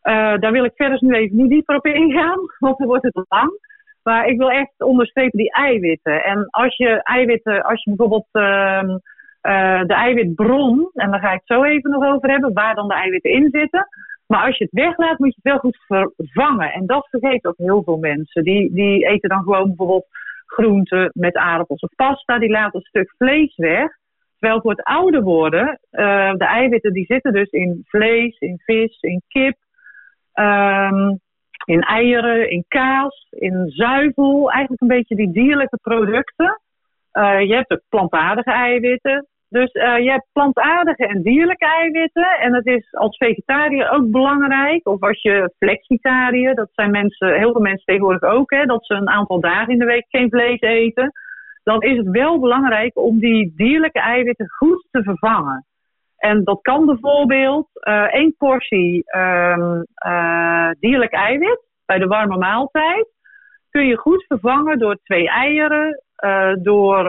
Eh, 0.00 0.38
daar 0.38 0.52
wil 0.52 0.64
ik 0.64 0.72
verder 0.74 0.98
nu 1.00 1.14
even 1.14 1.36
niet 1.36 1.50
dieper 1.50 1.76
op 1.76 1.86
ingaan, 1.86 2.38
want 2.58 2.78
dan 2.78 2.86
wordt 2.86 3.04
het 3.04 3.24
lang. 3.28 3.50
Maar 4.02 4.26
ik 4.26 4.38
wil 4.38 4.50
echt 4.50 4.72
onderstrepen 4.78 5.38
die 5.38 5.52
eiwitten. 5.52 6.24
En 6.24 6.46
als 6.50 6.76
je 6.76 7.02
eiwitten, 7.02 7.62
als 7.62 7.82
je 7.82 7.90
bijvoorbeeld 7.90 8.28
ehm, 8.32 8.98
eh, 9.40 9.82
de 9.82 9.94
eiwitbron, 9.94 10.90
en 10.92 11.10
daar 11.10 11.20
ga 11.20 11.32
ik 11.32 11.42
het 11.44 11.56
zo 11.56 11.62
even 11.62 11.90
nog 11.90 12.04
over 12.04 12.30
hebben, 12.30 12.52
waar 12.52 12.74
dan 12.74 12.88
de 12.88 12.94
eiwitten 12.94 13.30
in 13.30 13.48
zitten. 13.50 13.88
Maar 14.26 14.46
als 14.46 14.58
je 14.58 14.64
het 14.64 14.72
weglaat, 14.72 15.18
moet 15.18 15.34
je 15.34 15.40
het 15.42 15.52
wel 15.52 15.58
goed 15.58 15.84
vervangen. 16.16 16.72
En 16.72 16.86
dat 16.86 17.08
vergeten 17.10 17.50
ook 17.50 17.56
heel 17.56 17.82
veel 17.82 17.96
mensen. 17.96 18.42
Die, 18.42 18.74
die 18.74 19.06
eten 19.06 19.28
dan 19.28 19.42
gewoon 19.42 19.66
bijvoorbeeld 19.66 20.06
groenten 20.46 21.10
met 21.14 21.36
aardappels 21.36 21.80
of 21.80 21.94
pasta. 21.94 22.38
Die 22.38 22.50
laten 22.50 22.80
een 22.80 22.86
stuk 22.86 23.14
vlees 23.18 23.56
weg. 23.56 23.90
Terwijl 24.44 24.62
voor 24.62 24.74
het 24.76 24.84
ouder 24.84 25.22
worden, 25.22 25.78
eh, 25.90 26.32
de 26.32 26.44
eiwitten 26.44 26.92
die 26.92 27.04
zitten 27.04 27.32
dus 27.32 27.50
in 27.50 27.82
vlees, 27.86 28.38
in 28.38 28.60
vis, 28.64 29.00
in 29.00 29.22
kip. 29.28 29.56
Ehm, 30.32 31.14
in 31.64 31.80
eieren, 31.80 32.50
in 32.50 32.64
kaas, 32.68 33.26
in 33.30 33.64
zuivel. 33.68 34.50
Eigenlijk 34.50 34.82
een 34.82 34.96
beetje 34.96 35.16
die 35.16 35.32
dierlijke 35.32 35.78
producten. 35.82 36.60
Eh, 37.12 37.40
je 37.40 37.54
hebt 37.54 37.70
ook 37.70 37.80
plantaardige 37.88 38.50
eiwitten. 38.50 39.26
Dus 39.48 39.72
eh, 39.72 39.98
je 39.98 40.10
hebt 40.10 40.26
plantaardige 40.32 41.06
en 41.06 41.22
dierlijke 41.22 41.66
eiwitten. 41.66 42.38
En 42.40 42.52
dat 42.52 42.66
is 42.66 42.94
als 42.94 43.16
vegetariër 43.16 43.90
ook 43.90 44.10
belangrijk. 44.10 44.88
Of 44.88 45.02
als 45.02 45.22
je 45.22 45.54
flexitariër, 45.58 46.54
dat 46.54 46.70
zijn 46.72 46.90
mensen, 46.90 47.36
heel 47.36 47.52
veel 47.52 47.60
mensen 47.60 47.84
tegenwoordig 47.84 48.22
ook, 48.22 48.50
hè, 48.50 48.64
dat 48.64 48.86
ze 48.86 48.94
een 48.94 49.08
aantal 49.08 49.40
dagen 49.40 49.72
in 49.72 49.78
de 49.78 49.84
week 49.84 50.06
geen 50.08 50.30
vlees 50.30 50.60
eten. 50.60 51.12
Dan 51.64 51.82
is 51.82 51.96
het 51.96 52.10
wel 52.10 52.40
belangrijk 52.40 52.96
om 52.96 53.18
die 53.18 53.52
dierlijke 53.56 54.00
eiwitten 54.00 54.48
goed 54.48 54.86
te 54.90 55.02
vervangen. 55.02 55.66
En 56.16 56.44
dat 56.44 56.60
kan 56.62 56.86
bijvoorbeeld 56.86 57.68
eh, 57.72 58.14
één 58.14 58.34
portie 58.38 59.02
ehm, 59.04 59.82
eh, 59.94 60.70
dierlijk 60.78 61.12
eiwit 61.12 61.60
bij 61.86 61.98
de 61.98 62.06
warme 62.06 62.36
maaltijd. 62.36 63.06
Kun 63.70 63.86
je 63.86 63.96
goed 63.96 64.24
vervangen 64.28 64.78
door 64.78 64.96
twee 65.02 65.28
eieren. 65.28 66.02
eh, 66.14 66.52
door, 66.62 67.04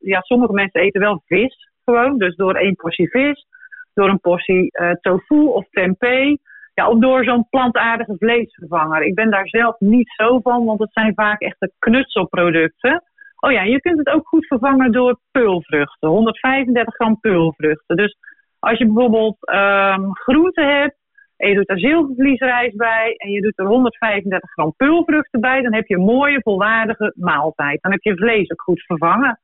ja, 0.00 0.20
sommige 0.20 0.52
mensen 0.52 0.80
eten 0.80 1.00
wel 1.00 1.22
vis 1.26 1.70
gewoon. 1.84 2.18
Dus 2.18 2.36
door 2.36 2.54
één 2.54 2.74
portie 2.74 3.10
vis. 3.10 3.46
Door 3.94 4.08
een 4.08 4.20
portie 4.20 4.70
tofu 5.00 5.46
of 5.46 5.68
tempeh. 5.70 6.36
Ja, 6.74 6.88
of 6.88 6.98
door 6.98 7.24
zo'n 7.24 7.46
plantaardige 7.50 8.16
vleesvervanger. 8.18 9.02
Ik 9.02 9.14
ben 9.14 9.30
daar 9.30 9.48
zelf 9.48 9.78
niet 9.78 10.12
zo 10.16 10.40
van, 10.40 10.64
want 10.64 10.80
het 10.80 10.92
zijn 10.92 11.14
vaak 11.14 11.40
echte 11.40 11.72
knutselproducten. 11.78 13.02
Oh 13.44 13.52
ja, 13.52 13.62
je 13.62 13.80
kunt 13.80 13.98
het 13.98 14.08
ook 14.08 14.26
goed 14.26 14.46
vervangen 14.46 14.92
door 14.92 15.20
peulvruchten. 15.30 16.08
135 16.08 16.94
gram 16.94 17.20
peulvruchten. 17.20 17.96
Dus 17.96 18.16
als 18.58 18.78
je 18.78 18.84
bijvoorbeeld 18.84 19.36
ehm 19.40 20.12
groenten 20.12 20.80
hebt 20.80 20.96
en 21.36 21.48
je 21.48 21.54
doet 21.54 21.70
er 21.70 21.78
zilvervliesrijst 21.78 22.76
bij 22.76 23.14
en 23.16 23.30
je 23.30 23.40
doet 23.40 23.58
er 23.58 23.66
135 23.66 24.50
gram 24.50 24.74
peulvruchten 24.76 25.40
bij, 25.40 25.62
dan 25.62 25.74
heb 25.74 25.86
je 25.86 25.94
een 25.94 26.04
mooie, 26.04 26.40
volwaardige 26.42 27.12
maaltijd. 27.16 27.82
Dan 27.82 27.92
heb 27.92 28.02
je 28.02 28.16
vlees 28.16 28.50
ook 28.50 28.62
goed 28.62 28.82
vervangen. 28.82 29.40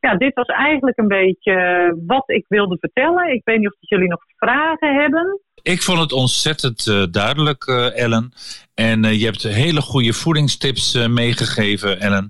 Ja, 0.00 0.16
dit 0.16 0.34
was 0.34 0.46
eigenlijk 0.46 0.98
een 0.98 1.08
beetje 1.08 1.54
wat 2.06 2.30
ik 2.30 2.44
wilde 2.48 2.76
vertellen. 2.80 3.32
Ik 3.32 3.40
weet 3.44 3.58
niet 3.58 3.68
of 3.68 3.76
jullie 3.80 4.08
nog 4.08 4.22
vragen 4.36 4.94
hebben. 4.94 5.40
Ik 5.62 5.82
vond 5.82 5.98
het 5.98 6.12
ontzettend 6.12 6.86
eh, 6.86 7.02
duidelijk, 7.10 7.66
eh, 7.66 7.98
Ellen. 7.98 8.32
En 8.74 9.04
eh, 9.04 9.20
je 9.20 9.24
hebt 9.24 9.42
hele 9.42 9.80
goede 9.80 10.12
voedingstips 10.12 11.06
meegegeven, 11.08 12.00
Ellen. 12.00 12.28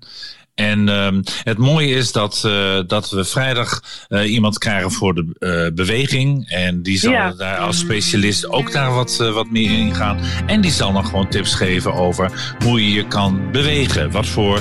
En 0.56 0.88
ehm, 0.88 1.22
het 1.44 1.58
mooie 1.58 1.94
is 1.94 2.12
dat, 2.12 2.42
eh, 2.46 2.78
dat 2.86 3.10
we 3.10 3.24
vrijdag 3.24 3.82
eh, 4.08 4.32
iemand 4.32 4.58
krijgen 4.58 4.90
voor 4.92 5.14
de 5.14 5.26
eh, 5.38 5.74
beweging. 5.74 6.48
En 6.48 6.82
die 6.82 6.98
zal 6.98 7.12
Ja. 7.12 7.32
daar 7.32 7.56
als 7.58 7.78
specialist 7.78 8.48
ook 8.48 8.72
daar 8.72 8.92
wat, 8.94 9.16
wat 9.16 9.50
meer 9.50 9.78
in 9.78 9.94
gaan. 9.94 10.18
En 10.46 10.60
die 10.60 10.70
zal 10.70 10.92
dan 10.92 11.04
gewoon 11.04 11.28
tips 11.28 11.54
geven 11.54 11.94
over 11.94 12.54
hoe 12.64 12.84
je 12.88 12.92
je 12.94 13.06
kan 13.06 13.50
bewegen. 13.52 14.10
Wat 14.10 14.26
voor 14.26 14.60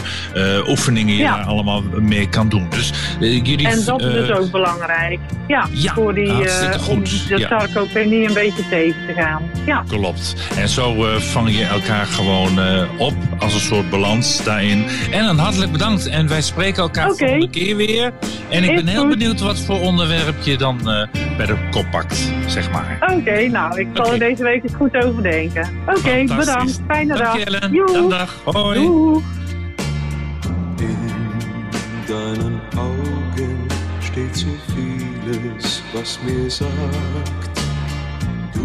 oefeningen 0.67 1.15
je 1.15 1.21
Ja. 1.21 1.35
daar 1.35 1.45
allemaal 1.45 1.81
mee 1.99 2.29
kan 2.29 2.49
doen. 2.49 2.69
Dus 2.69 2.91
jullie... 3.19 3.67
En 3.67 3.83
dat 3.85 4.01
is 4.01 4.13
dus 4.13 4.29
ook 4.31 4.51
belangrijk. 4.51 5.19
Ja, 5.47 5.67
ja, 5.71 5.93
voor 5.93 6.13
die, 6.13 6.31
goed. 6.79 7.27
de 7.27 7.45
sarcopenie 7.49 8.27
een 8.27 8.33
beetje 8.33 8.67
tegen 8.69 9.05
te 9.07 9.13
gaan. 9.13 9.41
Ja. 9.65 9.83
Klopt. 9.87 10.35
En 10.57 10.69
zo 10.69 11.05
vang 11.19 11.57
je 11.57 11.63
elkaar 11.63 12.05
gewoon 12.05 12.59
op 12.97 13.13
als 13.39 13.53
een 13.53 13.59
soort 13.59 13.89
balans 13.89 14.43
daarin. 14.43 14.85
En 15.11 15.25
een 15.25 15.37
hartelijk 15.37 15.71
bedankt. 15.71 15.83
En 15.85 16.27
wij 16.27 16.41
spreken 16.41 16.81
elkaar 16.81 17.05
Oké. 17.09 17.17
volgende 17.17 17.49
keer 17.49 17.75
weer. 17.75 18.13
En 18.49 18.63
ik 18.63 18.69
Is 18.69 18.75
ben 18.75 18.87
heel 18.87 19.01
goed. 19.01 19.09
benieuwd 19.09 19.39
wat 19.39 19.59
voor 19.59 19.79
onderwerp 19.79 20.35
je 20.41 20.57
dan 20.57 20.89
eh, 20.89 21.07
bij 21.37 21.45
de 21.45 21.55
kop 21.71 21.85
pakt, 21.91 22.31
zeg 22.47 22.71
maar. 22.71 22.97
Oké, 23.17 23.47
nou, 23.47 23.79
ik 23.79 23.87
zal 23.93 24.13
er 24.13 24.19
deze 24.19 24.43
week 24.43 24.63
eens 24.63 24.75
goed 24.75 24.95
over 24.95 25.23
denken. 25.23 25.69
Oké, 25.87 26.23
bedankt. 26.37 26.81
Fijne 26.87 27.07
Dank 27.13 27.23
dag. 27.23 27.37
je, 27.37 27.45
Ellen. 27.45 28.09
Dag, 28.09 28.09
dag. 28.09 28.53
Hoi. 28.53 28.79
Doeg. 28.85 29.21
deinen 32.07 32.61
Augen 32.77 33.57
steht 33.99 34.35
so 34.37 34.47
vieles, 34.73 35.81
was 35.93 36.19
mir 36.23 36.49
sagt, 36.49 37.59
du 38.53 38.61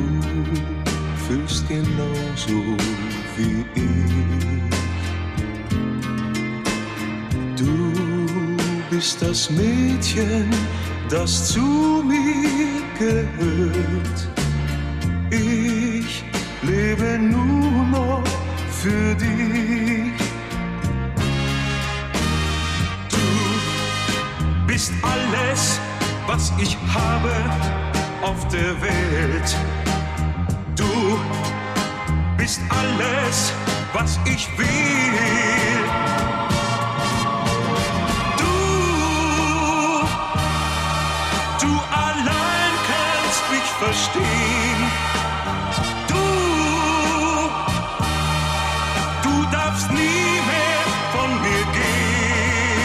fühlst 1.26 1.66
genauso 1.68 2.76
wie 3.36 3.64
ich. 3.74 4.19
Du 7.60 8.56
bist 8.88 9.20
das 9.20 9.50
Mädchen, 9.50 10.48
das 11.10 11.52
zu 11.52 12.02
mir 12.06 12.80
gehört. 12.98 14.18
Ich 15.30 16.24
lebe 16.62 17.18
nur 17.18 17.84
noch 17.84 18.24
für 18.70 19.14
dich. 19.14 19.40
bist 24.66 24.92
alles, 25.02 25.78
was 26.26 26.52
ich 26.58 26.78
habe 26.94 27.34
auf 28.22 28.48
der 28.48 28.80
Welt. 28.80 29.56
Du 30.74 31.18
bist 32.38 32.62
alles, 32.70 33.52
was 33.92 34.18
ich 34.24 34.48
will. 34.56 35.79
Verstehen. 43.80 44.82
Du, 46.06 46.26
du 49.22 49.34
darfst 49.50 49.90
nie 49.90 50.36
mehr 50.50 50.84
von 51.14 51.30
mir 51.44 51.64
gehen. 51.78 52.80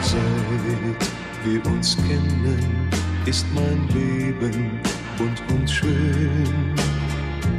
Seit 0.00 1.00
wir 1.44 1.60
uns 1.66 1.96
kennen, 1.96 2.88
ist 3.26 3.46
mein 3.52 3.88
Leben 3.88 4.80
bunt 5.18 5.42
und 5.50 5.68
schön. 5.68 6.74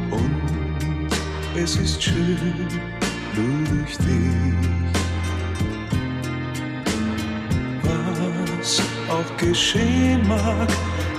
Und 0.10 1.10
es 1.56 1.76
ist 1.76 2.02
schön 2.02 2.68
nur 3.36 3.68
durch 3.68 3.98
dich. 3.98 5.01
Geschehen 9.38 10.28
mag, 10.28 10.68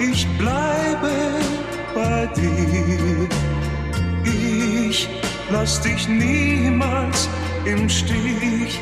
ich 0.01 0.27
bleibe 0.39 1.13
bei 1.95 2.27
dir. 2.35 3.29
Ich 4.25 5.09
lass 5.51 5.81
dich 5.81 6.09
niemals 6.09 7.29
im 7.65 7.89
Stich. 7.89 8.81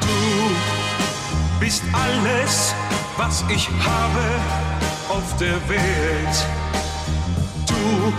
Du 0.00 0.50
bist 1.60 1.82
alles, 1.92 2.74
was 3.16 3.44
ich 3.48 3.68
habe 3.68 4.24
auf 5.08 5.36
der 5.36 5.60
Welt. 5.68 6.46
Du 7.66 8.12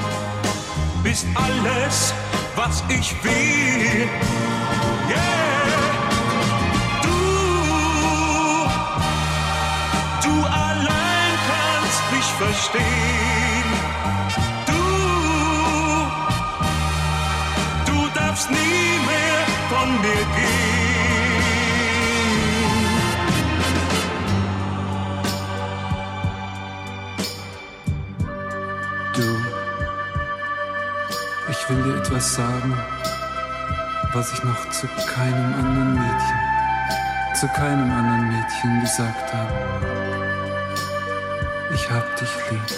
bist 1.03 1.25
alles, 1.35 2.13
was 2.55 2.83
ich 2.89 3.13
will. 3.23 4.07
Yeah. 5.09 5.32
Verstehen. 12.45 13.69
Du, 14.65 14.83
du 17.89 17.97
darfst 18.13 18.49
nie 18.51 18.99
mehr 19.09 19.39
von 19.69 19.89
mir 20.01 20.23
gehen. 20.37 20.83
Du, 29.15 29.27
ich 31.51 31.69
will 31.69 31.83
dir 31.83 31.97
etwas 31.97 32.33
sagen, 32.33 32.73
was 34.13 34.33
ich 34.33 34.43
noch 34.43 34.69
zu 34.71 34.87
keinem 35.07 35.53
anderen 35.53 35.93
Mädchen, 35.93 36.39
zu 37.35 37.47
keinem 37.47 37.91
anderen 37.91 38.27
Mädchen 38.27 38.81
gesagt 38.81 39.33
habe. 39.33 40.02
Hab 41.93 42.15
dich 42.17 42.35
lieb. 42.49 42.77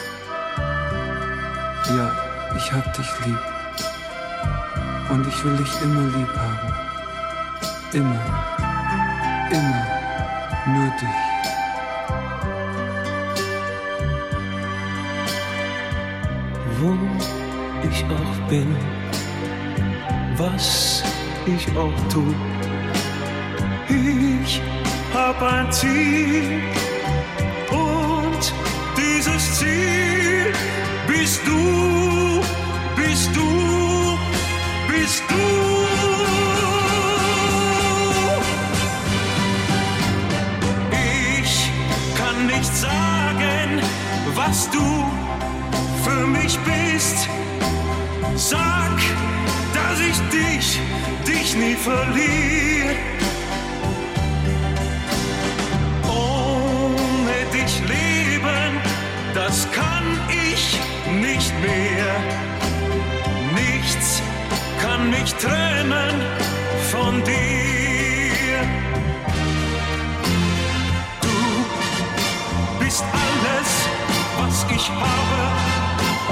Ja, 1.97 2.11
ich 2.57 2.71
hab 2.71 2.93
dich 2.93 3.09
lieb. 3.25 3.39
Und 5.09 5.27
ich 5.27 5.45
will 5.45 5.55
dich 5.57 5.81
immer 5.81 6.03
lieb 6.17 6.35
haben. 6.35 6.73
Immer. 7.93 8.21
Immer. 9.51 9.85
Nur 10.67 10.89
dich. 10.99 11.25
wo 16.79 16.93
ich 17.87 18.03
auch 18.05 18.49
bin, 18.49 18.75
was 20.37 21.03
ich 21.45 21.67
auch 21.77 21.93
tu. 22.11 22.23
Ich 23.87 24.61
hab 25.13 25.41
ein 25.41 25.71
Ziel 25.71 26.61
verliere. 51.85 52.95
Ohne 56.07 57.37
dich 57.53 57.73
leben, 57.81 58.71
das 59.35 59.67
kann 59.71 60.05
ich 60.51 60.79
nicht 61.27 61.53
mehr. 61.61 62.11
Nichts 63.53 64.23
kann 64.81 65.11
mich 65.11 65.31
trennen 65.35 66.15
von 66.91 67.23
dir. 67.23 68.57
Du 71.21 71.37
bist 72.83 73.03
alles, 73.23 73.69
was 74.39 74.65
ich 74.75 74.89
habe 74.89 75.39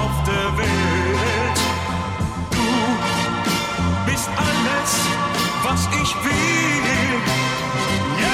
auf 0.04 0.16
der 0.30 0.48
Welt. 0.58 1.58
Du 2.56 2.70
bist 4.10 4.28
alles, 4.48 4.90
was 5.64 5.86
ich 5.86 6.14
will. 6.22 6.34
Yeah! 8.20 8.33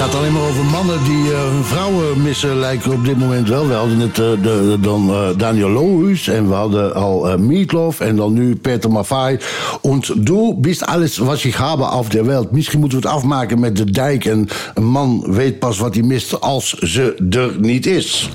Gaat 0.00 0.14
alleen 0.14 0.32
maar 0.32 0.48
over 0.48 0.64
mannen 0.64 1.04
die 1.04 1.32
eh, 1.32 1.40
hun 1.40 1.64
vrouwen 1.64 2.22
missen, 2.22 2.56
lijken 2.56 2.92
op 2.92 3.04
dit 3.04 3.18
moment 3.18 3.48
wel. 3.48 3.68
We 3.68 3.74
hadden 3.74 3.98
net 3.98 4.18
eh, 4.18 4.42
de, 4.42 4.76
dan 4.80 5.10
eh, 5.10 5.28
Daniel 5.36 5.68
Lohuis 5.68 6.28
en 6.28 6.48
we 6.48 6.54
hadden 6.54 6.94
al 6.94 7.38
Meatloaf 7.38 8.00
en 8.00 8.16
dan 8.16 8.32
nu 8.32 8.56
Peter 8.56 8.90
Maffay. 8.90 9.38
Und 9.80 10.12
du 10.16 10.54
bist 10.54 10.86
alles 10.86 11.18
was 11.18 11.44
ich 11.44 11.58
habe 11.58 11.88
auf 11.88 12.08
der 12.08 12.26
Welt. 12.26 12.52
Misschien 12.52 12.80
moeten 12.80 13.00
we 13.00 13.06
het 13.06 13.16
afmaken 13.16 13.60
met 13.60 13.76
de 13.76 13.90
dijk 13.90 14.24
en 14.24 14.48
een 14.74 14.84
man 14.84 15.24
weet 15.26 15.58
pas 15.58 15.78
wat 15.78 15.94
hij 15.94 16.02
mist 16.02 16.40
als 16.40 16.72
ze 16.72 17.26
er 17.30 17.56
niet 17.58 17.86
is. 17.86 18.30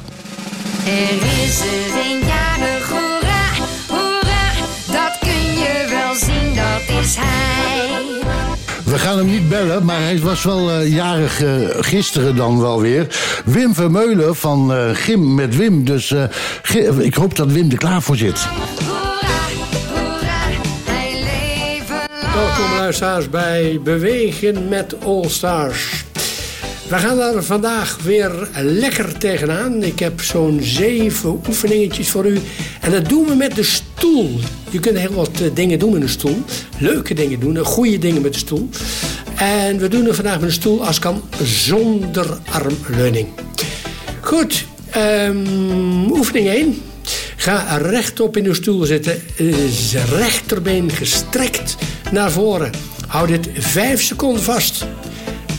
Er 0.85 1.45
is 1.45 1.59
een 1.59 2.27
jarig, 2.27 2.89
hoera, 2.89 3.43
hoera, 3.87 4.51
dat 4.91 5.17
kun 5.19 5.59
je 5.59 5.85
wel 5.89 6.15
zien, 6.15 6.55
dat 6.55 7.03
is 7.03 7.15
hij. 7.15 7.44
We 8.95 9.01
gaan 9.01 9.17
hem 9.17 9.29
niet 9.29 9.49
bellen, 9.49 9.85
maar 9.85 10.01
hij 10.01 10.19
was 10.19 10.43
wel 10.43 10.71
eh, 10.71 10.93
jarig 10.93 11.43
eh, 11.43 11.53
gisteren 11.79 12.35
dan 12.35 12.59
wel 12.59 12.81
weer. 12.81 13.07
Wim 13.45 13.73
Vermeulen 13.73 14.35
van 14.35 14.73
eh, 14.73 14.89
Gim 14.93 15.35
met 15.35 15.55
Wim. 15.55 15.85
Dus 15.85 16.13
ik 16.99 17.13
hoop 17.13 17.35
dat 17.35 17.51
Wim 17.51 17.71
er 17.71 17.77
klaar 17.77 18.01
voor 18.01 18.15
zit. 18.15 18.47
Welkom 22.33 22.77
luisteraars 22.77 23.29
bij 23.29 23.79
Bewegen 23.83 24.67
met 24.67 25.03
All 25.03 25.29
Stars. 25.29 26.03
We 26.89 26.97
gaan 26.97 27.17
daar 27.17 27.43
vandaag 27.43 27.97
weer 28.03 28.31
lekker 28.61 29.17
tegenaan. 29.17 29.83
Ik 29.83 29.99
heb 29.99 30.21
zo'n 30.21 30.59
zeven 30.61 31.41
oefeningetjes 31.47 32.09
voor 32.09 32.25
u. 32.25 32.39
En 32.81 32.91
dat 32.91 33.09
doen 33.09 33.25
we 33.25 33.35
met 33.35 33.55
de 33.55 33.63
Je 34.69 34.79
kunt 34.79 34.97
heel 34.97 35.13
wat 35.13 35.41
eh, 35.41 35.47
dingen 35.53 35.79
doen 35.79 35.91
met 35.91 36.01
een 36.01 36.09
stoel. 36.09 36.43
Leuke 36.77 37.13
dingen 37.13 37.39
doen, 37.39 37.57
eh, 37.57 37.65
goede 37.65 37.97
dingen 37.97 38.21
met 38.21 38.33
de 38.33 38.39
stoel. 38.39 38.69
En 39.35 39.77
we 39.77 39.87
doen 39.87 40.05
het 40.05 40.15
vandaag 40.15 40.39
met 40.39 40.49
een 40.49 40.55
stoel 40.55 40.85
als 40.85 40.99
kan 40.99 41.21
zonder 41.43 42.37
armleuning. 42.51 43.27
Goed, 44.21 44.65
ehm, 44.89 46.11
oefening 46.11 46.47
1. 46.47 46.81
Ga 47.35 47.77
rechtop 47.77 48.37
in 48.37 48.45
uw 48.45 48.53
stoel 48.53 48.85
zitten. 48.85 49.21
Rechterbeen 50.09 50.91
gestrekt 50.91 51.75
naar 52.11 52.31
voren. 52.31 52.71
Hou 53.07 53.27
dit 53.27 53.49
5 53.57 54.01
seconden 54.01 54.43
vast. 54.43 54.85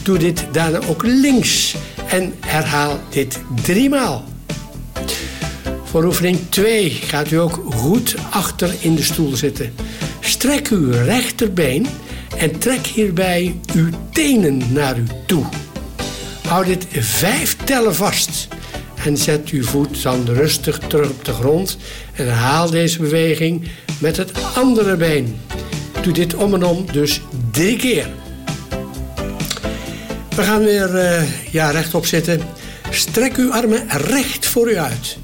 Doe 0.03 0.19
dit 0.19 0.45
daarna 0.53 0.81
ook 0.89 1.03
links. 1.07 1.75
En 2.09 2.35
herhaal 2.41 3.01
dit 3.11 3.41
drie 3.63 3.89
maal. 3.89 4.25
Voor 5.97 6.05
oefening 6.05 6.39
2 6.49 6.91
gaat 6.91 7.31
u 7.31 7.37
ook 7.37 7.61
goed 7.75 8.15
achter 8.31 8.75
in 8.81 8.95
de 8.95 9.03
stoel 9.03 9.37
zitten. 9.37 9.75
Strek 10.21 10.69
uw 10.69 10.91
rechterbeen 10.91 11.87
en 12.37 12.59
trek 12.59 12.87
hierbij 12.87 13.61
uw 13.75 13.89
tenen 14.13 14.73
naar 14.73 14.99
u 14.99 15.05
toe. 15.27 15.45
Houd 16.47 16.67
dit 16.67 16.87
vijf 16.91 17.57
tellen 17.65 17.95
vast. 17.95 18.49
En 19.05 19.17
zet 19.17 19.49
uw 19.49 19.65
voet 19.65 20.03
dan 20.03 20.27
rustig 20.27 20.79
terug 20.79 21.11
op 21.11 21.25
de 21.25 21.33
grond. 21.33 21.77
En 22.13 22.25
herhaal 22.25 22.71
deze 22.71 22.99
beweging 22.99 23.69
met 23.99 24.17
het 24.17 24.33
andere 24.55 24.97
been. 24.97 25.37
Doe 26.03 26.13
dit 26.13 26.35
om 26.35 26.55
en 26.55 26.65
om, 26.65 26.87
dus 26.93 27.21
drie 27.51 27.77
keer. 27.77 28.07
We 30.37 30.43
gaan 30.43 30.65
weer 30.65 30.97
eh, 30.97 31.53
ja, 31.53 31.71
rechtop 31.71 32.07
zitten. 32.07 32.41
Strek 32.91 33.37
uw 33.37 33.53
armen 33.53 33.89
recht 33.89 34.47
voor 34.47 34.71
u 34.71 34.79
uit. 34.79 35.19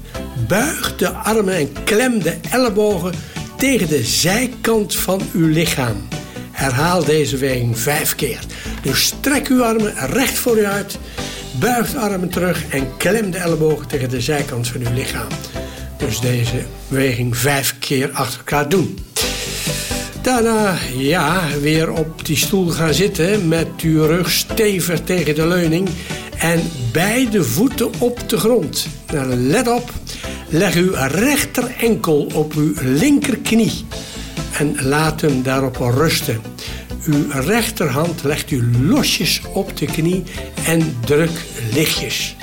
Buig 0.47 0.95
de 0.95 1.09
armen 1.09 1.55
en 1.55 1.83
klem 1.83 2.19
de 2.19 2.35
ellebogen 2.51 3.13
tegen 3.57 3.87
de 3.87 4.03
zijkant 4.03 4.95
van 4.95 5.21
uw 5.33 5.47
lichaam. 5.47 6.07
Herhaal 6.51 7.03
deze 7.03 7.37
beweging 7.37 7.79
vijf 7.79 8.15
keer. 8.15 8.39
Dus 8.81 9.03
strek 9.03 9.47
uw 9.47 9.63
armen 9.63 9.93
recht 9.95 10.37
voor 10.37 10.57
u 10.57 10.65
uit. 10.65 10.97
Buig 11.59 11.91
de 11.91 11.99
armen 11.99 12.29
terug 12.29 12.69
en 12.69 12.97
klem 12.97 13.31
de 13.31 13.37
ellebogen 13.37 13.87
tegen 13.87 14.09
de 14.09 14.21
zijkant 14.21 14.67
van 14.67 14.81
uw 14.81 14.93
lichaam. 14.93 15.27
Dus 15.97 16.19
deze 16.19 16.63
beweging 16.87 17.37
vijf 17.37 17.75
keer 17.79 18.11
achter 18.11 18.37
elkaar 18.37 18.69
doen. 18.69 18.97
Daarna, 20.21 20.77
ja, 20.97 21.47
weer 21.61 21.91
op 21.91 22.25
die 22.25 22.37
stoel 22.37 22.69
gaan 22.69 22.93
zitten 22.93 23.47
met 23.47 23.67
uw 23.81 24.05
rug 24.05 24.31
stevig 24.31 24.99
tegen 24.99 25.35
de 25.35 25.47
leuning 25.47 25.89
en 26.37 26.61
beide 26.91 27.43
voeten 27.43 27.91
op 27.97 28.29
de 28.29 28.37
grond. 28.37 28.87
Nou, 29.11 29.35
let 29.35 29.67
op, 29.67 29.91
leg 30.53 30.75
uw 30.75 30.91
rechter 30.93 31.75
enkel 31.79 32.31
op 32.33 32.53
uw 32.53 32.73
linkerknie 32.81 33.85
en 34.57 34.75
laat 34.81 35.21
hem 35.21 35.43
daarop 35.43 35.77
rusten. 35.77 36.41
Uw 37.05 37.25
rechterhand 37.29 38.23
legt 38.23 38.51
u 38.51 38.63
losjes 38.81 39.41
op 39.53 39.77
de 39.77 39.85
knie 39.85 40.23
en 40.65 40.97
druk 41.05 41.45
lichtjes. 41.73 42.35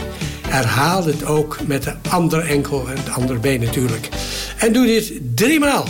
Herhaal 0.49 1.07
het 1.07 1.25
ook 1.25 1.59
met 1.67 1.83
de 1.83 1.95
andere 2.09 2.43
enkel 2.43 2.89
en 2.89 2.97
het 2.97 3.11
andere 3.11 3.39
been 3.39 3.61
natuurlijk. 3.61 4.09
En 4.59 4.73
doe 4.73 4.87
dit 4.87 5.13
driemaal. 5.35 5.87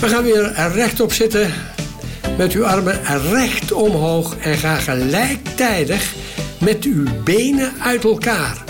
We 0.00 0.08
gaan 0.08 0.24
weer 0.24 0.70
rechtop 0.72 1.12
zitten 1.12 1.52
met 2.36 2.52
uw 2.52 2.66
armen 2.66 3.00
recht 3.30 3.72
omhoog 3.72 4.36
en 4.36 4.58
ga 4.58 4.76
gelijktijdig 4.76 6.14
met 6.60 6.84
uw 6.84 7.04
benen 7.24 7.72
uit 7.80 8.04
elkaar. 8.04 8.63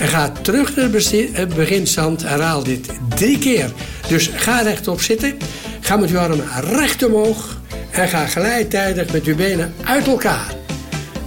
En 0.00 0.08
ga 0.08 0.32
terug 0.42 0.76
naar 0.76 0.90
het 1.32 1.54
beginstand. 1.54 2.22
Herhaal 2.22 2.62
dit 2.62 2.88
drie 3.14 3.38
keer. 3.38 3.70
Dus 4.08 4.30
ga 4.34 4.60
rechtop 4.60 5.00
zitten. 5.00 5.36
Ga 5.80 5.96
met 5.96 6.10
uw 6.10 6.18
armen 6.18 6.44
recht 6.60 7.04
omhoog. 7.04 7.60
En 7.90 8.08
ga 8.08 8.26
gelijktijdig 8.26 9.12
met 9.12 9.24
uw 9.24 9.36
benen 9.36 9.74
uit 9.84 10.06
elkaar. 10.06 10.54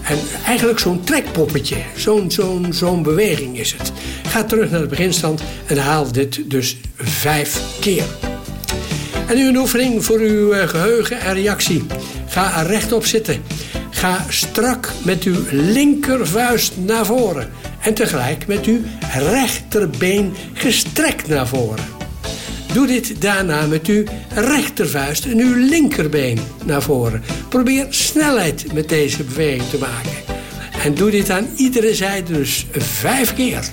En 0.03 0.17
eigenlijk 0.45 0.79
zo'n 0.79 1.03
trekpoppetje. 1.03 1.75
Zo'n 1.95 2.31
zo'n 2.31 2.73
zo'n 2.73 3.03
beweging 3.03 3.59
is 3.59 3.75
het. 3.77 3.91
Ga 4.27 4.43
terug 4.43 4.69
naar 4.71 4.81
de 4.81 4.87
beginstand 4.87 5.41
en 5.65 5.77
haal 5.77 6.11
dit 6.11 6.49
dus 6.49 6.77
vijf 6.95 7.61
keer. 7.79 8.05
En 9.27 9.35
nu 9.35 9.47
een 9.47 9.57
oefening 9.57 10.05
voor 10.05 10.19
uw 10.19 10.51
eh, 10.51 10.67
geheugen 10.67 11.19
en 11.19 11.33
reactie. 11.33 11.85
Ga 12.27 12.61
rechtop 12.61 13.05
zitten. 13.05 13.41
Ga 13.89 14.25
strak 14.29 14.91
met 15.03 15.23
uw 15.23 15.43
linkervuist 15.51 16.73
naar 16.77 17.05
voren. 17.05 17.49
En 17.83 17.93
tegelijk 17.93 18.47
met 18.47 18.65
uw 18.65 18.79
rechterbeen 19.11 20.33
gestrekt 20.53 21.27
naar 21.27 21.47
voren. 21.47 21.85
Doe 22.73 22.87
dit 22.87 23.21
daarna 23.21 23.65
met 23.65 23.87
uw 23.87 24.03
rechtervuist 24.33 25.25
en 25.25 25.39
uw 25.39 25.67
linkerbeen 25.67 26.39
naar 26.65 26.81
voren. 26.81 27.23
Probeer 27.49 27.85
snelheid 27.89 28.73
met 28.73 28.89
deze 28.89 29.23
beweging 29.23 29.69
te 29.69 29.77
maken. 29.77 30.11
En 30.83 30.93
doe 30.93 31.11
dit 31.11 31.29
aan 31.29 31.47
iedere 31.55 31.95
zijde 31.95 32.33
dus 32.33 32.65
vijf 32.71 33.33
keer. 33.33 33.69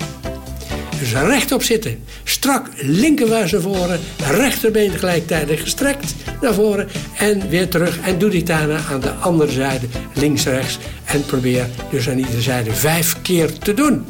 Dus 0.99 1.11
rechtop 1.13 1.63
zitten. 1.63 2.03
Strak 2.23 2.67
linkervuist 2.77 3.51
naar 3.53 3.61
voren. 3.61 3.99
Rechterbeen 4.29 4.91
gelijktijdig 4.91 5.61
gestrekt. 5.61 6.13
naar 6.41 6.53
voren 6.53 6.87
en 7.17 7.49
weer 7.49 7.67
terug. 7.67 7.99
En 7.99 8.17
doe 8.17 8.29
dit 8.29 8.47
daarna 8.47 8.79
aan 8.91 8.99
de 8.99 9.11
andere 9.11 9.51
zijde, 9.51 9.85
links, 10.13 10.43
rechts. 10.43 10.77
En 11.05 11.25
probeer 11.25 11.65
dus 11.89 12.09
aan 12.09 12.17
iedere 12.17 12.41
zijde 12.41 12.73
vijf 12.73 13.20
te 13.59 13.73
doen. 13.73 14.05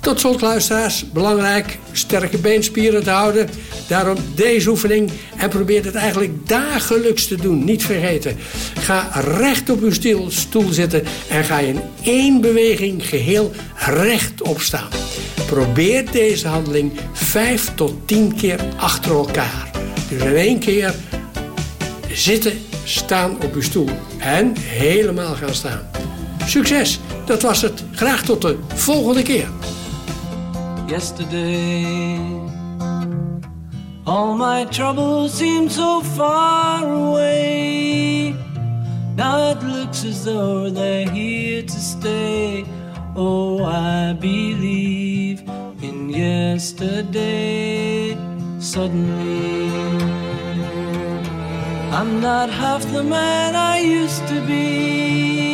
Tot 0.00 0.20
slot, 0.20 0.40
luisteraars, 0.40 1.04
belangrijk, 1.12 1.78
sterke 1.92 2.38
beenspieren 2.38 3.02
te 3.02 3.10
houden. 3.10 3.48
Daarom 3.88 4.16
deze 4.34 4.70
oefening 4.70 5.10
en 5.36 5.48
probeer 5.48 5.84
het 5.84 5.94
eigenlijk 5.94 6.48
dagelijks 6.48 7.26
te 7.26 7.36
doen. 7.36 7.64
Niet 7.64 7.84
vergeten. 7.84 8.36
Ga 8.80 9.10
recht 9.14 9.70
op 9.70 9.82
uw 9.82 9.92
stoel 10.28 10.70
zitten 10.70 11.04
en 11.28 11.44
ga 11.44 11.58
in 11.58 11.80
één 12.02 12.40
beweging 12.40 13.08
geheel 13.08 13.52
rechtop 13.74 14.60
staan. 14.60 14.88
Probeer 15.46 16.10
deze 16.10 16.48
handeling 16.48 16.92
vijf 17.12 17.74
tot 17.74 17.94
tien 18.04 18.34
keer 18.36 18.60
achter 18.76 19.10
elkaar. 19.10 19.70
Dus 20.08 20.22
in 20.22 20.36
één 20.36 20.58
keer 20.58 20.94
zitten, 22.12 22.52
staan 22.84 23.42
op 23.42 23.54
uw 23.54 23.62
stoel 23.62 23.88
en 24.18 24.52
helemaal 24.56 25.34
gaan 25.34 25.54
staan. 25.54 25.90
Succes, 26.46 27.00
dat 27.28 27.42
was 27.42 27.62
het. 27.62 27.84
Graag 27.92 28.22
tot 28.22 28.42
de 28.42 28.58
volgende 28.74 29.22
keer. 29.22 29.48
yesterday. 30.88 32.16
All 34.06 34.34
my 34.36 34.64
troubles 34.64 35.34
seem 35.34 35.68
so 35.68 36.00
far 36.00 36.82
away. 36.84 38.34
Now 39.14 39.50
it 39.50 39.62
looks 39.62 40.04
as 40.04 40.24
though 40.24 40.70
they're 40.70 41.08
here 41.10 41.62
to 41.62 41.80
stay. 41.94 42.64
Oh, 43.14 43.64
I 43.64 44.14
believe 44.14 45.42
in 45.82 46.08
yesterday. 46.08 47.36
Suddenly, 48.58 49.68
I'm 51.92 52.20
not 52.20 52.48
half 52.50 52.82
the 52.92 53.02
man 53.04 53.54
I 53.54 53.80
used 53.80 54.26
to 54.28 54.40
be. 54.46 55.47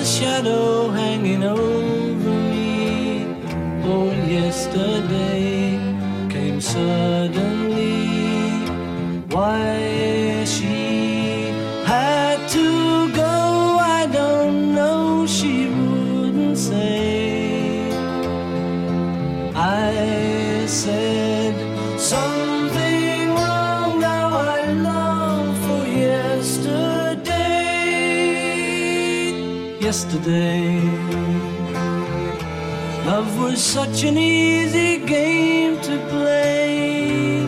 A 0.00 0.02
shadow 0.02 0.88
hanging 0.88 1.44
over 1.44 2.30
me. 2.52 3.26
Oh, 3.84 4.10
yesterday 4.26 5.78
came 6.30 6.58
suddenly. 6.58 8.08
Why 9.28 10.44
she 10.46 10.79
yesterday. 29.90 30.80
Love 33.10 33.30
was 33.40 33.60
such 33.60 34.04
an 34.04 34.16
easy 34.16 34.98
game 35.04 35.80
to 35.80 35.94
play. 36.12 37.44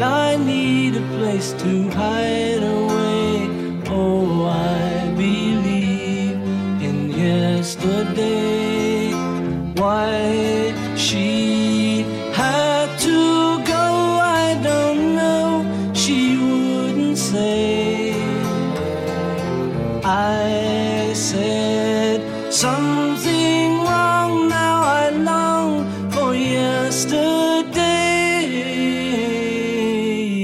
I 0.00 0.36
need 0.36 0.94
a 0.94 1.04
place 1.16 1.52
to 1.64 1.90
hide 1.90 2.62
away. 2.78 3.48
Oh, 3.88 4.46
I 4.46 5.12
believe 5.16 6.38
in 6.88 6.98
yesterday. 7.10 8.59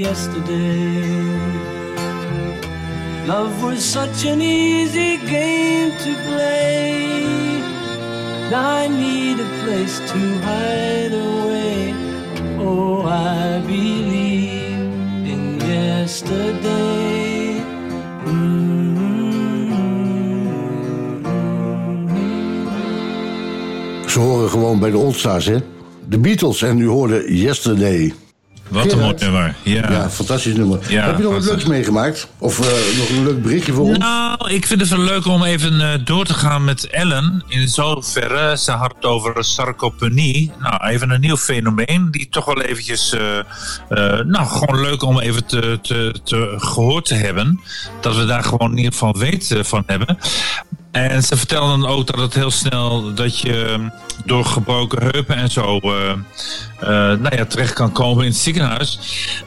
Yesterday, 0.07 1.03
love 3.27 3.61
was 3.61 3.83
such 3.83 4.25
an 4.25 4.41
easy 4.41 5.17
game 5.17 5.91
to 5.91 6.13
play. 6.27 7.61
I 8.53 8.87
need 8.87 9.41
a 9.41 9.49
place 9.63 9.99
to 10.11 10.19
hide 10.47 11.11
away. 11.11 11.93
Oh, 12.57 13.05
I 13.05 13.59
believe 13.65 15.27
in 15.33 15.59
yesterday. 15.59 17.61
Ze 24.07 24.19
horen 24.19 24.49
gewoon 24.49 24.79
bij 24.79 24.91
de 24.91 24.97
Oldstars, 24.97 25.45
hè? 25.45 25.57
De 26.09 26.17
Beatles 26.17 26.61
en 26.61 26.79
u 26.79 26.87
hoorde 26.87 27.37
Yesterday. 27.37 28.13
Wat 28.69 28.91
een 28.91 28.99
mooi 28.99 29.13
nummer. 29.19 29.55
Ja. 29.63 29.91
Ja, 29.91 30.09
fantastisch 30.09 30.55
nummer. 30.55 30.79
Ja, 30.87 31.05
Heb 31.05 31.17
je 31.17 31.23
nog 31.23 31.33
wat 31.33 31.45
leuks 31.45 31.65
meegemaakt? 31.65 32.27
Of 32.37 32.59
eh, 32.59 32.97
nog 32.99 33.09
een 33.09 33.23
leuk 33.23 33.41
berichtje 33.43 33.73
voor 33.73 33.85
ons? 33.85 33.97
Nou, 33.97 34.49
ik 34.51 34.65
vind 34.65 34.79
het 34.81 34.89
wel 34.89 34.99
leuk 34.99 35.25
om 35.25 35.43
even 35.43 35.81
eh, 35.81 35.99
door 36.05 36.25
te 36.25 36.33
gaan 36.33 36.63
met 36.65 36.87
Ellen. 36.89 37.43
In 37.47 37.67
zoverre, 37.67 38.57
ze 38.57 38.71
had 38.71 38.93
het 38.95 39.05
over 39.05 39.43
sarcopenie. 39.43 40.51
Nou, 40.59 40.85
even 40.87 41.09
een 41.09 41.21
nieuw 41.21 41.37
fenomeen 41.37 42.07
die 42.11 42.27
toch 42.29 42.45
wel 42.45 42.61
eventjes... 42.61 43.13
eh, 43.13 43.19
nou, 44.25 44.45
gewoon 44.47 44.81
leuk 44.81 45.01
om 45.03 45.19
even 45.19 45.45
te, 45.45 45.79
te, 45.81 46.19
te 46.23 46.53
gehoord 46.57 47.05
te 47.05 47.15
hebben. 47.15 47.59
Dat 48.01 48.15
we 48.15 48.25
daar 48.25 48.43
gewoon 48.43 48.71
in 48.71 48.77
ieder 48.77 48.91
geval 48.91 49.17
weten 49.17 49.65
van 49.65 49.83
hebben. 49.85 50.17
En 50.97 51.23
ze 51.23 51.37
vertelden 51.37 51.85
ook 51.85 52.07
dat 52.07 52.19
het 52.19 52.33
heel 52.33 52.51
snel 52.51 53.13
dat 53.13 53.39
je 53.39 53.65
eh, 53.65 53.99
door 54.25 54.45
gebroken 54.45 55.09
heupen 55.11 55.35
en 55.35 55.51
zo 55.51 55.79
eh, 55.79 56.13
nou 57.19 57.35
ja, 57.35 57.45
terecht 57.45 57.73
kan 57.73 57.91
komen 57.91 58.23
in 58.23 58.29
het 58.29 58.39
ziekenhuis. 58.39 58.99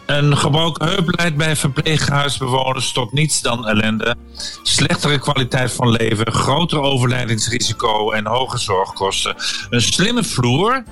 Een 0.06 0.36
gebroken 0.36 0.88
heup 0.88 1.16
leidt 1.16 1.36
bij 1.36 1.56
verpleeghuisbewoners 1.56 2.92
tot 2.92 3.12
niets 3.12 3.40
dan 3.40 3.68
ellende, 3.68 4.16
slechtere 4.62 5.18
kwaliteit 5.18 5.72
van 5.72 5.90
leven, 5.90 6.32
groter 6.32 6.80
overlijdingsrisico 6.80 8.10
en 8.10 8.26
hoge 8.26 8.58
zorgkosten. 8.58 9.34
Een 9.70 9.82
slimme 9.82 10.24
vloer 10.24 10.82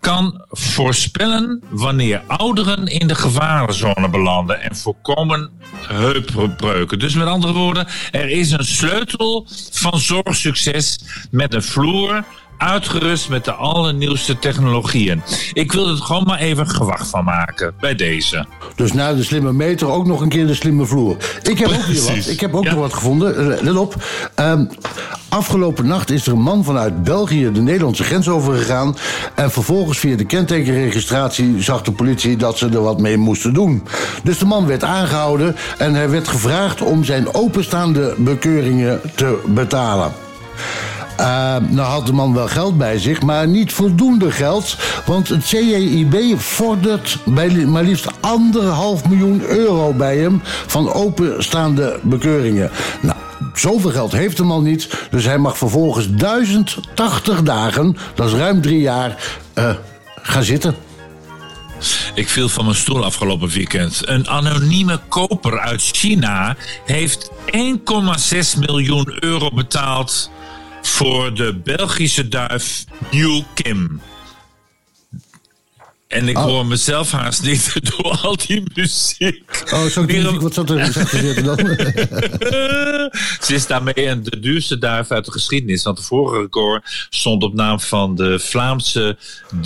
kan 0.00 0.44
voorspellen 0.50 1.62
wanneer 1.68 2.22
ouderen 2.26 2.86
in 2.86 3.06
de 3.06 3.14
gevarenzone 3.14 4.08
belanden 4.08 4.60
en 4.60 4.76
voorkomen 4.76 5.50
heupbreuken. 5.86 6.98
Dus 6.98 7.14
met 7.14 7.26
andere 7.26 7.52
woorden, 7.52 7.86
er 8.10 8.28
is 8.28 8.50
een 8.50 8.64
sleutel 8.64 9.46
van 9.70 9.97
zorgsucces 9.98 10.98
met 11.30 11.54
een 11.54 11.62
vloer 11.62 12.24
uitgerust 12.58 13.28
met 13.28 13.44
de 13.44 13.52
allernieuwste 13.52 14.38
technologieën. 14.38 15.22
Ik 15.52 15.72
wil 15.72 15.88
er 15.88 15.96
gewoon 15.96 16.24
maar 16.26 16.38
even 16.38 16.68
gewacht 16.68 17.08
van 17.08 17.24
maken 17.24 17.74
bij 17.80 17.94
deze. 17.94 18.46
Dus 18.74 18.92
na 18.92 19.14
de 19.14 19.22
slimme 19.22 19.52
meter 19.52 19.88
ook 19.90 20.06
nog 20.06 20.20
een 20.20 20.28
keer 20.28 20.46
de 20.46 20.54
slimme 20.54 20.86
vloer. 20.86 21.16
Ik 21.42 21.58
heb 21.58 21.68
ook 21.68 21.84
weer 21.84 22.02
wat. 22.02 22.26
Ik 22.26 22.40
heb 22.40 22.54
ook 22.54 22.64
Ja. 22.64 22.70
nog 22.70 22.80
wat 22.80 22.92
gevonden. 22.94 23.56
Eh, 23.56 23.62
Let 23.62 23.76
op. 23.76 23.94
Ehm, 24.34 24.64
afgelopen 25.28 25.86
nacht 25.86 26.10
is 26.10 26.26
er 26.26 26.32
een 26.32 26.42
man 26.42 26.64
vanuit 26.64 27.02
België 27.02 27.52
de 27.52 27.60
Nederlandse 27.60 28.04
grens 28.04 28.28
overgegaan. 28.28 28.96
En 29.34 29.50
vervolgens 29.50 29.98
via 29.98 30.16
de 30.16 30.24
kentekenregistratie 30.24 31.62
zag 31.62 31.82
de 31.82 31.92
politie 31.92 32.36
dat 32.36 32.58
ze 32.58 32.68
er 32.68 32.82
wat 32.82 33.00
mee 33.00 33.16
moesten 33.16 33.54
doen. 33.54 33.82
Dus 34.22 34.38
de 34.38 34.44
man 34.46 34.66
werd 34.66 34.84
aangehouden 34.84 35.56
en 35.78 35.94
hij 35.94 36.10
werd 36.10 36.28
gevraagd 36.28 36.82
om 36.82 37.04
zijn 37.04 37.34
openstaande 37.34 38.14
bekeuringen 38.18 39.00
te 39.14 39.38
betalen. 39.46 40.12
Uh, 41.20 41.56
nou 41.56 41.88
had 41.88 42.06
de 42.06 42.12
man 42.12 42.34
wel 42.34 42.48
geld 42.48 42.78
bij 42.78 42.98
zich, 42.98 43.22
maar 43.22 43.48
niet 43.48 43.72
voldoende 43.72 44.30
geld. 44.30 44.76
Want 45.06 45.28
het 45.28 45.44
CJIB 45.44 46.40
vordert 46.40 47.18
bij 47.24 47.48
maar 47.48 47.82
liefst 47.82 48.06
anderhalf 48.20 49.08
miljoen 49.08 49.42
euro 49.42 49.92
bij 49.92 50.16
hem 50.16 50.40
van 50.66 50.92
openstaande 50.92 52.00
bekeuringen. 52.02 52.70
Nou, 53.00 53.16
zoveel 53.54 53.90
geld 53.90 54.12
heeft 54.12 54.36
de 54.36 54.42
man 54.42 54.62
niet, 54.62 54.88
dus 55.10 55.24
hij 55.24 55.38
mag 55.38 55.58
vervolgens 55.58 56.08
1080 56.10 57.42
dagen, 57.42 57.96
dat 58.14 58.28
is 58.28 58.34
ruim 58.34 58.60
drie 58.60 58.80
jaar, 58.80 59.16
eh, 59.54 59.70
gaan 60.22 60.42
zitten. 60.42 60.74
Ik 62.14 62.28
viel 62.28 62.48
van 62.48 62.64
mijn 62.64 62.76
stoel 62.76 63.04
afgelopen 63.04 63.48
weekend. 63.48 64.00
Een 64.04 64.28
anonieme 64.28 65.00
koper 65.08 65.58
uit 65.58 65.80
China 65.80 66.56
heeft 66.84 67.30
1,6 67.46 68.56
miljoen 68.56 69.16
euro 69.20 69.50
betaald 69.54 70.30
voor 70.82 71.34
de 71.34 71.54
Belgische 71.64 72.28
duif 72.28 72.84
New 73.10 73.42
Kim. 73.54 74.00
En 76.08 76.28
ik 76.28 76.38
Oh. 76.38 76.44
hoor 76.44 76.66
mezelf 76.66 77.10
haast 77.10 77.42
niet 77.42 77.72
door 77.90 78.18
al 78.22 78.36
die 78.46 78.62
muziek. 78.74 79.64
Oh, 79.72 79.84
zo 79.84 80.06
die 80.06 80.20
muziek, 80.22 80.40
wat 80.40 80.54
zat 80.54 80.70
er, 80.70 80.92
zitten 81.08 81.44
dan? 81.44 81.56
Ze 83.46 83.54
is 83.54 83.66
daarmee 83.66 83.94
een 84.06 84.22
de 84.22 84.40
duurste 84.40 84.78
duif 84.78 85.10
uit 85.10 85.24
de 85.24 85.32
geschiedenis. 85.32 85.82
Want 85.82 85.96
de 85.96 86.02
vorige 86.02 86.40
record 86.40 87.06
stond 87.10 87.42
op 87.42 87.54
naam 87.54 87.80
van 87.80 88.14
de 88.14 88.38
Vlaamse 88.38 89.16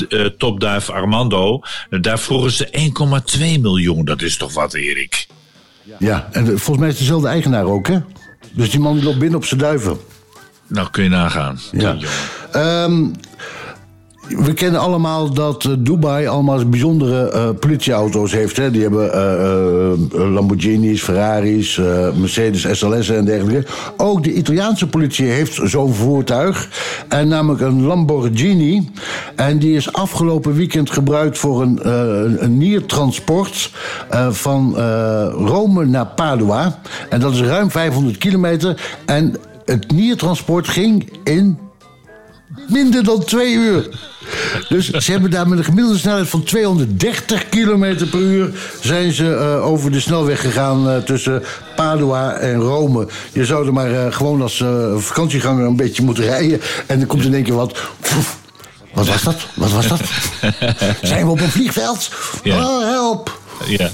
eh, 0.08 0.24
topduif 0.24 0.90
Armando. 0.90 1.60
Daar 2.00 2.18
vroegen 2.18 2.50
ze 2.50 2.90
1,2 3.38 3.60
miljoen. 3.60 4.04
Dat 4.04 4.22
is 4.22 4.36
toch 4.36 4.52
wat, 4.54 4.74
Erik? 4.74 5.26
ja, 5.98 6.28
en 6.32 6.46
volgens 6.46 6.78
mij 6.78 6.86
is 6.88 6.92
het 6.94 6.98
dezelfde 7.02 7.28
eigenaar 7.28 7.64
ook, 7.64 7.86
hè? 7.86 7.98
Dus 8.52 8.70
die 8.70 8.80
man 8.80 8.94
die 8.94 9.04
loopt 9.04 9.18
binnen 9.18 9.38
op 9.38 9.44
zijn 9.44 9.60
duiven. 9.60 9.98
Nou, 10.72 10.88
kun 10.90 11.02
je 11.02 11.08
nagaan. 11.08 11.58
Ja. 11.72 11.96
Ehm, 12.52 13.04
we 14.28 14.52
kennen 14.52 14.80
allemaal 14.80 15.32
dat 15.32 15.64
eh, 15.64 15.72
Dubai 15.78 16.26
allemaal 16.26 16.68
bijzondere 16.68 17.30
eh, 17.30 17.48
politieauto's 17.60 18.32
heeft. 18.32 18.56
Hè? 18.56 18.70
Die 18.70 18.82
hebben 18.82 19.12
eh, 19.12 20.30
Lamborghinis, 20.32 21.02
Ferraris, 21.02 21.80
Mercedes 22.14 22.78
SLS 22.78 23.08
en 23.08 23.24
dergelijke. 23.24 23.68
Ook 23.96 24.24
de 24.24 24.32
Italiaanse 24.32 24.86
politie 24.86 25.26
heeft 25.26 25.60
zo'n 25.64 25.94
voertuig. 25.94 26.68
En 27.08 27.28
namelijk 27.28 27.60
een 27.60 27.82
Lamborghini. 27.82 28.90
En 29.36 29.58
die 29.58 29.76
is 29.76 29.92
afgelopen 29.92 30.54
weekend 30.54 30.90
gebruikt 30.90 31.38
voor 31.38 31.62
een, 31.62 31.80
een 32.44 32.58
niertransport 32.58 33.70
van 34.30 34.76
Rome 35.30 35.84
naar 35.84 36.06
Padua. 36.06 36.78
En 37.08 37.20
dat 37.20 37.32
is 37.32 37.40
ruim 37.40 37.70
500 37.70 38.18
kilometer. 38.18 38.80
En 39.06 39.36
het 39.64 39.90
niertransport 39.90 40.68
ging 40.68 41.18
in 41.24 41.58
minder 42.68 43.04
dan 43.04 43.24
twee 43.24 43.54
uur. 43.54 43.88
Dus 44.68 44.90
ze 44.90 45.12
hebben 45.12 45.30
daar 45.30 45.48
met 45.48 45.58
een 45.58 45.64
gemiddelde 45.64 45.98
snelheid 45.98 46.28
van 46.28 46.42
230 46.42 47.48
km 47.48 48.08
per 48.10 48.20
uur... 48.20 48.50
zijn 48.80 49.12
ze 49.12 49.34
eh, 49.34 49.66
over 49.66 49.90
de 49.90 50.00
snelweg 50.00 50.40
gegaan 50.40 50.88
eh, 50.88 50.96
tussen 50.96 51.42
Padua 51.76 52.32
en 52.32 52.60
Rome. 52.60 53.08
Je 53.32 53.44
zou 53.44 53.66
er 53.66 53.72
maar 53.72 53.92
eh, 53.92 54.12
gewoon 54.12 54.42
als 54.42 54.64
vakantieganger 54.96 55.66
een 55.66 55.76
beetje 55.76 56.02
moeten 56.02 56.24
rijden... 56.24 56.60
en 56.86 56.98
dan 56.98 57.08
komt 57.08 57.24
in 57.24 57.34
één 57.34 57.44
keer 57.44 57.54
wat... 57.54 57.72
Pff, 58.00 58.38
wat 58.94 59.06
was 59.06 59.22
dat? 59.22 59.46
Wat 59.54 59.70
was 59.70 59.88
dat? 59.88 60.00
Zijn 61.02 61.24
we 61.24 61.30
op 61.30 61.40
een 61.40 61.50
vliegveld? 61.50 62.10
Oh, 62.44 62.80
help! 62.82 63.40
Ja, 63.66 63.90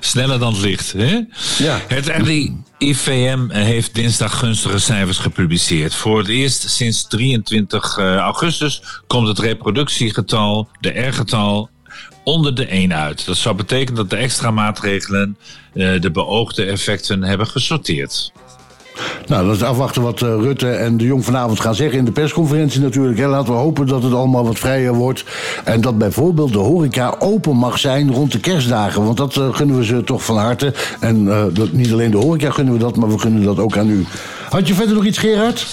sneller 0.00 0.38
dan 0.38 0.52
het 0.52 0.62
licht. 0.62 0.92
Hè? 0.92 1.20
Ja. 1.58 1.80
Het 1.88 2.06
RIVM 2.06 3.48
heeft 3.48 3.94
dinsdag 3.94 4.38
gunstige 4.38 4.78
cijfers 4.78 5.18
gepubliceerd. 5.18 5.94
Voor 5.94 6.18
het 6.18 6.28
eerst 6.28 6.70
sinds 6.70 7.06
23 7.08 7.96
eh, 7.96 8.16
augustus 8.16 8.82
komt 9.06 9.28
het 9.28 9.38
reproductiegetal, 9.38 10.68
de 10.80 10.88
R-getal, 10.88 11.70
onder 12.24 12.54
de 12.54 12.66
1 12.66 12.94
uit. 12.94 13.26
Dat 13.26 13.36
zou 13.36 13.56
betekenen 13.56 13.94
dat 13.94 14.10
de 14.10 14.16
extra 14.16 14.50
maatregelen 14.50 15.36
eh, 15.74 16.00
de 16.00 16.10
beoogde 16.10 16.64
effecten 16.64 17.22
hebben 17.22 17.46
gesorteerd. 17.46 18.32
Nou, 19.26 19.46
dat 19.46 19.54
is 19.54 19.62
afwachten 19.62 20.02
wat 20.02 20.22
eh, 20.22 20.28
Rutte 20.28 20.70
en 20.70 20.96
de 20.96 21.04
Jong 21.04 21.24
vanavond 21.24 21.60
gaan 21.60 21.74
zeggen 21.74 21.98
in 21.98 22.04
de 22.04 22.12
persconferentie 22.12 22.80
natuurlijk. 22.80 23.18
Hè. 23.18 23.26
Laten 23.26 23.52
we 23.52 23.58
hopen 23.58 23.86
dat 23.86 24.02
het 24.02 24.14
allemaal 24.14 24.44
wat 24.44 24.58
vrijer 24.58 24.94
wordt. 24.94 25.24
En 25.64 25.80
dat 25.80 25.98
bijvoorbeeld 25.98 26.52
de 26.52 26.58
horeca 26.58 27.14
open 27.18 27.56
mag 27.56 27.78
zijn 27.78 28.12
rond 28.12 28.32
de 28.32 28.40
kerstdagen. 28.40 29.04
Want 29.04 29.16
dat 29.16 29.36
eh, 29.36 29.54
gunnen 29.54 29.76
we 29.76 29.84
ze 29.84 30.04
toch 30.04 30.24
van 30.24 30.36
harte. 30.36 30.74
En 31.00 31.28
eh, 31.28 31.42
dat, 31.52 31.72
niet 31.72 31.92
alleen 31.92 32.10
de 32.10 32.16
horeca 32.16 32.50
gunnen 32.50 32.74
we 32.74 32.80
dat, 32.80 32.96
maar 32.96 33.08
we 33.08 33.18
gunnen 33.18 33.42
dat 33.42 33.58
ook 33.58 33.76
aan 33.76 33.90
u. 33.90 34.06
Had 34.50 34.68
je 34.68 34.74
verder 34.74 34.94
nog 34.94 35.04
iets, 35.04 35.18
Gerard? 35.18 35.66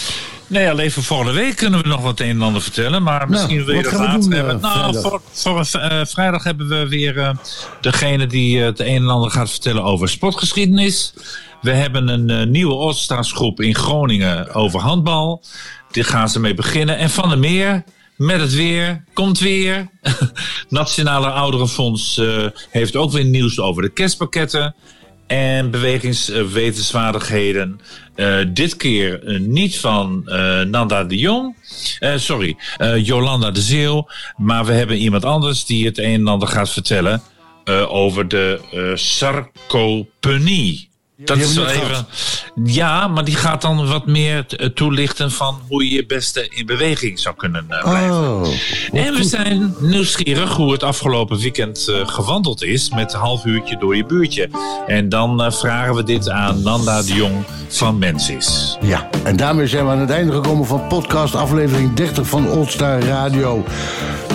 Nee, 0.47 0.69
alleen 0.69 0.91
voor 0.91 1.03
volgende 1.03 1.32
week 1.32 1.55
kunnen 1.55 1.82
we 1.82 1.88
nog 1.88 2.01
wat 2.01 2.19
een 2.19 2.30
en 2.30 2.41
ander 2.41 2.61
vertellen. 2.61 3.03
Maar 3.03 3.30
misschien 3.30 3.65
wil 3.65 3.75
je 3.75 3.82
wat 3.82 3.91
dat 3.91 3.99
later 3.99 4.34
hebben. 4.34 4.59
nou, 4.61 4.78
vrijdag? 4.80 5.01
voor, 5.01 5.21
voor 5.34 5.65
vrijdag 6.07 6.43
hebben 6.43 6.67
we 6.67 6.88
weer 6.88 7.36
degene 7.82 8.28
die 8.28 8.61
het 8.61 8.80
een 8.80 8.95
en 8.95 9.07
ander 9.07 9.32
gaat 9.32 9.49
vertellen 9.49 9.84
over 9.84 10.09
sportgeschiedenis. 10.09 11.13
We 11.62 11.72
hebben 11.72 12.08
een 12.08 12.30
eh, 12.30 12.45
nieuwe 12.45 12.76
All-Stars 12.76 13.32
groep 13.32 13.62
in 13.62 13.76
Groningen 13.76 14.53
over 14.53 14.80
handbal. 14.80 15.43
Daar 15.91 16.05
gaan 16.05 16.30
ze 16.30 16.39
mee 16.39 16.53
beginnen. 16.53 16.97
En 16.97 17.10
Van 17.10 17.30
der 17.30 17.39
Meer, 17.39 17.84
met 18.16 18.39
het 18.39 18.53
weer, 18.53 19.03
komt 19.14 19.39
weer. 19.39 19.88
Nationale 20.70 21.30
Ouderenfonds 21.30 22.18
eh, 22.18 22.45
heeft 22.70 22.95
ook 22.95 23.12
weer 23.12 23.26
nieuws 23.26 23.60
over 23.60 23.82
de 23.82 23.89
kerstpakketten. 23.89 24.76
En 25.28 25.72
bewegingswetenswaardigheden. 25.72 27.80
Eh, 28.16 28.38
dit 28.53 28.78
keer 28.78 29.39
niet 29.39 29.80
van 29.80 30.24
Nanda 30.70 31.03
de 31.03 31.18
Jong. 31.18 31.55
Sorry, 32.16 32.58
Jolanda 32.97 33.51
de 33.51 33.62
Zeeuw. 33.62 34.08
Maar 34.38 34.66
we 34.66 34.74
hebben 34.74 34.97
iemand 34.97 35.26
anders 35.26 35.66
die 35.66 35.86
het 35.86 35.97
een 35.97 36.14
en 36.14 36.28
ander 36.28 36.47
gaat 36.47 36.70
vertellen. 36.70 37.22
over 37.89 38.28
de 38.28 38.60
sarcopenie. 38.95 40.86
Dat 41.26 41.38
is 41.38 41.53
wel 41.53 41.68
even. 41.68 42.07
Ja, 42.63 43.07
maar 43.07 43.24
die 43.26 43.36
gaat 43.36 43.61
dan 43.61 43.88
wat 43.88 44.05
meer 44.05 44.45
eh, 44.47 44.68
toelichten 44.68 45.32
van 45.32 45.61
hoe 45.68 45.89
je 45.89 45.95
je 45.95 46.05
beste 46.05 46.47
in 46.49 46.65
beweging 46.65 47.20
zou 47.20 47.36
kunnen 47.36 47.65
eh, 47.70 47.89
blijven. 47.89 48.15
Oh. 48.15 48.47
En 48.91 49.13
we 49.13 49.24
zijn 49.24 49.76
nieuwsgierig 49.80 50.55
hoe 50.55 50.72
het 50.72 50.84
afgelopen 50.84 51.38
weekend 51.39 51.88
eh, 51.88 52.07
gewandeld 52.07 52.63
is 52.63 52.89
met 52.89 53.13
een 53.13 53.20
half 53.20 53.45
uurtje 53.45 53.78
door 53.78 53.95
je 53.95 54.05
buurtje. 54.05 54.49
En 54.88 55.09
dan 55.09 55.53
vragen 55.53 55.95
we 55.95 56.03
dit 56.03 56.30
aan 56.30 56.61
Nanda 56.61 57.01
de 57.01 57.13
Jong 57.13 57.45
van 57.68 57.97
Mensis. 57.97 58.78
Ja, 58.82 59.09
en 59.24 59.36
daarmee 59.36 59.68
zijn 59.68 59.86
we 59.86 59.91
aan 59.91 59.99
het 59.99 60.09
einde 60.09 60.34
gekomen 60.34 60.65
van 60.65 60.88
podcast 60.88 61.36
aflevering 61.36 61.93
30 61.93 62.28
van 62.28 62.47
Oldstar 62.49 63.01
Radio. 63.01 63.65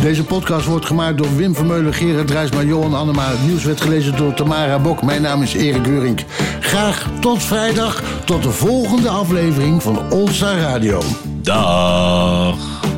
Deze 0.02 0.24
podcast 0.24 0.66
wordt 0.66 0.86
gemaakt 0.86 1.18
door 1.18 1.36
Wim 1.36 1.54
Vermeulen, 1.54 1.94
Gerard 1.94 2.26
Drijsma, 2.26 2.62
Johan 2.62 2.94
Annema. 2.94 3.28
Het 3.28 3.46
nieuws 3.46 3.64
werd 3.64 3.80
gelezen 3.80 4.16
door 4.16 4.34
Tamara 4.34 4.78
Bok. 4.78 5.02
Mijn 5.02 5.22
naam 5.22 5.42
is 5.42 5.54
Erik 5.54 5.84
Geurink. 5.84 6.20
Graag 6.60 7.08
tot 7.20 7.42
vrijdag, 7.42 8.02
tot 8.24 8.42
de 8.42 8.50
volgende 8.50 9.08
aflevering 9.08 9.82
van 9.82 10.10
Oldstar 10.10 10.58
Radio. 10.58 11.02
Dag. 11.42 12.91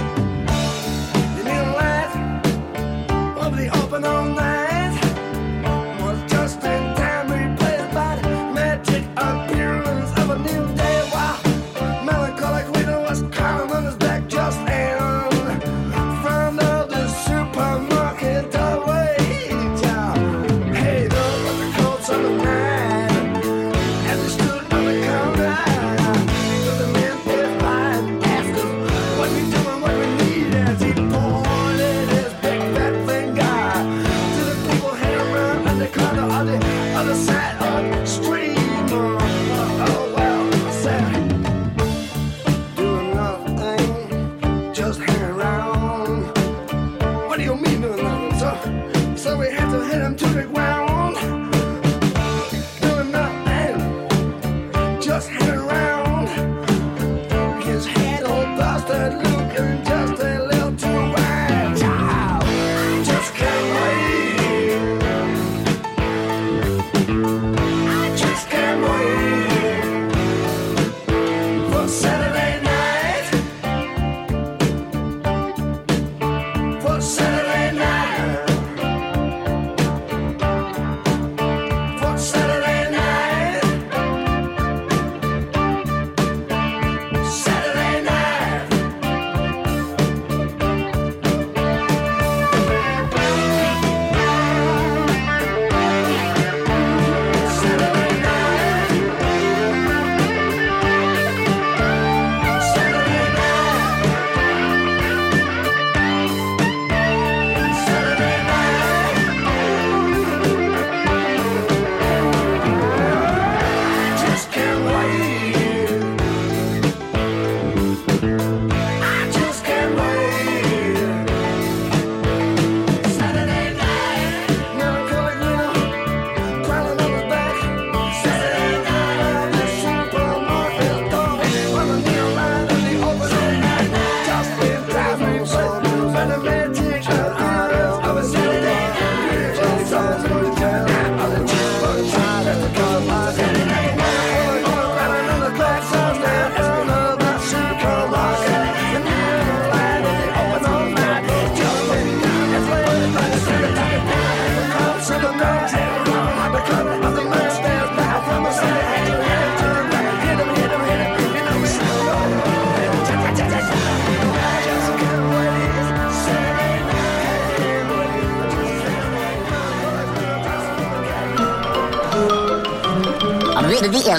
We 49.94 50.00
had 50.00 50.16
to 50.18 50.24
hit 50.24 50.28
him 50.28 50.34
to 50.34 50.40
the 50.40 50.46
ground. 50.52 50.73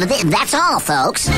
That's 0.03 0.53
all, 0.53 0.79
folks. 0.79 1.29